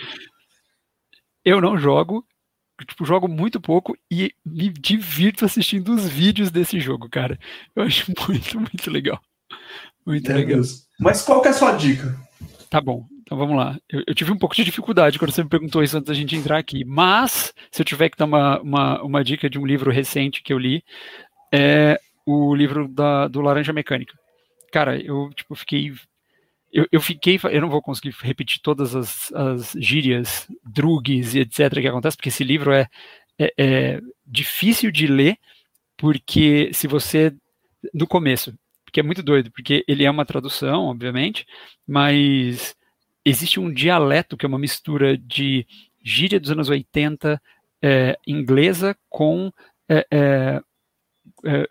Eu 1.45 1.61
não 1.61 1.77
jogo, 1.79 2.25
tipo, 2.87 3.05
jogo 3.05 3.29
muito 3.29 3.61
pouco 3.61 3.97
e 4.11 4.33
me 4.45 4.69
divirto 4.69 5.45
assistindo 5.45 5.95
os 5.95 6.07
vídeos 6.07 6.51
desse 6.51 6.79
jogo, 6.79 7.09
cara. 7.09 7.39
Eu 7.75 7.85
acho 7.85 8.13
muito, 8.29 8.61
muito 8.61 8.91
legal. 8.91 9.21
Muito 10.07 10.31
é 10.31 10.35
legal. 10.35 10.57
Deus. 10.57 10.87
Mas 11.01 11.23
qual 11.23 11.41
que 11.41 11.49
é 11.49 11.51
a 11.51 11.55
sua 11.55 11.73
dica? 11.73 12.17
Tá 12.75 12.81
bom, 12.81 13.07
então 13.23 13.39
vamos 13.39 13.57
lá. 13.57 13.79
Eu, 13.89 14.03
eu, 14.05 14.15
tive 14.17 14.33
um 14.33 14.37
pouco 14.37 14.57
de 14.57 14.65
dificuldade 14.65 15.17
quando 15.17 15.31
você 15.31 15.45
me 15.45 15.49
perguntou 15.49 15.81
isso 15.81 15.97
antes 15.97 16.09
da 16.09 16.13
gente 16.13 16.35
entrar 16.35 16.59
aqui, 16.59 16.85
mas 16.85 17.55
se 17.71 17.81
eu 17.81 17.87
tiver 17.87 18.09
que 18.09 18.17
dar 18.19 18.25
uma, 18.25 18.61
uma, 18.61 19.01
uma 19.01 19.23
dica 19.23 19.49
de 19.49 19.61
um 19.61 19.65
livro 19.65 19.93
recente 19.93 20.43
que 20.43 20.53
eu 20.53 20.59
li, 20.59 20.83
é 21.55 22.01
o 22.27 22.53
livro 22.53 22.89
da, 22.89 23.29
do 23.29 23.41
Laranja 23.41 23.73
Mecânica. 23.73 24.19
Cara, 24.73 24.99
eu 25.01 25.31
tipo, 25.37 25.55
fiquei 25.55 25.93
eu, 26.73 26.85
eu, 26.91 27.01
fiquei, 27.01 27.39
eu 27.53 27.61
não 27.61 27.71
vou 27.71 27.81
conseguir 27.81 28.13
repetir 28.21 28.61
todas 28.61 28.97
as, 28.97 29.33
as 29.33 29.71
gírias, 29.77 30.49
drugs 30.65 31.37
e 31.37 31.43
etc. 31.43 31.81
que 31.81 31.87
acontece, 31.87 32.17
porque 32.17 32.31
esse 32.31 32.43
livro 32.43 32.73
é, 32.73 32.89
é, 33.39 33.53
é, 33.57 34.01
difícil 34.27 34.91
de 34.91 35.07
ler, 35.07 35.37
porque 35.97 36.71
se 36.73 36.89
você, 36.89 37.33
no 37.95 38.09
começo, 38.09 38.53
porque 38.95 39.01
é 39.01 39.03
muito 39.03 39.25
doido, 39.25 39.51
porque 39.51 39.85
ele 39.89 40.05
é 40.05 40.11
uma 40.11 40.25
tradução, 40.25 40.85
obviamente, 40.85 41.45
mas 41.85 42.77
existe 43.25 43.59
um 43.59 43.73
dialeto 43.73 44.37
que 44.37 44.47
é 44.47 44.49
uma 44.49 44.59
mistura 44.59 45.19
de 45.19 45.67
gíria 46.01 46.39
dos 46.39 46.53
anos 46.53 46.69
80 46.69 47.43
é, 47.83 48.17
inglesa 48.25 48.97
com 49.09 49.53
é, 49.89 50.07
é, 50.13 50.61
é 51.45 51.67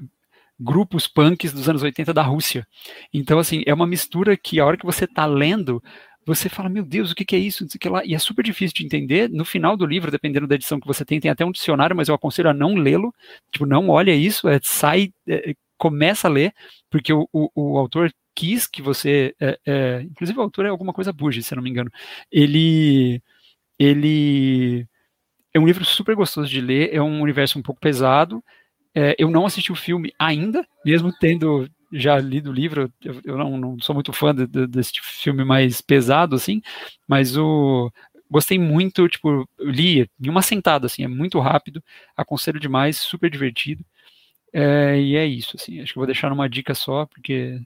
grupos 0.60 1.08
punks 1.08 1.54
dos 1.54 1.70
anos 1.70 1.82
80 1.82 2.14
da 2.14 2.22
Rússia. 2.22 2.68
Então, 3.14 3.40
assim, 3.40 3.64
é 3.66 3.74
uma 3.74 3.88
mistura 3.88 4.36
que 4.36 4.60
a 4.60 4.66
hora 4.66 4.76
que 4.76 4.86
você 4.86 5.06
está 5.06 5.26
lendo, 5.26 5.82
você 6.26 6.50
fala, 6.50 6.68
meu 6.68 6.84
Deus, 6.84 7.12
o 7.12 7.16
que, 7.16 7.24
que 7.24 7.38
é 7.38 7.40
isso? 7.40 7.66
Que. 7.80 7.88
E 8.04 8.14
é 8.14 8.20
super 8.20 8.44
difícil 8.44 8.76
de 8.76 8.86
entender. 8.86 9.30
No 9.30 9.46
final 9.46 9.78
do 9.78 9.86
livro, 9.86 10.12
dependendo 10.12 10.46
da 10.46 10.56
edição 10.56 10.78
que 10.78 10.88
você 10.88 11.06
tem, 11.06 11.22
tem 11.22 11.32
até 11.32 11.46
um 11.46 11.54
dicionário, 11.54 11.96
mas 11.96 12.10
eu 12.10 12.16
aconselho 12.16 12.50
a 12.50 12.54
não 12.54 12.76
lê-lo. 12.76 13.14
Tipo, 13.50 13.66
não 13.66 13.88
olha 13.88 14.14
isso, 14.14 14.50
é, 14.50 14.60
sai, 14.62 15.14
é, 15.26 15.56
começa 15.78 16.28
a 16.28 16.32
ler, 16.32 16.54
porque 16.90 17.14
o, 17.14 17.28
o, 17.32 17.50
o 17.56 17.78
autor 17.78 18.12
quis 18.36 18.68
que 18.68 18.82
você. 18.82 19.36
É, 19.40 19.60
é, 19.66 20.02
inclusive, 20.02 20.38
o 20.40 20.42
autor 20.42 20.66
é 20.66 20.70
alguma 20.70 20.94
coisa 20.94 21.14
Buge, 21.14 21.44
se 21.44 21.54
eu 21.54 21.58
não 21.58 21.64
me 21.64 21.70
engano. 21.70 21.92
Ele. 22.32 23.22
Ele. 23.80 24.88
É 25.54 25.60
um 25.60 25.68
livro 25.68 25.86
super 25.86 26.16
gostoso 26.16 26.50
de 26.50 26.60
ler, 26.60 26.94
é 26.94 27.02
um 27.02 27.22
universo 27.22 27.60
um 27.60 27.62
pouco 27.62 27.80
pesado, 27.80 28.44
é, 28.96 29.16
eu 29.18 29.30
não 29.30 29.46
assisti 29.46 29.72
o 29.72 29.76
filme 29.76 30.14
ainda, 30.20 30.68
mesmo 30.86 31.12
tendo 31.20 31.68
já 31.92 32.20
lido 32.20 32.50
o 32.50 32.54
livro, 32.54 32.92
eu, 33.04 33.22
eu 33.24 33.38
não, 33.38 33.58
não, 33.58 33.80
sou 33.80 33.94
muito 33.94 34.12
fã 34.14 34.34
de, 34.34 34.48
de, 34.48 34.68
desse 34.68 34.94
filme 35.02 35.44
mais 35.44 35.82
pesado, 35.82 36.36
assim, 36.36 36.62
mas 37.08 37.38
o 37.38 37.92
gostei 38.30 38.58
muito, 38.58 39.08
tipo, 39.08 39.48
li 39.60 40.10
em 40.20 40.30
uma 40.30 40.42
sentada, 40.42 40.88
assim, 40.88 41.04
é 41.04 41.08
muito 41.08 41.40
rápido, 41.40 41.84
aconselho 42.18 42.60
demais, 42.60 42.98
super 42.98 43.30
divertido, 43.30 43.86
é, 44.54 45.00
e 45.00 45.16
é 45.16 45.26
isso, 45.26 45.56
assim, 45.56 45.82
acho 45.82 45.94
que 45.94 45.98
vou 46.00 46.06
deixar 46.06 46.32
uma 46.32 46.48
dica 46.48 46.76
só, 46.76 47.06
porque 47.08 47.60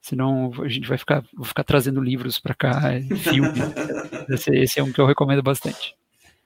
senão 0.00 0.52
a 0.62 0.68
gente 0.68 0.88
vai 0.88 0.96
ficar, 0.96 1.24
vou 1.34 1.44
ficar 1.44 1.64
trazendo 1.64 2.00
livros 2.00 2.38
para 2.38 2.54
cá, 2.54 2.80
filme, 3.18 3.48
esse, 4.30 4.50
esse 4.50 4.78
é 4.80 4.82
um 4.82 4.92
que 4.92 5.00
eu 5.00 5.06
recomendo 5.06 5.42
bastante. 5.42 5.94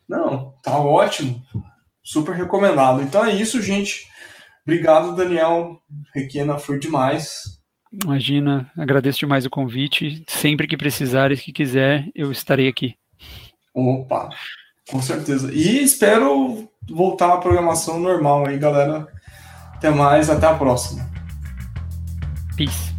Não, 0.08 0.54
tá 0.62 0.78
ótimo, 0.78 1.42
super 2.02 2.34
recomendado. 2.34 3.02
Então 3.02 3.24
é 3.24 3.34
isso, 3.34 3.60
gente. 3.62 4.06
Obrigado, 4.66 5.14
Daniel. 5.14 5.78
Requena 6.14 6.58
foi 6.58 6.78
demais. 6.78 7.60
Imagina, 8.02 8.70
agradeço 8.76 9.20
demais 9.20 9.46
o 9.46 9.50
convite. 9.50 10.24
Sempre 10.26 10.66
que 10.66 10.76
precisar 10.76 11.30
e 11.30 11.36
que 11.36 11.52
quiser, 11.52 12.08
eu 12.14 12.32
estarei 12.32 12.68
aqui. 12.68 12.96
Opa, 13.74 14.30
com 14.90 15.00
certeza. 15.00 15.52
E 15.52 15.82
espero 15.82 16.68
voltar 16.88 17.34
à 17.34 17.38
programação 17.38 18.00
normal 18.00 18.46
aí, 18.46 18.58
galera. 18.58 19.06
Até 19.84 19.94
mais, 19.94 20.30
até 20.30 20.46
a 20.46 20.54
próxima. 20.54 21.06
Peace. 22.56 22.93